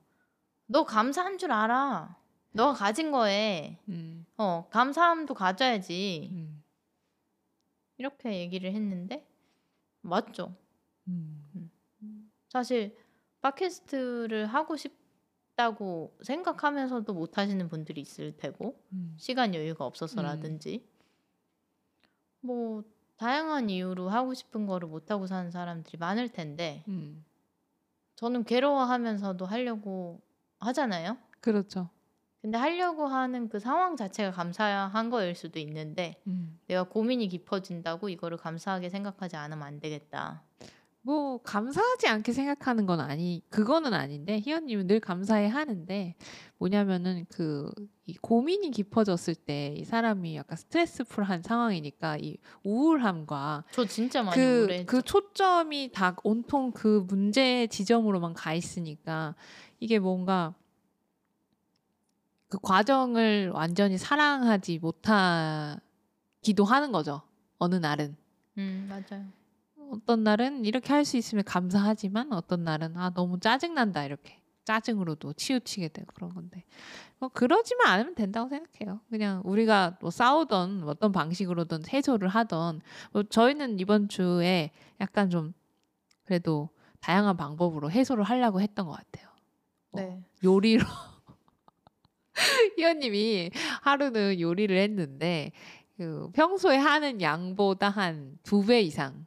너 0.66 0.84
감사한 0.84 1.38
줄 1.38 1.52
알아. 1.52 2.16
너가 2.52 2.72
가진 2.72 3.10
거에. 3.10 3.78
음, 3.88 4.24
어 4.38 4.66
감사함도 4.70 5.34
가져야지. 5.34 6.30
음, 6.32 6.62
이렇게 7.98 8.38
얘기를 8.40 8.72
했는데 8.72 9.26
맞죠? 10.00 10.56
음, 11.08 11.70
사실 12.48 12.96
팟캐스트를 13.42 14.46
하고 14.46 14.76
싶다고 14.76 16.16
생각하면서도 16.22 17.12
못 17.12 17.36
하시는 17.36 17.68
분들이 17.68 18.00
있을 18.00 18.36
테고 18.36 18.80
음. 18.92 19.14
시간 19.18 19.54
여유가 19.54 19.84
없어서라든지. 19.84 20.86
뭐 22.40 22.82
다양한 23.24 23.70
이유로 23.70 24.10
하고 24.10 24.34
싶은 24.34 24.66
거를 24.66 24.86
못 24.86 25.10
하고 25.10 25.26
사는 25.26 25.50
사람들이 25.50 25.96
많을 25.96 26.28
텐데 26.28 26.84
음. 26.88 27.24
저는 28.16 28.44
괴로워하면서도 28.44 29.46
하려고 29.46 30.20
하잖아요. 30.60 31.16
그렇죠. 31.40 31.88
근데 32.42 32.58
하려고 32.58 33.06
하는 33.06 33.48
그 33.48 33.58
상황 33.60 33.96
자체가 33.96 34.30
감사한 34.30 35.08
거일 35.08 35.34
수도 35.34 35.58
있는데 35.58 36.20
음. 36.26 36.58
내가 36.66 36.82
고민이 36.82 37.28
깊어진다고 37.28 38.10
이거를 38.10 38.36
감사하게 38.36 38.90
생각하지 38.90 39.36
않으면 39.36 39.62
안 39.66 39.80
되겠다. 39.80 40.42
뭐 41.06 41.38
감사하지 41.42 42.08
않게 42.08 42.32
생각하는 42.32 42.86
건 42.86 43.00
아니 43.00 43.42
그거는 43.50 43.94
아닌데 43.94 44.40
희연님은 44.40 44.86
늘 44.86 45.00
감사해 45.00 45.46
하는데 45.48 46.14
뭐냐면은 46.58 47.26
그 47.28 47.70
이 48.06 48.14
고민이 48.20 48.70
깊어졌을 48.70 49.34
때 49.34 49.74
이 49.78 49.84
사람이 49.84 50.36
약간 50.36 50.56
스트레스풀한 50.56 51.42
상황이니까 51.42 52.18
이 52.18 52.36
우울함과 52.62 53.64
저 53.70 53.84
진짜 53.86 54.22
많이 54.22 54.36
그, 54.36 54.58
우울했죠. 54.60 54.86
그 54.86 55.02
초점이 55.02 55.90
다 55.92 56.14
온통 56.22 56.72
그 56.72 57.04
문제 57.08 57.66
지점으로만 57.66 58.34
가 58.34 58.52
있으니까 58.52 59.34
이게 59.80 59.98
뭔가 59.98 60.54
그 62.48 62.58
과정을 62.60 63.50
완전히 63.54 63.96
사랑하지 63.96 64.78
못하기도 64.80 65.80
하는 66.64 66.92
거죠. 66.92 67.22
어느 67.58 67.76
날은. 67.76 68.16
음 68.58 68.86
맞아요. 68.88 69.24
어떤 69.92 70.24
날은 70.24 70.64
이렇게 70.64 70.92
할 70.92 71.04
수 71.04 71.16
있으면 71.16 71.44
감사하지만 71.44 72.32
어떤 72.32 72.64
날은 72.64 72.96
아 72.96 73.10
너무 73.10 73.38
짜증난다 73.40 74.04
이렇게 74.04 74.40
짜증으로도 74.64 75.34
치우치게 75.34 75.88
되고 75.88 76.06
그런 76.14 76.32
건데 76.34 76.64
뭐 77.18 77.28
그러지만 77.32 77.88
않으면 77.88 78.14
된다고 78.14 78.48
생각해요. 78.48 79.00
그냥 79.10 79.42
우리가 79.44 79.98
뭐 80.00 80.10
싸우던 80.10 80.84
어떤 80.88 81.12
방식으로든 81.12 81.82
해소를 81.92 82.28
하던 82.28 82.80
뭐 83.12 83.22
저희는 83.24 83.78
이번 83.80 84.08
주에 84.08 84.70
약간 85.00 85.28
좀 85.30 85.52
그래도 86.24 86.70
다양한 87.00 87.36
방법으로 87.36 87.90
해소를 87.90 88.24
하려고 88.24 88.60
했던 88.62 88.86
것 88.86 88.92
같아요. 88.92 89.28
뭐 89.90 90.00
네. 90.02 90.24
요리로 90.42 90.84
희연님이 92.76 93.50
하루는 93.82 94.40
요리를 94.40 94.76
했는데 94.76 95.52
그 95.96 96.30
평소에 96.32 96.76
하는 96.76 97.20
양보다 97.20 97.88
한 97.90 98.38
두 98.42 98.64
배 98.66 98.80
이상 98.80 99.26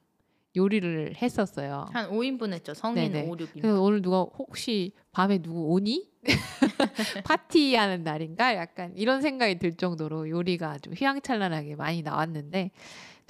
요리를 0.57 1.15
했었어요. 1.21 1.85
한 1.93 2.09
5인분 2.09 2.51
했죠. 2.51 2.73
성인 2.73 3.11
네네. 3.13 3.29
5, 3.29 3.35
6인분. 3.37 3.61
그래서 3.61 3.81
오늘 3.81 4.01
누가 4.01 4.21
혹시 4.23 4.91
밤에 5.11 5.37
누구 5.37 5.67
오니? 5.73 6.09
파티하는 7.23 8.03
날인가? 8.03 8.55
약간 8.55 8.91
이런 8.95 9.21
생각이 9.21 9.59
들 9.59 9.73
정도로 9.75 10.29
요리가 10.29 10.77
좀 10.79 10.93
휘황찬란하게 10.93 11.75
많이 11.75 12.01
나왔는데 12.01 12.71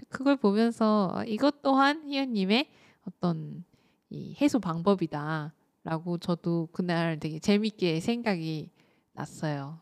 그걸 0.09 0.35
보면서 0.37 1.11
어, 1.15 1.23
이것 1.23 1.61
또한 1.61 2.07
희연님의 2.09 2.69
어떤 3.07 3.63
이 4.09 4.35
해소 4.39 4.59
방법이다라고 4.59 6.17
저도 6.19 6.69
그날 6.71 7.19
되게 7.19 7.39
재밌게 7.39 7.99
생각이 7.99 8.71
났어요. 9.13 9.79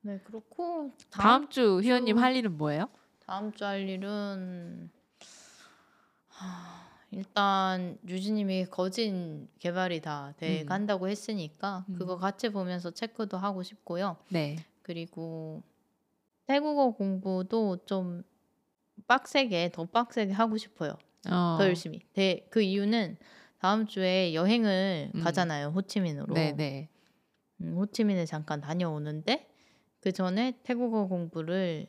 네, 0.00 0.18
그렇고 0.24 0.92
다음, 1.10 1.22
다음 1.22 1.48
주 1.48 1.80
희연님 1.82 2.16
주- 2.16 2.22
할 2.22 2.36
일은 2.36 2.56
뭐예요? 2.56 2.88
다음 3.26 3.52
주 3.52 3.64
할 3.64 3.88
일은 3.88 4.88
하, 6.36 6.86
일단 7.10 7.98
유진님이 8.06 8.66
거진 8.66 9.48
개발이 9.58 10.00
다돼 10.00 10.62
음. 10.62 10.66
간다고 10.66 11.08
했으니까 11.08 11.86
음. 11.88 11.94
그거 11.94 12.16
같이 12.16 12.50
보면서 12.50 12.90
체크도 12.90 13.38
하고 13.38 13.62
싶고요. 13.62 14.16
네. 14.28 14.56
그리고 14.82 15.62
태국어 16.46 16.90
공부도 16.90 17.78
좀 17.86 18.22
빡세게 19.06 19.70
더 19.72 19.84
빡세게 19.86 20.32
하고 20.32 20.56
싶어요. 20.58 20.92
어, 21.28 21.56
더 21.58 21.66
열심히. 21.66 22.00
대, 22.12 22.46
그 22.50 22.60
이유는 22.60 23.16
다음 23.58 23.86
주에 23.86 24.34
여행을 24.34 25.12
음. 25.14 25.20
가잖아요. 25.22 25.68
호치민으로. 25.68 26.34
네네. 26.34 26.88
음, 27.62 27.76
호치민에 27.78 28.26
잠깐 28.26 28.60
다녀오는데 28.60 29.48
그 30.00 30.12
전에 30.12 30.58
태국어 30.62 31.06
공부를 31.08 31.86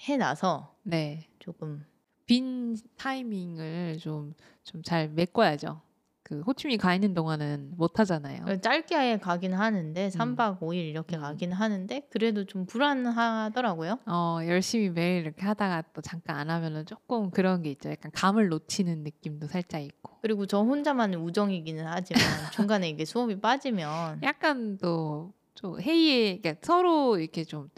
해놔서 0.00 0.74
네. 0.84 1.28
조금 1.38 1.84
빈 2.32 2.76
타이밍을 2.96 3.98
좀 3.98 4.34
좀 4.64 4.82
잘 4.82 5.08
메꿔야죠. 5.08 5.80
그 6.22 6.40
호치민 6.42 6.78
가 6.78 6.94
있는 6.94 7.14
동안은 7.14 7.72
못 7.76 7.98
하잖아요. 7.98 8.60
짧게 8.60 9.18
가긴 9.18 9.52
하는데 9.52 10.08
3박 10.08 10.60
5일 10.60 10.76
이렇게 10.88 11.16
음. 11.16 11.20
가긴 11.20 11.52
하는데 11.52 12.08
그래도 12.10 12.44
좀 12.44 12.64
불안하더라고요. 12.64 13.98
어, 14.06 14.38
열심히 14.46 14.88
매일 14.88 15.22
이렇게 15.22 15.44
하다가 15.44 15.82
또 15.92 16.00
잠깐 16.00 16.38
안 16.38 16.48
하면은 16.48 16.86
조금 16.86 17.30
그런 17.30 17.62
게 17.62 17.70
있죠. 17.72 17.90
약간 17.90 18.12
감을 18.14 18.48
놓치는 18.48 19.02
느낌도 19.02 19.48
살짝 19.48 19.82
있고. 19.82 20.16
그리고 20.22 20.46
저 20.46 20.62
혼자만의 20.62 21.18
우정이기는 21.20 21.84
하지만 21.86 22.22
중간에 22.78 22.88
이게 22.88 23.04
수업이 23.04 23.40
빠지면 23.40 24.20
약간 24.22 24.78
또좀 24.78 25.80
회의에 25.80 26.38
그러니까 26.38 26.64
서로 26.64 27.18
이렇게 27.18 27.42
좀 27.44 27.68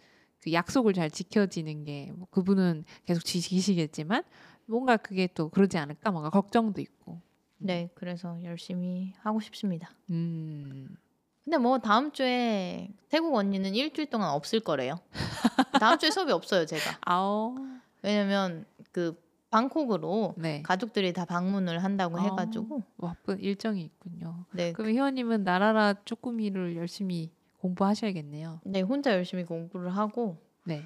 그 0.44 0.52
약속을 0.52 0.92
잘 0.92 1.10
지켜지는 1.10 1.84
게 1.84 2.10
뭐 2.16 2.26
그분은 2.30 2.84
계속 3.06 3.24
지키시겠지만 3.24 4.22
뭔가 4.66 4.96
그게 4.96 5.26
또 5.34 5.48
그러지 5.48 5.78
않을까 5.78 6.10
뭔가 6.10 6.30
걱정도 6.30 6.80
있고. 6.80 7.20
네 7.58 7.88
그래서 7.94 8.38
열심히 8.42 9.12
하고 9.20 9.40
싶습니다. 9.40 9.90
음. 10.10 10.96
근데 11.44 11.58
뭐 11.58 11.78
다음 11.78 12.10
주에 12.12 12.88
태국 13.10 13.34
언니는 13.34 13.74
일주일 13.74 14.08
동안 14.10 14.30
없을 14.30 14.60
거래요. 14.60 14.98
다음 15.80 15.98
주에 15.98 16.10
수업이 16.10 16.32
없어요 16.32 16.64
제가. 16.66 16.98
아오. 17.02 17.54
왜냐면 18.02 18.64
그 18.92 19.14
방콕으로 19.50 20.34
네. 20.36 20.62
가족들이 20.62 21.12
다 21.12 21.24
방문을 21.24 21.84
한다고 21.84 22.16
어. 22.18 22.20
해가지고 22.20 22.82
바쁜 22.98 23.38
일정이 23.40 23.82
있군요. 23.82 24.46
네, 24.52 24.72
그럼 24.72 24.90
희원님은 24.92 25.44
나라라 25.44 25.94
쭈꾸미를 26.04 26.76
열심히 26.76 27.30
공부하셔야겠네요. 27.64 28.60
네 28.64 28.82
혼자 28.82 29.12
열심히 29.12 29.44
공부를 29.44 29.96
하고 29.96 30.36
네. 30.64 30.82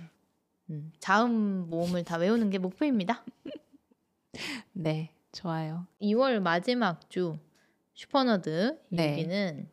음, 0.70 0.92
자음 1.00 1.68
모음을 1.68 2.04
다 2.04 2.16
외우는 2.16 2.50
게 2.50 2.58
목표입니다. 2.58 3.24
네. 4.72 5.12
좋아요. 5.32 5.86
2월 6.00 6.40
마지막 6.40 7.10
주 7.10 7.36
슈퍼너드 7.94 8.78
네. 8.90 9.12
얘기는 9.12 9.68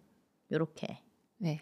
이렇게 0.49 1.01
네. 1.37 1.61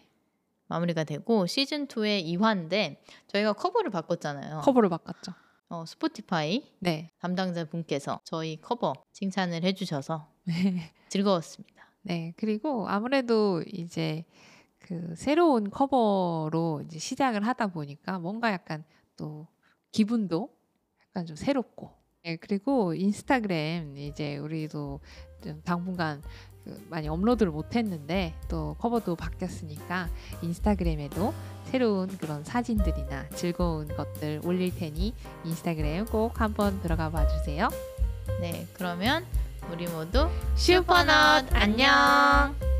마무리가 0.66 1.04
되고 1.04 1.46
시즌 1.46 1.86
2의 1.86 2.24
2화인데 2.24 2.96
저희가 3.26 3.52
커버를 3.52 3.90
바꿨잖아요. 3.90 4.60
커버를 4.60 4.88
바꿨죠. 4.88 5.32
어, 5.68 5.84
스포티파이 5.84 6.62
네. 6.80 7.10
담당자 7.18 7.64
분께서 7.64 8.20
저희 8.24 8.60
커버 8.60 8.94
칭찬을 9.12 9.62
해주셔서 9.62 10.26
네. 10.44 10.92
즐거웠습니다. 11.08 11.90
네. 12.02 12.32
그리고 12.36 12.88
아무래도 12.88 13.62
이제 13.66 14.24
그 14.86 15.14
새로운 15.16 15.70
커버로 15.70 16.82
이제 16.84 16.98
시작을 16.98 17.46
하다 17.46 17.68
보니까 17.68 18.18
뭔가 18.18 18.52
약간 18.52 18.84
또 19.16 19.46
기분도 19.92 20.50
약간 21.08 21.26
좀 21.26 21.36
새롭고. 21.36 21.90
네, 22.22 22.36
그리고 22.36 22.94
인스타그램 22.94 23.96
이제 23.96 24.36
우리도 24.38 25.00
좀 25.42 25.62
당분간 25.62 26.22
그 26.64 26.86
많이 26.88 27.08
업로드를 27.08 27.52
못 27.52 27.76
했는데 27.76 28.34
또 28.48 28.74
커버도 28.78 29.16
바뀌었으니까 29.16 30.08
인스타그램에도 30.42 31.34
새로운 31.64 32.08
그런 32.18 32.44
사진들이나 32.44 33.28
즐거운 33.30 33.88
것들 33.88 34.40
올릴 34.44 34.74
테니 34.74 35.14
인스타그램 35.44 36.06
꼭 36.06 36.40
한번 36.40 36.80
들어가 36.82 37.10
봐 37.10 37.26
주세요. 37.26 37.68
네, 38.40 38.66
그러면 38.74 39.24
우리 39.70 39.86
모두 39.86 40.28
슈퍼넛 40.56 41.54
안녕. 41.54 42.73